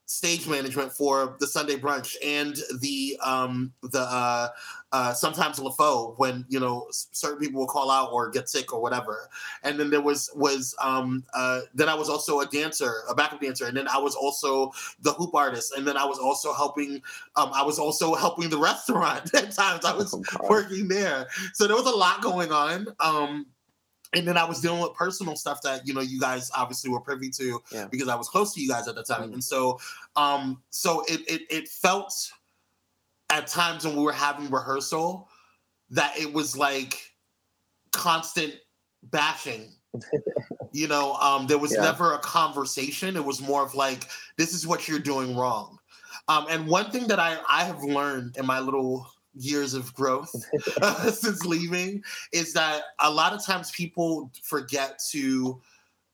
stage 0.10 0.48
management 0.48 0.92
for 0.92 1.38
the 1.40 1.46
Sunday 1.46 1.78
brunch 1.78 2.16
and 2.26 2.58
the 2.80 3.16
um 3.24 3.72
the 3.84 4.00
uh 4.02 4.48
uh 4.92 5.14
sometimes 5.14 5.60
LaFaux 5.60 6.18
when 6.18 6.46
you 6.50 6.60
know 6.60 6.88
certain 6.92 7.38
people 7.38 7.60
will 7.60 7.68
call 7.68 7.92
out 7.92 8.12
or 8.12 8.28
get 8.32 8.50
sick 8.50 8.74
or 8.74 8.82
whatever. 8.82 9.30
And 9.62 9.80
then 9.80 9.92
there 9.92 10.02
was 10.02 10.32
was 10.36 10.76
um 10.82 11.24
uh 11.36 11.62
then 11.76 11.90
I 11.90 11.94
was 11.94 12.10
also 12.10 12.40
a 12.40 12.48
dancer, 12.48 13.04
a 13.08 13.14
backup 13.14 13.40
dancer, 13.40 13.68
and 13.68 13.78
then 13.78 13.88
I 13.88 14.00
was 14.00 14.16
also 14.16 14.72
the 15.00 15.14
hoop 15.14 15.36
artist, 15.36 15.74
and 15.78 15.88
then 15.88 15.96
I 15.96 16.06
was 16.06 16.18
also 16.18 16.54
helping 16.54 17.04
um 17.36 17.52
I 17.54 17.62
was 17.62 17.78
also 17.78 18.16
helping 18.16 18.50
the 18.50 18.58
restaurant 18.70 19.32
at 19.36 19.52
times. 19.52 19.86
I 19.86 19.96
was 19.96 20.16
Oh, 20.42 20.50
working 20.50 20.88
there. 20.88 21.28
So 21.54 21.68
there 21.68 21.76
was 21.76 21.86
a 21.86 21.96
lot 21.96 22.24
going 22.24 22.52
on. 22.52 22.88
Um, 23.00 23.46
and 24.14 24.28
then 24.28 24.38
I 24.38 24.44
was 24.44 24.60
dealing 24.60 24.82
with 24.82 24.94
personal 24.94 25.36
stuff 25.36 25.62
that 25.64 25.86
you 25.88 25.94
know 25.94 26.02
you 26.02 26.20
guys 26.20 26.50
obviously 26.56 26.90
were 26.90 27.00
privy 27.00 27.30
to 27.32 27.62
Yeah. 27.72 27.88
because 27.92 28.08
I 28.08 28.16
was 28.16 28.28
close 28.30 28.54
to 28.56 28.62
you 28.62 28.68
guys 28.70 28.88
at 28.88 28.96
the 28.96 29.04
time. 29.04 29.30
Mm. 29.30 29.34
And 29.34 29.44
so, 29.44 29.80
um, 30.16 30.62
so 30.70 31.04
it, 31.08 31.22
it 31.28 31.42
it 31.50 31.68
felt 31.68 32.14
at 33.30 33.48
times 33.48 33.86
when 33.86 33.96
we 33.96 34.04
were 34.04 34.12
having 34.12 34.50
rehearsal 34.50 35.30
that 35.92 36.18
it 36.18 36.32
was 36.34 36.58
like 36.58 37.14
constant 37.92 38.56
bashing. 39.04 39.72
you 40.72 40.88
know, 40.88 41.14
um, 41.16 41.48
there 41.48 41.58
was 41.58 41.74
Yeah. 41.74 41.82
never 41.82 42.14
a 42.14 42.20
conversation. 42.20 43.16
It 43.16 43.24
was 43.26 43.42
more 43.42 43.64
of 43.64 43.74
like, 43.76 44.08
this 44.38 44.54
is 44.54 44.68
what 44.68 44.88
you're 44.88 45.00
doing 45.00 45.36
wrong. 45.36 45.80
Um, 46.28 46.46
and 46.50 46.68
one 46.68 46.92
thing 46.92 47.08
that 47.08 47.20
I, 47.20 47.38
I 47.50 47.64
have 47.64 47.84
learned 47.84 48.38
in 48.38 48.46
my 48.46 48.60
little 48.60 49.08
years 49.36 49.74
of 49.74 49.94
growth 49.94 50.34
uh, 50.82 51.12
since 51.12 51.46
leaving 51.46 52.04
is 52.34 52.54
that 52.54 52.84
a 53.00 53.10
lot 53.10 53.34
of 53.34 53.44
times 53.46 53.72
people 53.72 54.32
forget 54.44 55.00
to 55.12 55.62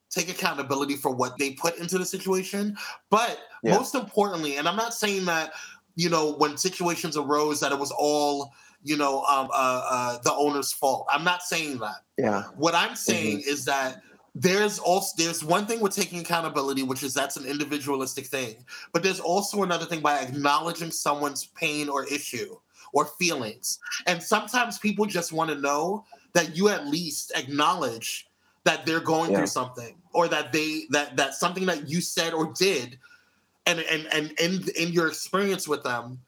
take 0.09 0.29
accountability 0.29 0.95
for 0.95 1.11
what 1.11 1.37
they 1.37 1.51
put 1.51 1.77
into 1.77 1.97
the 1.97 2.05
situation. 2.05 2.77
But 3.09 3.39
Yeah. 3.63 3.75
most 3.77 3.95
importantly, 3.95 4.57
and 4.57 4.67
I'm 4.67 4.75
not 4.75 4.93
saying 4.93 5.25
that, 5.25 5.53
you 5.95 6.09
know, 6.09 6.33
when 6.35 6.57
situations 6.57 7.17
arose 7.17 7.59
that 7.59 7.71
it 7.71 7.79
was 7.79 7.91
all, 7.91 8.53
you 8.83 8.97
know, 8.97 9.23
um, 9.23 9.49
uh, 9.51 9.81
uh, 9.89 10.17
the 10.23 10.33
owner's 10.33 10.71
fault. 10.71 11.07
I'm 11.09 11.23
not 11.23 11.41
saying 11.41 11.79
that. 11.79 12.03
yeah 12.17 12.43
What 12.55 12.75
I'm 12.75 12.95
saying 12.95 13.41
is 13.45 13.65
that 13.65 14.01
there's 14.35 14.79
also 14.79 15.11
there's 15.17 15.43
one 15.43 15.65
thing 15.65 15.79
with 15.79 15.95
taking 15.95 16.19
accountability, 16.19 16.83
which 16.83 17.01
is 17.03 17.13
that's 17.13 17.37
an 17.37 17.45
individualistic 17.45 18.27
thing. 18.27 18.65
But 18.93 19.01
there's 19.01 19.21
also 19.21 19.63
another 19.63 19.85
thing 19.85 20.01
by 20.01 20.19
acknowledging 20.19 20.91
someone's 20.91 21.47
pain 21.47 21.89
or 21.89 22.05
issue 22.05 22.55
or 22.95 23.05
feelings. 23.05 23.77
And 24.07 24.23
sometimes 24.23 24.79
people 24.79 25.05
just 25.05 25.31
want 25.33 25.51
to 25.51 25.55
know 25.57 26.05
that 26.33 26.55
you 26.57 26.69
at 26.69 26.87
least 26.87 27.31
acknowledge 27.35 28.27
that 28.63 28.85
they're 28.85 29.01
going 29.01 29.29
Yeah. 29.31 29.37
through 29.37 29.47
something 29.47 29.95
or 30.13 30.27
that 30.29 30.51
they 30.51 30.85
that 30.89 31.15
that 31.17 31.35
something 31.35 31.65
that 31.67 31.87
you 31.87 32.01
said 32.01 32.33
or 32.33 32.51
did 32.53 32.97
and 33.67 33.79
and 33.81 34.07
and 34.11 34.31
in 34.39 34.63
in 34.75 34.91
your 34.93 35.07
experience 35.07 35.67
with 35.67 35.83
them 35.83 36.19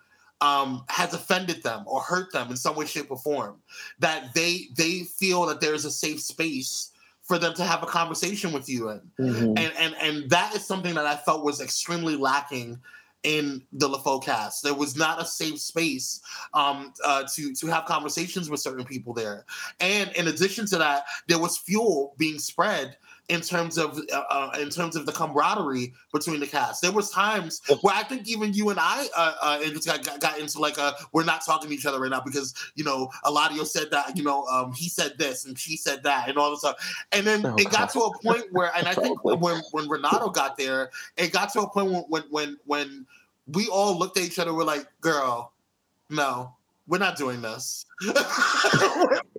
um, 0.41 0.83
has 0.89 1.13
offended 1.15 1.63
them 1.63 1.83
or 1.87 1.99
hurt 2.01 2.31
them 2.31 2.51
in 2.51 2.57
some 2.57 2.75
way, 2.75 2.85
shape, 2.85 3.09
or 3.09 3.17
form. 3.17 3.55
That 3.99 4.33
they 4.35 4.67
they 4.75 5.03
feel 5.03 5.45
that 5.47 5.61
there 5.61 5.73
is 5.73 5.85
a 5.85 5.91
safe 5.91 6.21
space 6.21 6.91
for 7.23 7.39
them 7.39 7.53
to 7.55 7.63
have 7.63 7.81
a 7.81 7.87
conversation 7.87 8.51
with 8.51 8.69
you 8.69 8.89
in, 8.89 9.01
Mhm. 9.19 9.57
and 9.57 9.73
and 9.79 9.95
and 10.01 10.29
that 10.29 10.53
is 10.55 10.65
something 10.65 10.93
that 10.95 11.05
I 11.05 11.15
felt 11.15 11.43
was 11.43 11.59
extremely 11.61 12.15
lacking 12.17 12.79
in 13.23 13.63
the 13.73 13.89
LaFaux 13.89 14.23
cast. 14.23 14.63
There 14.63 14.73
was 14.73 14.95
not 14.95 15.21
a 15.21 15.25
safe 15.25 15.59
space 15.59 16.21
um, 16.53 16.93
uh, 17.03 17.23
to 17.35 17.53
to 17.53 17.67
have 17.67 17.85
conversations 17.85 18.49
with 18.49 18.59
certain 18.59 18.85
people 18.85 19.13
there, 19.13 19.45
and 19.79 20.11
in 20.13 20.27
addition 20.27 20.65
to 20.67 20.77
that, 20.77 21.05
there 21.27 21.39
was 21.39 21.57
fuel 21.57 22.15
being 22.17 22.39
spread 22.39 22.97
in 23.29 23.41
terms 23.41 23.77
of 23.77 23.99
uh, 24.13 24.23
uh, 24.29 24.57
in 24.59 24.69
terms 24.69 24.95
of 24.95 25.05
the 25.05 25.11
camaraderie 25.11 25.93
between 26.13 26.39
the 26.39 26.47
cast. 26.47 26.81
There 26.81 26.91
was 26.91 27.09
times 27.09 27.61
where 27.81 27.93
I 27.93 28.03
think 28.03 28.27
even 28.27 28.53
you 28.53 28.69
and 28.69 28.79
I 28.79 29.07
uh, 29.15 29.33
uh, 29.41 29.59
got, 29.85 30.03
got, 30.05 30.19
got 30.21 30.39
into 30.39 30.59
like 30.59 30.77
a 30.77 30.93
we're 31.11 31.25
not 31.25 31.45
talking 31.45 31.69
to 31.69 31.75
each 31.75 31.85
other 31.85 31.99
right 31.99 32.09
now 32.11 32.21
because 32.21 32.53
you 32.75 32.83
know 32.83 33.09
Eladio 33.25 33.65
said 33.65 33.91
that 33.91 34.15
you 34.15 34.23
know 34.23 34.45
um, 34.45 34.71
he 34.73 34.87
said 34.87 35.17
this 35.17 35.45
and 35.45 35.57
she 35.59 35.75
said 35.75 36.03
that 36.03 36.29
and 36.29 36.37
all 36.37 36.51
this 36.51 36.59
stuff, 36.59 36.77
and 37.11 37.25
then 37.25 37.45
Oh, 37.45 37.55
it 37.57 37.69
got 37.69 37.89
to 37.91 37.99
a 37.99 38.17
point 38.19 38.45
where 38.51 38.71
and 38.75 38.87
I 38.87 38.93
think 38.93 39.23
when 39.23 39.61
when 39.71 39.89
Renato 39.89 40.29
got 40.29 40.57
there, 40.57 40.91
it 41.17 41.31
got 41.33 41.51
to 41.53 41.61
a 41.61 41.69
point 41.69 41.91
when 41.91 42.03
when 42.09 42.23
when, 42.29 42.57
when 42.65 43.05
we 43.47 43.67
all 43.67 43.97
looked 43.97 44.17
at 44.17 44.23
each 44.23 44.39
other, 44.39 44.53
we're 44.53 44.63
like, 44.63 44.85
girl, 45.01 45.53
no. 46.09 46.53
We're 46.89 46.99
not 46.99 47.17
doing 47.17 47.41
this. 47.41 47.85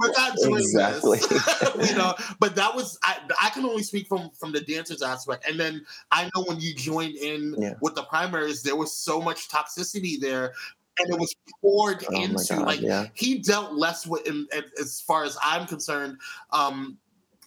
we're, 0.00 0.12
not, 0.12 0.36
doing 0.36 0.56
Exactly. 0.56 1.18
this. 1.18 1.90
you 1.90 1.96
know, 1.96 2.14
but 2.38 2.54
that 2.56 2.74
was 2.74 2.98
I, 3.02 3.18
I 3.42 3.50
can 3.50 3.64
only 3.64 3.82
speak 3.82 4.06
from 4.08 4.30
from 4.30 4.52
the 4.52 4.60
dancers 4.60 5.02
aspect. 5.02 5.46
And 5.48 5.58
then 5.58 5.84
I 6.10 6.24
know 6.34 6.44
when 6.44 6.60
you 6.60 6.74
joined 6.74 7.16
in 7.16 7.54
Yeah. 7.58 7.74
with 7.80 7.94
the 7.94 8.02
primaries, 8.04 8.62
there 8.62 8.76
was 8.76 8.92
so 8.96 9.20
much 9.20 9.48
toxicity 9.48 10.18
there. 10.20 10.54
And 10.98 11.14
it 11.14 11.18
was 11.18 11.34
poured 11.62 12.04
Oh 12.10 12.14
into 12.22 12.56
God, 12.56 12.66
like 12.66 12.80
yeah. 12.80 13.06
he 13.14 13.38
dealt 13.38 13.72
less 13.72 14.06
with 14.06 14.26
in, 14.26 14.46
in- 14.54 14.64
as 14.78 15.00
far 15.00 15.24
as 15.24 15.38
I'm 15.42 15.66
concerned, 15.66 16.18
um, 16.52 16.98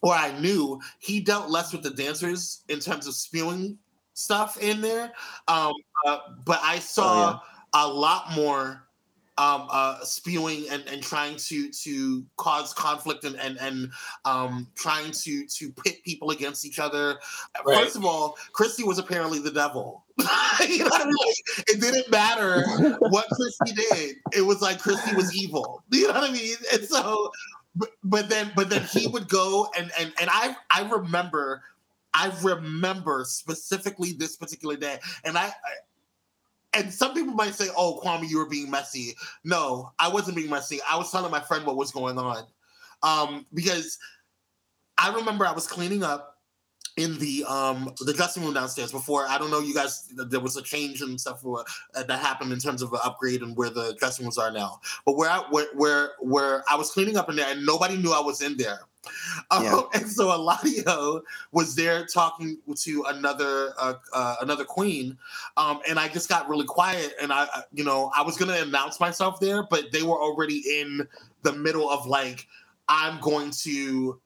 or 0.02 0.14
I 0.14 0.38
knew 0.40 0.82
he 1.00 1.20
dealt 1.20 1.50
less 1.50 1.72
with 1.72 1.84
the 1.84 1.92
dancers 1.92 2.64
in 2.70 2.80
terms 2.80 3.06
of 3.06 3.14
spewing 3.14 3.78
stuff 4.16 4.58
in 4.62 4.82
there. 4.82 5.12
Um, 5.48 5.74
uh, 6.08 6.20
but 6.46 6.60
I 6.64 6.80
saw 6.80 7.42
a 7.74 7.88
lot 7.88 8.32
more 8.36 8.88
um, 9.38 9.68
uh, 9.72 10.00
spewing 10.04 10.66
and, 10.70 10.84
and 10.88 11.02
trying 11.02 11.36
to 11.38 11.70
to 11.72 12.24
cause 12.38 12.74
conflict 12.74 13.24
and 13.24 13.36
and, 13.38 13.58
and 13.60 13.92
um, 14.26 14.68
trying 14.76 15.12
to 15.12 15.46
to 15.48 15.72
pit 15.72 16.04
people 16.04 16.30
against 16.30 16.66
each 16.66 16.80
other. 16.80 17.20
Right. 17.66 17.78
First 17.78 17.96
of 17.96 18.06
all, 18.06 18.38
Christy 18.52 18.84
was 18.84 19.00
apparently 19.00 19.40
the 19.40 19.52
devil. 19.52 20.06
you 20.18 20.80
know 20.80 20.86
what 20.86 21.02
I 21.02 21.06
mean? 21.06 21.16
Like, 21.26 21.68
it 21.68 21.82
didn't 21.82 22.12
matter 22.12 22.64
what 23.00 23.26
Christy 23.30 23.74
did. 23.74 24.16
It 24.34 24.42
was 24.42 24.62
like 24.62 24.80
Christy 24.80 25.16
was 25.16 25.36
evil. 25.36 25.84
You 25.92 26.08
know 26.08 26.16
what 26.16 26.30
I 26.30 26.34
mean? 26.34 26.56
And 26.74 26.84
so, 26.84 27.32
but, 27.76 27.90
but 28.04 28.30
then 28.30 28.52
but 28.56 28.70
then 28.70 28.84
he 28.84 29.08
would 29.08 29.30
go 29.30 29.70
and 29.78 29.92
and 30.00 30.12
and 30.20 30.30
I 30.32 30.56
I 30.70 30.90
remember. 30.90 31.64
I 32.16 32.32
remember 32.44 33.26
specifically 33.28 34.14
this 34.14 34.36
particular 34.36 34.76
day, 34.76 35.00
and 35.24 35.36
I, 35.36 35.46
I 35.46 35.52
and 36.74 36.94
some 36.94 37.14
people 37.14 37.34
might 37.34 37.56
say, 37.56 37.68
"Oh, 37.78 38.02
Kwame, 38.04 38.30
you 38.30 38.38
were 38.38 38.50
being 38.50 38.70
messy." 38.70 39.16
No, 39.44 39.92
I 40.00 40.08
wasn't 40.08 40.36
being 40.36 40.50
messy. 40.50 40.80
I 40.90 40.98
was 40.98 41.12
telling 41.12 41.32
my 41.32 41.42
friend 41.42 41.66
what 41.66 41.76
was 41.76 41.92
going 41.92 42.18
on, 42.18 42.46
um, 43.02 43.46
because 43.54 43.98
I 44.98 45.14
remember 45.14 45.46
I 45.46 45.52
was 45.52 45.68
cleaning 45.68 46.04
up 46.04 46.34
in 46.98 47.18
the 47.18 47.44
um 47.46 47.92
the 48.02 48.14
dressing 48.14 48.44
room 48.44 48.54
downstairs 48.54 48.92
before. 48.92 49.26
I 49.28 49.38
don't 49.38 49.52
know, 49.52 49.60
you 49.60 49.74
guys. 49.74 50.10
There 50.16 50.40
was 50.40 50.58
a 50.58 50.62
change 50.62 51.02
and 51.02 51.20
stuff 51.20 51.42
for, 51.42 51.66
uh, 51.96 52.04
that 52.04 52.20
happened 52.20 52.54
in 52.54 52.60
terms 52.60 52.82
of 52.82 52.94
an 52.94 53.00
upgrade 53.04 53.42
and 53.42 53.58
where 53.58 53.70
the 53.70 53.96
dressing 54.00 54.26
rooms 54.26 54.38
are 54.38 54.52
now. 54.52 54.80
But 55.06 55.18
where 55.18 55.30
I 55.30 55.40
where 55.50 55.68
where, 55.74 56.12
where 56.20 56.64
I 56.70 56.76
was 56.76 56.92
cleaning 56.92 57.18
up 57.18 57.30
in 57.30 57.36
there, 57.36 57.50
and 57.50 57.66
nobody 57.66 57.98
knew 57.98 58.12
I 58.14 58.22
was 58.22 58.42
in 58.42 58.58
there. 58.58 58.82
Um, 59.52 59.64
Yeah. 59.64 59.82
and 59.94 60.10
so 60.10 60.28
Eladio 60.28 61.22
was 61.52 61.76
there 61.76 62.06
talking 62.06 62.58
to 62.76 63.04
another 63.08 63.74
uh, 63.78 63.96
uh, 64.14 64.36
another 64.42 64.64
queen, 64.66 65.18
um, 65.58 65.80
and 65.88 66.00
I 66.00 66.08
just 66.08 66.30
got 66.30 66.48
really 66.48 66.66
quiet. 66.66 67.14
And 67.22 67.32
I, 67.34 67.44
I- 67.44 67.64
you 67.74 67.84
know, 67.84 68.12
I 68.16 68.22
was 68.22 68.38
gonna 68.38 68.58
announce 68.62 69.00
myself 69.00 69.40
there, 69.40 69.64
but 69.70 69.92
they 69.92 70.04
were 70.04 70.20
already 70.22 70.80
in 70.80 71.08
the 71.44 71.54
middle 71.54 71.90
of 71.90 72.06
like, 72.08 72.48
I'm 72.88 73.20
going 73.20 73.52
to, 73.64 74.20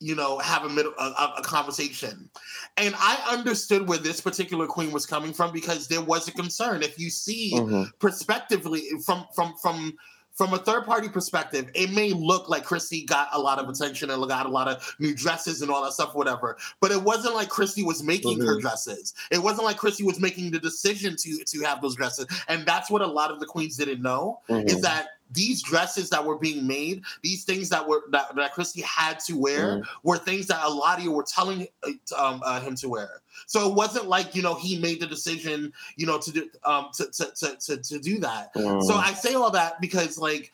you 0.00 0.14
know, 0.16 0.38
have 0.38 0.64
a 0.64 0.68
middle 0.68 0.92
a, 0.98 1.32
a- 1.38 1.42
conversation, 1.42 2.28
and 2.76 2.94
I 2.98 3.18
understood 3.30 3.88
where 3.88 3.98
this 3.98 4.20
particular 4.20 4.66
queen 4.66 4.90
was 4.90 5.06
coming 5.06 5.32
from 5.32 5.52
because 5.52 5.86
there 5.88 6.02
was 6.02 6.26
a 6.28 6.32
concern. 6.32 6.82
If 6.82 6.98
you 6.98 7.08
see 7.10 7.52
Mhm. 7.54 7.90
prospectively 8.00 8.88
from 9.06 9.26
from 9.34 9.54
from 9.62 9.94
from 10.34 10.54
a 10.54 10.58
third 10.58 10.84
party 10.86 11.08
perspective, 11.08 11.70
it 11.74 11.90
may 11.92 12.12
look 12.12 12.48
like 12.48 12.64
Christy 12.64 13.04
got 13.04 13.28
a 13.32 13.38
lot 13.38 13.58
of 13.58 13.68
attention 13.68 14.10
and 14.10 14.26
got 14.28 14.46
a 14.46 14.48
lot 14.48 14.66
of 14.68 14.94
new 14.98 15.14
dresses 15.14 15.60
and 15.62 15.70
all 15.70 15.82
that 15.84 15.92
stuff, 15.92 16.14
whatever. 16.14 16.56
But 16.80 16.90
it 16.90 17.02
wasn't 17.02 17.34
like 17.34 17.48
Christy 17.48 17.82
was 17.82 18.02
making 18.02 18.40
her 18.40 18.58
dresses. 18.60 19.14
It 19.30 19.42
wasn't 19.42 19.64
like 19.64 19.76
Christy 19.76 20.04
was 20.04 20.20
making 20.20 20.50
the 20.50 20.58
decision 20.58 21.16
to 21.16 21.44
to 21.44 21.60
have 21.64 21.82
those 21.82 21.96
dresses. 21.96 22.26
And 22.48 22.64
that's 22.64 22.90
what 22.90 23.02
a 23.02 23.06
lot 23.06 23.30
of 23.30 23.40
the 23.40 23.46
queens 23.46 23.76
didn't 23.76 24.00
know 24.00 24.40
Mhm. 24.48 24.70
is 24.70 24.80
that 24.80 25.08
these 25.32 25.62
dresses 25.62 26.10
that 26.10 26.24
were 26.24 26.36
being 26.36 26.66
made, 26.66 27.02
these 27.22 27.44
things 27.44 27.68
that 27.70 27.86
were 27.86 28.02
that, 28.10 28.34
that 28.36 28.52
Christy 28.52 28.82
had 28.82 29.18
to 29.20 29.36
wear, 29.36 29.78
Mhm. 29.78 29.86
were 30.02 30.18
things 30.18 30.46
that 30.46 30.64
a 30.64 30.68
lot 30.68 30.98
of 30.98 31.04
you 31.04 31.12
were 31.12 31.22
telling 31.24 31.66
uh, 31.82 31.90
um, 32.16 32.42
uh, 32.44 32.60
him 32.60 32.74
to 32.76 32.88
wear. 32.88 33.22
So 33.46 33.68
it 33.68 33.74
wasn't 33.74 34.06
like 34.08 34.34
you 34.34 34.42
know 34.42 34.54
he 34.54 34.78
made 34.78 35.00
the 35.00 35.06
decision, 35.06 35.72
you 35.96 36.06
know, 36.06 36.18
to 36.18 36.30
do 36.30 36.50
um, 36.64 36.88
to, 36.94 37.06
to, 37.10 37.32
to, 37.36 37.56
to 37.56 37.76
to 37.78 37.98
do 37.98 38.18
that. 38.20 38.54
Mhm. 38.54 38.82
So 38.82 38.94
I 38.94 39.12
say 39.14 39.34
all 39.34 39.50
that 39.50 39.80
because 39.80 40.18
like 40.18 40.52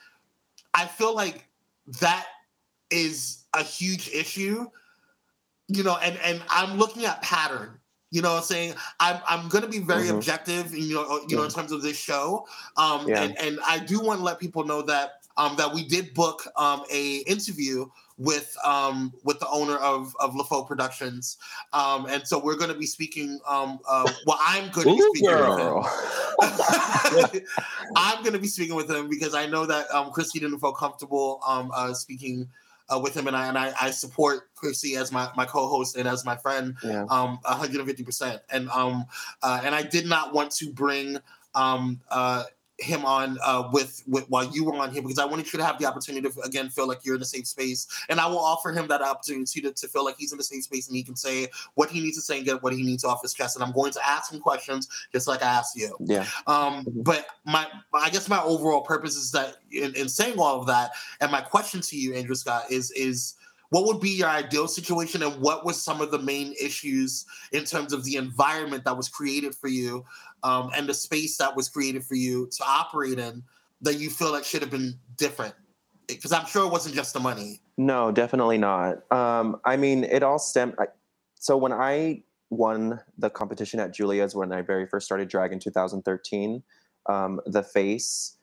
I 0.75 0.87
feel 0.87 1.15
like 1.15 1.47
that 2.01 2.27
is 2.91 3.45
a 3.55 3.63
huge 3.63 4.09
issue, 4.11 4.71
you 5.69 5.83
know, 5.83 5.97
and 5.97 6.17
and 6.19 6.43
I'm 6.49 6.79
looking 6.79 7.05
at 7.05 7.21
pattern. 7.23 7.78
You 8.11 8.23
know 8.23 8.31
what 8.33 8.39
I'm 8.39 8.45
saying? 8.45 8.75
I'm 9.01 9.21
I'm 9.29 9.49
gonna 9.49 9.69
be 9.69 9.81
very 9.81 10.09
Mhm. 10.09 10.17
objective, 10.17 10.75
you 10.75 10.95
know, 10.95 11.21
you 11.29 11.37
know, 11.37 11.45
in 11.45 11.51
terms 11.51 11.73
of 11.73 11.83
this 11.83 11.99
show. 11.99 12.47
Um 12.77 13.07
Yeah. 13.07 13.25
and, 13.25 13.39
and 13.39 13.61
I 13.67 13.79
do 13.79 14.01
want 14.01 14.21
to 14.21 14.25
let 14.25 14.39
people 14.39 14.65
know 14.65 14.81
that 14.83 15.23
um 15.37 15.57
that 15.57 15.73
we 15.75 15.85
did 15.85 16.15
book 16.15 16.47
um 16.57 16.85
a 16.91 17.19
interview 17.19 17.87
with 18.17 18.57
um 18.65 19.13
with 19.25 19.39
the 19.41 19.49
owner 19.49 19.77
of 19.77 20.17
of 20.21 20.35
LaFaux 20.35 20.67
Productions. 20.67 21.37
Um 21.75 22.07
and 22.07 22.27
so 22.27 22.39
we're 22.43 22.57
gonna 22.57 22.75
be 22.75 22.87
speaking 22.87 23.41
um 23.47 23.79
uh 23.87 24.11
well 24.25 24.39
I'm 24.41 24.71
gonna 24.71 24.91
be 24.91 25.01
Ooh, 25.01 25.11
speaking 25.11 25.39
with 25.39 25.59
him. 25.59 25.83
I'm 27.97 28.23
going 28.23 28.33
to 28.33 28.39
be 28.39 28.47
speaking 28.49 28.77
with 28.77 28.91
him 28.91 29.09
because 29.09 29.35
I 29.35 29.47
know 29.47 29.67
that 29.67 29.91
um, 29.91 30.13
Christy 30.13 30.39
didn't 30.39 30.61
feel 30.61 30.73
comfortable 30.73 31.41
um, 31.47 31.71
uh, 31.75 31.93
speaking 31.95 32.49
uh, 32.89 32.99
with 32.99 33.17
him, 33.17 33.27
and 33.27 33.37
I 33.37 33.47
and 33.49 33.59
I, 33.59 33.73
I 33.81 33.91
support 33.91 34.55
Christy 34.55 34.97
as 34.97 35.13
my, 35.13 35.31
my 35.37 35.45
co-host 35.45 35.97
and 35.97 36.09
as 36.09 36.25
my 36.25 36.37
friend 36.37 36.77
Yeah. 36.83 37.05
um 37.11 37.39
150 37.45 38.03
percent 38.03 38.43
and 38.51 38.69
um 38.71 39.05
uh, 39.43 39.61
and 39.65 39.75
I 39.75 39.83
did 39.83 40.07
not 40.07 40.33
want 40.33 40.51
to 40.53 40.73
bring 40.73 41.19
um 41.55 42.01
uh 42.11 42.45
him 42.79 43.05
on 43.05 43.39
uh 43.45 43.69
with 43.73 44.03
with 44.07 44.29
while 44.31 44.45
you 44.53 44.65
were 44.65 44.75
on 44.77 44.93
here 44.93 45.03
because 45.03 45.19
I 45.19 45.25
wanted 45.25 45.53
you 45.53 45.59
to 45.59 45.65
have 45.65 45.79
the 45.81 45.87
opportunity 45.87 46.29
to 46.29 46.41
again 46.43 46.69
feel 46.71 46.87
like 46.87 47.05
you're 47.05 47.17
in 47.17 47.23
a 47.23 47.25
safe 47.25 47.47
space 47.47 47.89
and 48.09 48.21
I 48.21 48.27
will 48.29 48.39
offer 48.39 48.71
him 48.73 48.87
that 48.87 49.03
opportunity 49.03 49.61
to, 49.63 49.73
to 49.73 49.89
feel 49.89 50.05
like 50.05 50.15
he's 50.17 50.33
in 50.33 50.39
a 50.39 50.43
safe 50.45 50.63
space 50.63 50.87
and 50.87 50.97
he 50.97 51.03
can 51.03 51.17
say 51.17 51.49
what 51.75 51.91
he 51.91 52.01
needs 52.01 52.17
to 52.17 52.23
say 52.23 52.37
and 52.37 52.47
get 52.47 52.63
what 52.63 52.73
he 52.73 52.85
needs 52.85 53.03
off 53.05 53.21
his 53.23 53.35
chest 53.35 53.57
and 53.57 53.65
I'm 53.65 53.73
going 53.73 53.91
to 53.93 54.09
ask 54.09 54.33
him 54.33 54.41
questions 54.41 54.89
just 55.13 55.27
like 55.27 55.43
I 55.43 55.47
asked 55.47 55.77
you 55.77 55.97
Yeah. 56.07 56.25
um, 56.47 56.85
Mhm. 56.85 57.03
but 57.05 57.27
my, 57.45 57.67
I 57.93 58.11
guess 58.11 58.29
my 58.29 58.41
overall 58.43 58.83
purpose 58.83 59.17
is 59.17 59.33
that 59.33 59.57
in, 59.73 59.95
in 59.97 60.09
saying 60.09 60.39
all 60.39 60.61
of 60.61 60.67
that, 60.69 60.93
and 61.21 61.33
my 61.33 61.41
question 61.41 61.81
to 61.81 61.97
you, 61.99 62.15
Andrew 62.15 62.35
Scott, 62.37 62.71
is 62.71 62.91
is 62.93 63.35
what 63.71 63.85
would 63.85 64.01
be 64.01 64.11
your 64.11 64.29
ideal 64.29 64.67
situation, 64.67 65.23
and 65.23 65.39
what 65.43 65.65
was 65.67 65.81
some 65.83 66.01
of 66.01 66.11
the 66.11 66.19
main 66.19 66.55
issues 66.59 67.27
in 67.53 67.65
terms 67.65 67.93
of 67.93 68.03
the 68.05 68.17
environment 68.17 68.83
that 68.85 68.97
was 68.97 69.09
created 69.11 69.55
for 69.55 69.69
you, 69.69 70.05
um, 70.43 70.71
and 70.77 70.89
the 70.89 70.95
space 70.95 71.37
that 71.39 71.57
was 71.57 71.69
created 71.69 72.05
for 72.05 72.15
you 72.15 72.49
to 72.57 72.65
operate 72.67 73.19
in 73.19 73.43
that 73.83 73.95
you 73.95 74.11
feel 74.11 74.33
like 74.33 74.45
should 74.45 74.63
have 74.63 74.71
been 74.71 74.99
different? 75.17 75.55
Because 76.07 76.33
I'm 76.33 76.47
sure 76.47 76.67
it 76.67 76.73
wasn't 76.73 76.95
just 76.95 77.13
the 77.13 77.21
money. 77.21 77.61
No, 77.77 78.11
definitely 78.11 78.59
not. 78.59 79.11
Um, 79.13 79.61
I 79.65 79.77
mean, 79.77 80.05
it 80.05 80.23
all 80.23 80.39
stemmed. 80.39 80.75
I, 80.79 80.87
so 81.39 81.57
when 81.57 81.73
I 81.73 82.23
won 82.51 83.01
the 83.19 83.31
competition 83.31 83.79
at 83.79 83.93
Julia's 83.93 84.35
when 84.35 84.53
I 84.53 84.63
very 84.63 84.87
first 84.87 85.07
started 85.07 85.29
drag 85.29 85.53
in 85.53 85.59
2013, 85.59 86.63
um, 87.07 87.41
the 87.47 87.63
face, 87.63 88.37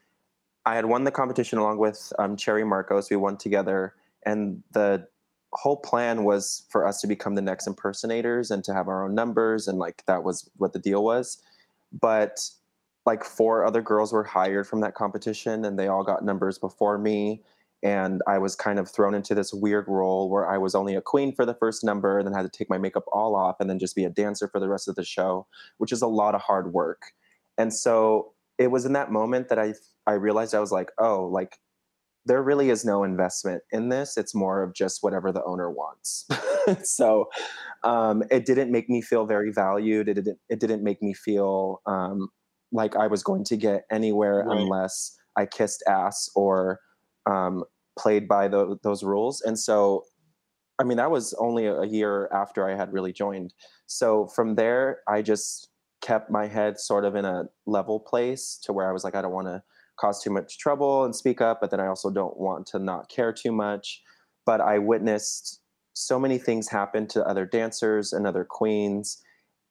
I 0.65 0.75
had 0.75 0.85
won 0.85 1.03
the 1.03 1.11
competition 1.11 1.59
along 1.59 1.77
with 1.77 2.11
um, 2.19 2.35
Cherry 2.35 2.63
Marcos. 2.63 3.09
We 3.09 3.17
won 3.17 3.37
together, 3.37 3.95
and 4.25 4.63
the 4.71 5.07
whole 5.53 5.77
plan 5.77 6.23
was 6.23 6.65
for 6.69 6.87
us 6.87 7.01
to 7.01 7.07
become 7.07 7.35
the 7.35 7.41
next 7.41 7.67
impersonators 7.67 8.51
and 8.51 8.63
to 8.63 8.73
have 8.73 8.87
our 8.87 9.05
own 9.05 9.15
numbers, 9.15 9.67
and 9.67 9.77
like 9.77 10.03
that 10.07 10.23
was 10.23 10.49
what 10.57 10.73
the 10.73 10.79
deal 10.79 11.03
was. 11.03 11.41
But 11.99 12.39
like 13.05 13.23
four 13.23 13.65
other 13.65 13.81
girls 13.81 14.11
were 14.11 14.23
hired 14.23 14.67
from 14.67 14.81
that 14.81 14.95
competition, 14.95 15.65
and 15.65 15.77
they 15.77 15.87
all 15.87 16.03
got 16.03 16.23
numbers 16.23 16.57
before 16.57 16.97
me 16.97 17.41
and 17.85 18.23
I 18.27 18.39
was 18.39 18.55
kind 18.55 18.79
of 18.79 18.89
thrown 18.89 19.13
into 19.13 19.35
this 19.35 19.53
weird 19.53 19.87
role 19.87 20.27
where 20.27 20.49
I 20.49 20.57
was 20.57 20.73
only 20.73 20.95
a 20.95 21.01
queen 21.01 21.35
for 21.35 21.45
the 21.45 21.53
first 21.53 21.83
number, 21.83 22.17
and 22.17 22.27
then 22.27 22.33
had 22.33 22.41
to 22.41 22.49
take 22.49 22.67
my 22.67 22.79
makeup 22.79 23.03
all 23.13 23.35
off, 23.35 23.57
and 23.59 23.69
then 23.69 23.77
just 23.77 23.95
be 23.95 24.05
a 24.05 24.09
dancer 24.09 24.47
for 24.47 24.59
the 24.59 24.67
rest 24.67 24.87
of 24.87 24.95
the 24.95 25.05
show, 25.05 25.45
which 25.77 25.91
is 25.91 26.01
a 26.01 26.07
lot 26.07 26.33
of 26.33 26.41
hard 26.41 26.73
work. 26.73 27.03
And 27.59 27.71
so 27.71 28.33
it 28.57 28.71
was 28.71 28.85
in 28.85 28.93
that 28.93 29.11
moment 29.11 29.49
that 29.49 29.59
I 29.59 29.75
I 30.07 30.13
realized 30.13 30.55
I 30.55 30.59
was 30.59 30.71
like, 30.71 30.91
oh, 30.97 31.25
like 31.25 31.59
there 32.25 32.41
really 32.41 32.69
is 32.69 32.83
no 32.83 33.03
investment 33.03 33.61
in 33.71 33.89
this. 33.89 34.17
It's 34.17 34.33
more 34.33 34.63
of 34.63 34.73
just 34.73 35.03
whatever 35.03 35.31
the 35.31 35.43
owner 35.43 35.69
wants. 35.69 36.27
so 36.83 37.29
um, 37.83 38.23
it 38.31 38.45
didn't 38.45 38.71
make 38.71 38.89
me 38.89 39.01
feel 39.01 39.25
very 39.25 39.51
valued. 39.51 40.09
It 40.09 40.15
didn't. 40.15 40.39
It 40.49 40.59
didn't 40.59 40.83
make 40.83 41.01
me 41.01 41.13
feel 41.13 41.81
um, 41.85 42.29
like 42.71 42.95
I 42.95 43.07
was 43.07 43.23
going 43.23 43.43
to 43.45 43.57
get 43.57 43.83
anywhere 43.91 44.43
Right. 44.45 44.57
unless 44.57 45.15
I 45.37 45.45
kissed 45.45 45.83
ass 45.87 46.29
or 46.35 46.79
um, 47.25 47.63
played 47.97 48.27
by 48.27 48.47
tho- 48.47 48.79
those 48.83 49.03
rules. 49.03 49.41
And 49.41 49.57
so, 49.59 50.03
I 50.79 50.83
mean, 50.83 50.97
that 50.97 51.11
was 51.11 51.33
only 51.35 51.67
a 51.67 51.83
year 51.85 52.27
after 52.33 52.67
I 52.69 52.75
had 52.75 52.91
really 52.91 53.13
joined. 53.13 53.53
So 53.85 54.27
from 54.27 54.55
there, 54.55 54.99
I 55.07 55.21
just 55.21 55.69
kept 56.01 56.29
my 56.29 56.47
head 56.47 56.79
sort 56.79 57.05
of 57.05 57.15
in 57.15 57.25
a 57.25 57.45
level 57.65 57.99
place 57.99 58.59
to 58.63 58.73
where 58.73 58.87
I 58.89 58.91
was 58.91 59.03
like, 59.03 59.15
I 59.15 59.21
don't 59.21 59.31
want 59.31 59.47
to 59.47 59.63
cause 59.97 60.21
too 60.21 60.29
much 60.29 60.57
trouble 60.57 61.05
and 61.05 61.15
speak 61.15 61.41
up, 61.41 61.59
but 61.61 61.71
then 61.71 61.79
I 61.79 61.87
also 61.87 62.09
don't 62.09 62.37
want 62.37 62.67
to 62.67 62.79
not 62.79 63.09
care 63.09 63.31
too 63.33 63.51
much. 63.51 64.01
But 64.45 64.61
I 64.61 64.77
witnessed 64.77 65.61
so 65.93 66.19
many 66.19 66.37
things 66.37 66.69
happen 66.69 67.07
to 67.07 67.25
other 67.25 67.45
dancers 67.45 68.13
and 68.13 68.27
other 68.27 68.43
queens, 68.43 69.21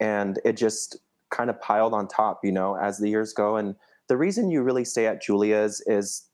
and 0.00 0.38
it 0.44 0.56
just 0.56 0.98
kind 1.30 1.50
of 1.50 1.60
piled 1.60 1.94
on 1.94 2.08
top, 2.08 2.40
you 2.42 2.52
know, 2.52 2.76
as 2.76 2.98
the 2.98 3.08
years 3.08 3.32
go. 3.32 3.56
And 3.56 3.74
the 4.08 4.16
reason 4.16 4.50
you 4.50 4.62
really 4.62 4.84
stay 4.84 5.06
at 5.06 5.22
Julia's 5.22 5.82
is 5.86 6.26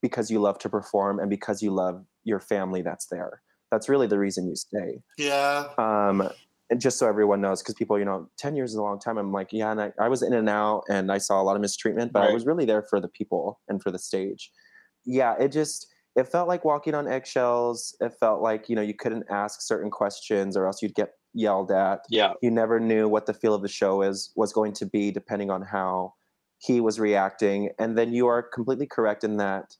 because 0.00 0.30
you 0.30 0.40
love 0.40 0.58
to 0.58 0.68
perform 0.68 1.18
and 1.18 1.30
because 1.30 1.62
you 1.62 1.70
love 1.70 2.04
your 2.24 2.40
family 2.40 2.82
that's 2.82 3.06
there. 3.06 3.42
That's 3.70 3.88
really 3.88 4.06
the 4.06 4.18
reason 4.18 4.48
you 4.48 4.56
stay. 4.56 5.02
Yeah. 5.16 5.68
Um, 5.78 6.28
and 6.72 6.80
just 6.80 6.98
so 6.98 7.06
everyone 7.06 7.42
knows, 7.42 7.60
because 7.62 7.74
people, 7.74 7.98
you 7.98 8.04
know, 8.06 8.30
10 8.38 8.56
years 8.56 8.70
is 8.70 8.76
a 8.76 8.82
long 8.82 8.98
time. 8.98 9.18
I'm 9.18 9.30
like, 9.30 9.48
yeah, 9.52 9.70
and 9.70 9.78
I, 9.80 9.92
I 10.00 10.08
was 10.08 10.22
in 10.22 10.32
and 10.32 10.48
out 10.48 10.84
and 10.88 11.12
I 11.12 11.18
saw 11.18 11.38
a 11.38 11.44
lot 11.44 11.54
of 11.54 11.60
mistreatment, 11.60 12.14
but 12.14 12.22
I 12.22 12.32
was 12.32 12.46
really 12.46 12.64
there 12.64 12.82
for 12.82 12.98
the 12.98 13.08
people 13.08 13.60
and 13.68 13.82
for 13.82 13.90
the 13.90 13.98
stage. 13.98 14.50
Yeah, 15.04 15.34
it 15.38 15.52
just, 15.52 15.86
it 16.16 16.28
felt 16.28 16.48
like 16.48 16.64
walking 16.64 16.94
on 16.94 17.06
eggshells. 17.06 17.94
It 18.00 18.14
felt 18.18 18.40
like, 18.40 18.70
you 18.70 18.74
know, 18.74 18.80
you 18.80 18.94
couldn't 18.94 19.24
ask 19.28 19.60
certain 19.60 19.90
questions 19.90 20.56
or 20.56 20.66
else 20.66 20.80
you'd 20.80 20.94
get 20.94 21.10
yelled 21.34 21.70
at 21.70 22.00
Yeah. 22.08 22.32
you 22.42 22.50
never 22.50 22.80
knew 22.80 23.06
what 23.06 23.26
the 23.26 23.34
feel 23.34 23.54
of 23.54 23.60
the 23.62 23.68
show 23.68 24.00
is 24.02 24.32
was 24.34 24.52
going 24.52 24.72
to 24.74 24.86
be 24.86 25.10
depending 25.10 25.50
on 25.50 25.62
how 25.62 26.14
he 26.58 26.80
was 26.80 27.00
reacting 27.00 27.70
and 27.78 27.98
then 27.98 28.12
you 28.14 28.26
are 28.28 28.42
completely 28.42 28.86
correct 28.86 29.24
in 29.24 29.38
that 29.38 29.76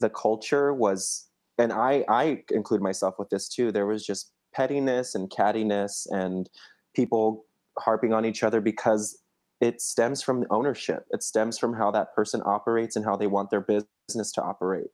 the 0.00 0.10
culture 0.10 0.74
was 0.74 1.28
and 1.58 1.72
i 1.72 2.04
i 2.08 2.42
include 2.50 2.82
myself 2.82 3.14
with 3.20 3.30
this 3.30 3.48
too 3.48 3.70
there 3.70 3.86
was 3.86 4.04
just 4.04 4.32
pettiness 4.56 5.14
and 5.14 5.30
cattiness 5.30 6.06
and 6.10 6.48
people 6.94 7.44
harping 7.78 8.12
on 8.12 8.24
each 8.24 8.42
other 8.42 8.60
because 8.60 9.18
it 9.60 9.80
stems 9.80 10.22
from 10.22 10.44
ownership 10.50 11.04
it 11.10 11.22
stems 11.22 11.58
from 11.58 11.74
how 11.74 11.90
that 11.90 12.14
person 12.14 12.40
operates 12.46 12.96
and 12.96 13.04
how 13.04 13.16
they 13.16 13.26
want 13.26 13.50
their 13.50 13.60
business 13.60 14.32
to 14.32 14.42
operate 14.42 14.88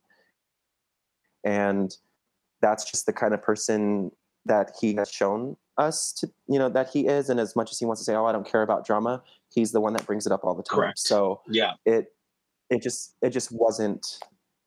and 1.45 1.97
that's 2.61 2.91
just 2.91 3.07
the 3.07 3.13
kind 3.13 3.35
of 3.35 3.43
person 3.43 4.11
that 4.45 4.73
he 4.81 4.95
has 4.95 5.11
shown 5.11 5.57
us 5.79 6.13
to 6.13 6.29
you 6.49 6.59
know 6.59 6.69
that 6.69 6.91
he 6.91 7.07
is 7.07 7.31
and 7.31 7.39
as 7.41 7.55
much 7.57 7.71
as 7.71 7.79
he 7.79 7.85
wants 7.85 8.01
to 8.01 8.05
say 8.05 8.15
oh 8.15 8.27
i 8.27 8.33
don't 8.33 8.47
care 8.51 8.63
about 8.63 8.85
drama 8.85 9.23
he's 9.55 9.73
the 9.73 9.81
one 9.81 9.93
that 9.93 10.05
brings 10.07 10.27
it 10.27 10.33
up 10.33 10.45
all 10.45 10.55
the 10.55 10.63
time 10.63 10.77
Correct. 10.79 10.99
so 10.99 11.41
Yeah. 11.49 11.75
it 11.87 12.07
it 12.69 12.83
just 12.83 13.15
it 13.23 13.31
just 13.31 13.51
wasn't 13.53 14.19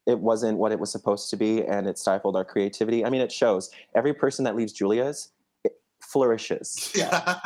it 0.05 0.19
wasn't 0.19 0.57
what 0.57 0.71
it 0.71 0.79
was 0.79 0.91
supposed 0.91 1.29
to 1.31 1.35
be 1.37 1.63
and 1.65 1.87
it 1.87 1.97
stifled 1.97 2.35
our 2.35 2.45
creativity. 2.45 3.05
I 3.05 3.09
mean 3.09 3.21
it 3.21 3.31
shows. 3.31 3.69
Every 3.95 4.13
person 4.13 4.45
that 4.45 4.55
leaves 4.55 4.71
julia's 4.73 5.29
it 5.63 5.79
flourishes. 6.01 6.91
Yeah. 6.95 7.39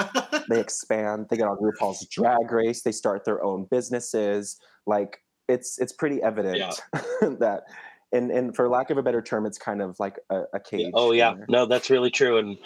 they 0.49 0.59
expand. 0.59 1.27
They 1.29 1.37
get 1.37 1.47
on 1.47 1.57
rupaul's 1.57 2.05
drag 2.07 2.51
race. 2.51 2.81
They 2.81 2.91
start 2.91 3.23
their 3.25 3.43
own 3.43 3.65
businesses. 3.65 4.59
Like 4.85 5.21
it's 5.47 5.79
it's 5.79 5.93
pretty 5.93 6.21
evident 6.21 6.81
that 7.39 7.63
and 8.11 8.31
and 8.31 8.55
for 8.55 8.67
lack 8.69 8.89
of 8.89 8.97
a 8.97 9.03
better 9.03 9.21
term 9.21 9.45
it's 9.45 9.57
kind 9.57 9.81
of 9.81 9.99
like 9.99 10.17
a, 10.29 10.43
a 10.53 10.59
cage 10.59 10.91
Oh 10.93 11.11
yeah, 11.11 11.33
there. 11.35 11.45
no, 11.49 11.65
that's 11.65 11.89
really 11.89 12.09
true, 12.11 12.37
and 12.37 12.57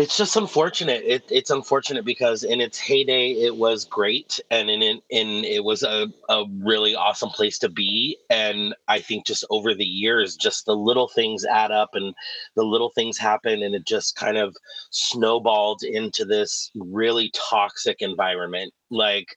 it's 0.00 0.16
just 0.16 0.36
unfortunate. 0.36 1.02
It, 1.04 1.24
it's 1.30 1.50
unfortunate 1.50 2.06
because 2.06 2.42
in 2.42 2.60
its 2.60 2.78
heyday, 2.78 3.32
it 3.32 3.56
was 3.56 3.84
great, 3.84 4.40
and 4.50 4.70
in 4.70 4.82
in, 4.82 5.00
in 5.10 5.44
it 5.44 5.62
was 5.62 5.82
a, 5.82 6.08
a 6.30 6.44
really 6.62 6.94
awesome 6.94 7.28
place 7.28 7.58
to 7.58 7.68
be. 7.68 8.16
And 8.30 8.74
I 8.88 9.00
think 9.00 9.26
just 9.26 9.44
over 9.50 9.74
the 9.74 9.84
years, 9.84 10.36
just 10.36 10.64
the 10.64 10.74
little 10.74 11.08
things 11.08 11.44
add 11.44 11.70
up, 11.70 11.90
and 11.92 12.14
the 12.56 12.62
little 12.62 12.90
things 12.94 13.18
happen, 13.18 13.62
and 13.62 13.74
it 13.74 13.86
just 13.86 14.16
kind 14.16 14.38
of 14.38 14.56
snowballed 14.90 15.82
into 15.82 16.24
this 16.24 16.70
really 16.74 17.30
toxic 17.34 17.98
environment. 18.00 18.72
Like 18.90 19.36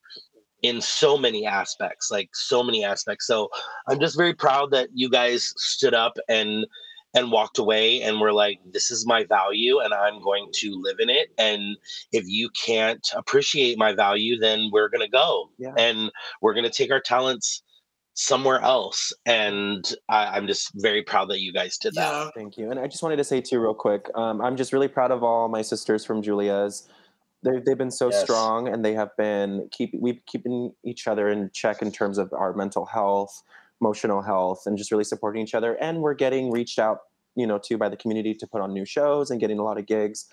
in 0.61 0.80
so 0.80 1.18
many 1.18 1.45
aspects, 1.45 2.09
like 2.09 2.30
so 2.34 2.64
many 2.64 2.86
aspects. 2.86 3.28
So 3.28 3.49
I'm 3.89 3.99
just 3.99 4.16
very 4.16 4.34
proud 4.34 4.72
that 4.72 4.88
you 4.93 5.09
guys 5.09 5.53
stood 5.57 5.93
up 5.93 6.18
and 6.30 6.66
and 7.14 7.32
walked 7.32 7.57
away 7.59 8.01
and 8.01 8.20
were 8.20 8.34
like, 8.34 8.59
this 8.72 8.89
is 8.91 9.05
my 9.05 9.24
value 9.26 9.80
and 9.80 9.93
I'm 9.93 10.22
going 10.22 10.49
to 10.53 10.82
live 10.82 10.97
in 10.99 11.09
it. 11.09 11.30
And 11.38 11.78
if 12.11 12.24
you 12.28 12.49
can't 12.49 13.07
appreciate 13.16 13.78
my 13.78 13.93
value, 13.93 14.38
then 14.39 14.70
we're 14.72 14.89
gonna 14.89 15.09
go 15.09 15.49
Yeah. 15.57 15.74
and 15.78 16.11
we're 16.41 16.53
gonna 16.53 16.70
take 16.70 16.91
our 16.91 17.01
talents 17.01 17.61
somewhere 18.16 18.59
else. 18.61 19.11
And 19.26 19.84
I, 20.09 20.26
I'm 20.38 20.47
just 20.47 20.72
very 20.76 21.03
proud 21.03 21.30
that 21.30 21.41
you 21.41 21.51
guys 21.53 21.78
did 21.78 21.93
that. 21.95 22.01
yeah. 22.11 22.30
Thank 22.36 22.57
you. 22.57 22.70
And 22.72 22.80
I 22.80 22.88
just 22.88 23.01
wanted 23.03 23.18
to 23.18 23.24
say 23.24 23.41
too, 23.41 23.59
real 23.59 23.74
quick, 23.74 24.09
um, 24.16 24.41
I'm 24.41 24.55
just 24.55 24.74
really 24.74 24.88
proud 24.88 25.11
of 25.11 25.24
all 25.24 25.47
my 25.49 25.61
sisters 25.61 26.05
from 26.05 26.22
Julia's. 26.22 26.88
They've, 27.43 27.64
they've 27.66 27.78
been 27.78 27.91
so 27.91 28.09
Yes. 28.09 28.24
strong, 28.24 28.70
and 28.70 28.86
they 28.86 28.93
have 28.93 29.09
been 29.18 29.68
keep 29.72 29.91
we've 29.99 30.22
keeping 30.26 30.74
each 30.86 31.07
other 31.07 31.28
in 31.28 31.49
check 31.53 31.82
in 31.82 31.91
terms 31.91 32.18
of 32.18 32.32
our 32.32 32.53
mental 32.53 32.86
health, 32.86 33.43
emotional 33.84 34.21
health, 34.21 34.61
and 34.65 34.77
just 34.77 34.91
really 34.91 35.03
supporting 35.03 35.43
each 35.43 35.53
other. 35.53 35.75
And 35.75 36.01
we're 36.01 36.13
getting 36.13 36.51
reached 36.51 36.79
out, 36.79 36.99
you 37.36 37.45
know, 37.45 37.59
to 37.65 37.77
by 37.77 37.89
the 37.89 37.97
community 37.97 38.34
to 38.36 38.47
put 38.47 38.61
on 38.61 38.73
new 38.73 38.86
shows 38.86 39.29
and 39.29 39.39
getting 39.41 39.59
a 39.59 39.63
lot 39.63 39.77
of 39.77 39.86
gigs. 39.86 40.25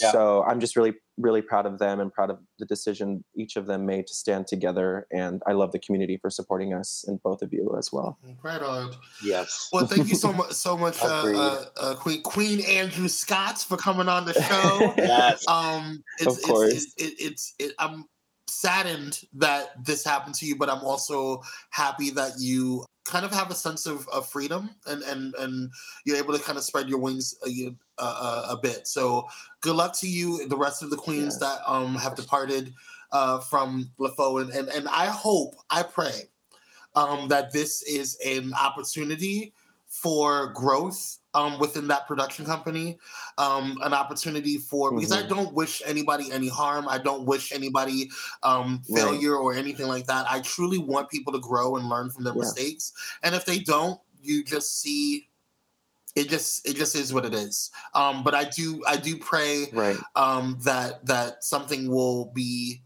Yeah. 0.00 0.12
So 0.12 0.42
I'm 0.44 0.58
just 0.58 0.74
really, 0.74 0.94
really 1.18 1.42
proud 1.42 1.66
of 1.66 1.78
them 1.78 2.00
and 2.00 2.10
proud 2.10 2.30
of 2.30 2.38
the 2.58 2.64
decision 2.64 3.24
each 3.36 3.56
of 3.56 3.66
them 3.66 3.84
made 3.84 4.06
to 4.06 4.14
stand 4.14 4.46
together. 4.46 5.06
And 5.12 5.42
I 5.46 5.52
love 5.52 5.72
the 5.72 5.78
community 5.78 6.16
for 6.16 6.30
supporting 6.30 6.72
us 6.72 7.04
and 7.06 7.22
both 7.22 7.42
of 7.42 7.52
you 7.52 7.74
as 7.78 7.92
well. 7.92 8.18
Right 8.42 8.62
on. 8.62 8.92
Yes. 9.22 9.68
Well, 9.72 9.86
thank 9.86 10.08
you 10.08 10.14
so 10.14 10.32
much, 10.40 10.52
so 10.52 10.78
much, 10.78 11.02
uh, 11.02 11.06
uh, 11.06 11.64
uh, 11.78 11.94
Queen 11.96 12.22
Queen 12.22 12.60
Andrew 12.64 13.08
Scott 13.08 13.58
for 13.58 13.76
coming 13.76 14.08
on 14.08 14.24
the 14.24 14.34
show. 14.34 14.94
Yes. 15.02 15.44
um, 15.48 16.02
it's, 16.20 16.38
Of 16.38 16.42
course. 16.42 16.72
It's, 16.72 16.94
it, 16.96 17.14
it's 17.18 17.54
it, 17.58 17.72
I'm 17.78 18.06
saddened 18.52 19.20
that 19.34 19.84
this 19.84 20.04
happened 20.04 20.34
to 20.36 20.46
you, 20.46 20.56
but 20.56 20.68
I'm 20.68 20.84
also 20.84 21.42
happy 21.70 22.10
that 22.10 22.32
you 22.38 22.84
kind 23.04 23.24
of 23.24 23.32
have 23.32 23.50
a 23.50 23.54
sense 23.54 23.86
of, 23.86 24.08
of 24.08 24.28
freedom 24.28 24.70
and 24.86 25.02
and 25.02 25.34
and 25.34 25.70
you're 26.04 26.16
able 26.16 26.36
to 26.36 26.42
kind 26.42 26.56
of 26.56 26.64
spread 26.64 26.88
your 26.88 26.98
wings 26.98 27.34
a, 27.46 27.74
a, 27.98 28.04
a, 28.04 28.46
a 28.50 28.58
bit. 28.62 28.86
So 28.86 29.26
good 29.60 29.74
luck 29.74 29.92
to 29.98 30.08
you, 30.08 30.46
the 30.48 30.56
rest 30.56 30.82
of 30.82 30.90
the 30.90 30.96
queens 30.96 31.34
Yes. 31.34 31.38
that 31.40 31.60
um 31.66 31.94
have 31.96 32.14
departed 32.14 32.72
uh, 33.10 33.40
from 33.40 33.90
LaFaux, 33.98 34.40
and, 34.40 34.50
and 34.50 34.68
and 34.68 34.88
I 34.88 35.06
hope, 35.06 35.54
I 35.68 35.82
pray, 35.82 36.28
um, 36.94 37.28
that 37.28 37.52
this 37.52 37.82
is 37.82 38.16
an 38.24 38.54
opportunity 38.54 39.52
for 39.92 40.48
growth 40.54 41.18
um, 41.34 41.58
within 41.58 41.86
that 41.88 42.06
production 42.06 42.44
company, 42.46 42.98
um, 43.38 43.78
an 43.82 43.92
opportunity 43.92 44.56
for 44.58 44.94
because 44.94 45.12
I 45.12 45.22
Mhm. 45.22 45.28
don't 45.28 45.54
wish 45.54 45.82
anybody 45.84 46.32
any 46.32 46.48
harm. 46.48 46.88
I 46.88 46.98
don't 46.98 47.26
wish 47.26 47.52
anybody 47.52 48.10
um, 48.42 48.82
Right. 48.88 49.02
failure 49.02 49.36
or 49.36 49.52
anything 49.54 49.86
like 49.88 50.06
that. 50.06 50.26
I 50.30 50.40
truly 50.40 50.78
want 50.78 51.10
people 51.10 51.32
to 51.34 51.40
grow 51.40 51.76
and 51.76 51.88
learn 51.88 52.10
from 52.10 52.24
their 52.24 52.34
Yeah. 52.34 52.38
mistakes, 52.40 52.92
and 53.22 53.34
if 53.34 53.44
they 53.44 53.58
don't, 53.60 54.00
you 54.20 54.44
just 54.44 54.80
see. 54.80 55.28
It 56.14 56.28
just 56.28 56.66
it 56.68 56.76
just 56.76 56.94
is 56.94 57.12
what 57.14 57.24
it 57.24 57.34
is. 57.34 57.70
Um, 57.94 58.22
but 58.22 58.34
I 58.34 58.44
do 58.44 58.82
I 58.86 58.96
do 58.98 59.16
pray 59.18 59.72
Right. 59.72 59.96
um, 60.16 60.58
that 60.64 61.06
that 61.06 61.42
something 61.44 61.90
will 61.90 62.26
be 62.32 62.82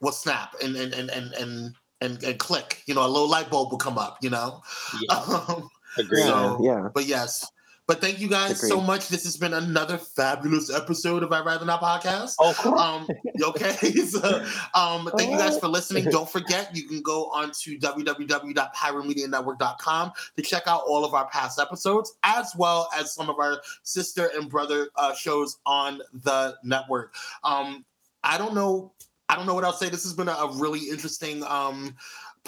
will 0.00 0.12
snap 0.12 0.54
and 0.62 0.76
and 0.76 0.94
and 0.94 1.10
and 1.10 1.32
and, 1.34 1.76
and, 2.00 2.22
and 2.24 2.38
click. 2.38 2.82
You 2.86 2.94
know, 2.94 3.06
a 3.06 3.08
little 3.08 3.28
light 3.28 3.50
bulb 3.50 3.70
will 3.72 3.78
come 3.78 3.98
up. 3.98 4.18
You 4.22 4.30
know. 4.30 4.62
Yeah. 4.92 5.16
Um, 5.48 5.70
Agreed. 5.98 6.22
So- 6.22 6.60
yeah. 6.62 6.88
but 6.94 7.06
yes. 7.06 7.50
But 7.88 8.00
thank 8.02 8.20
you 8.20 8.28
guys 8.28 8.60
so 8.68 8.82
much. 8.82 9.08
This 9.08 9.24
has 9.24 9.38
been 9.38 9.54
another 9.54 9.96
fabulous 9.96 10.70
episode 10.70 11.22
of 11.22 11.32
I 11.32 11.40
Rather 11.40 11.64
Not 11.64 11.80
podcast. 11.80 12.34
Oh, 12.38 12.54
cool. 12.58 12.78
Um, 12.78 13.08
okay. 13.42 13.72
so, 14.06 14.44
um, 14.74 15.10
thank 15.16 15.30
you 15.30 15.38
guys 15.38 15.58
for 15.58 15.68
listening. 15.68 16.04
Don't 16.10 16.28
forget, 16.28 16.76
you 16.76 16.86
can 16.86 17.00
go 17.00 17.30
on 17.30 17.50
to 17.62 17.78
www.pyromedianetwork.com 17.78 20.12
to 20.36 20.42
check 20.42 20.64
out 20.66 20.82
all 20.86 21.02
of 21.02 21.14
our 21.14 21.30
past 21.30 21.58
episodes, 21.58 22.12
as 22.24 22.52
well 22.58 22.90
as 22.94 23.14
some 23.14 23.30
of 23.30 23.38
our 23.38 23.62
sister 23.84 24.28
and 24.36 24.50
brother 24.50 24.90
uh, 24.96 25.14
shows 25.14 25.56
on 25.64 26.02
the 26.12 26.56
network. 26.62 27.14
Um, 27.42 27.86
I 28.22 28.36
don't 28.36 28.54
know. 28.54 28.92
I 29.30 29.36
don't 29.36 29.46
know 29.46 29.54
what 29.54 29.64
else 29.64 29.78
to 29.78 29.86
say. 29.86 29.90
This 29.90 30.04
has 30.04 30.12
been 30.14 30.28
a, 30.28 30.32
a 30.32 30.52
really 30.56 30.88
interesting 30.90 31.42
um, 31.44 31.94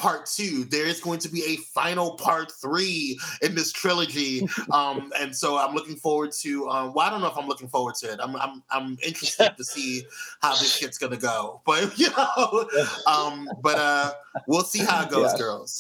part 0.00 0.24
two. 0.24 0.64
There 0.64 0.86
is 0.86 0.98
going 0.98 1.20
to 1.20 1.28
be 1.28 1.44
a 1.44 1.56
final 1.74 2.12
part 2.12 2.50
three 2.52 3.20
in 3.42 3.54
this 3.54 3.70
trilogy, 3.70 4.48
um, 4.72 5.12
and 5.18 5.36
so 5.36 5.58
I'm 5.58 5.74
looking 5.74 5.96
forward 5.96 6.32
to. 6.40 6.68
Um, 6.68 6.94
well, 6.94 7.06
I 7.06 7.10
don't 7.10 7.20
know 7.20 7.28
if 7.28 7.36
I'm 7.36 7.46
looking 7.46 7.68
forward 7.68 7.94
to 7.96 8.12
it. 8.12 8.18
I'm 8.20 8.34
I'm, 8.36 8.62
I'm 8.70 8.98
interested 9.04 9.54
to 9.56 9.64
see 9.64 10.04
how 10.40 10.52
this 10.52 10.74
shit's 10.74 10.98
gonna 10.98 11.16
go. 11.16 11.60
But 11.70 11.98
you 11.98 12.08
know, 12.16 12.68
um, 13.06 13.48
but 13.62 13.78
uh, 13.78 14.12
we'll 14.46 14.62
see 14.62 14.80
how 14.80 15.02
it 15.02 15.10
goes, 15.10 15.32
Yeah. 15.32 15.38
girls. 15.38 15.78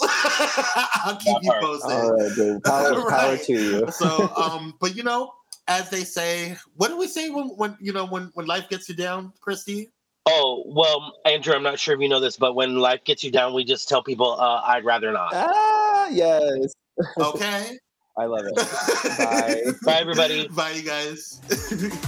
I'll 1.04 1.16
keep 1.16 1.38
you 1.42 1.52
posted. 1.60 1.90
All 1.90 2.12
right, 2.16 2.34
dude. 2.34 2.62
Power, 2.62 3.10
power 3.10 3.36
to 3.36 3.52
you. 3.52 3.90
So, 3.90 4.30
um, 4.36 4.74
but 4.80 4.94
you 4.94 5.02
know, 5.02 5.32
as 5.66 5.88
they 5.88 6.04
say, 6.04 6.56
what 6.76 6.88
do 6.88 6.98
we 6.98 7.06
say 7.06 7.30
when 7.30 7.48
when 7.56 7.76
you 7.80 7.92
know 7.92 8.04
when 8.06 8.30
when 8.34 8.46
life 8.46 8.68
gets 8.68 8.88
you 8.88 8.94
down, 8.94 9.32
Christy? 9.40 9.90
Oh, 10.26 10.62
well, 10.66 11.14
Andrew, 11.24 11.54
I'm 11.54 11.62
not 11.62 11.78
sure 11.78 11.94
if 11.94 12.00
you 12.00 12.08
know 12.08 12.20
this, 12.20 12.36
but 12.36 12.54
when 12.54 12.76
life 12.76 13.04
gets 13.04 13.24
you 13.24 13.30
down, 13.30 13.54
we 13.54 13.64
just 13.64 13.88
tell 13.88 14.02
people, 14.02 14.38
uh, 14.38 14.60
I'd 14.66 14.84
rather 14.84 15.12
not. 15.12 15.30
Ah, 15.32 16.08
yes. 16.08 16.74
Okay. 17.18 17.78
I 18.18 18.24
love 18.26 18.44
it. 18.44 18.56
Bye. 19.18 19.72
Bye, 19.84 20.00
everybody. 20.00 20.48
Bye, 20.48 20.72
you 20.72 20.82
guys. 20.82 21.40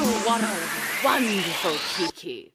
Oh, 0.00 0.22
what 0.26 0.42
a 0.42 1.04
wonderful 1.04 1.76
Kiki. 1.96 2.52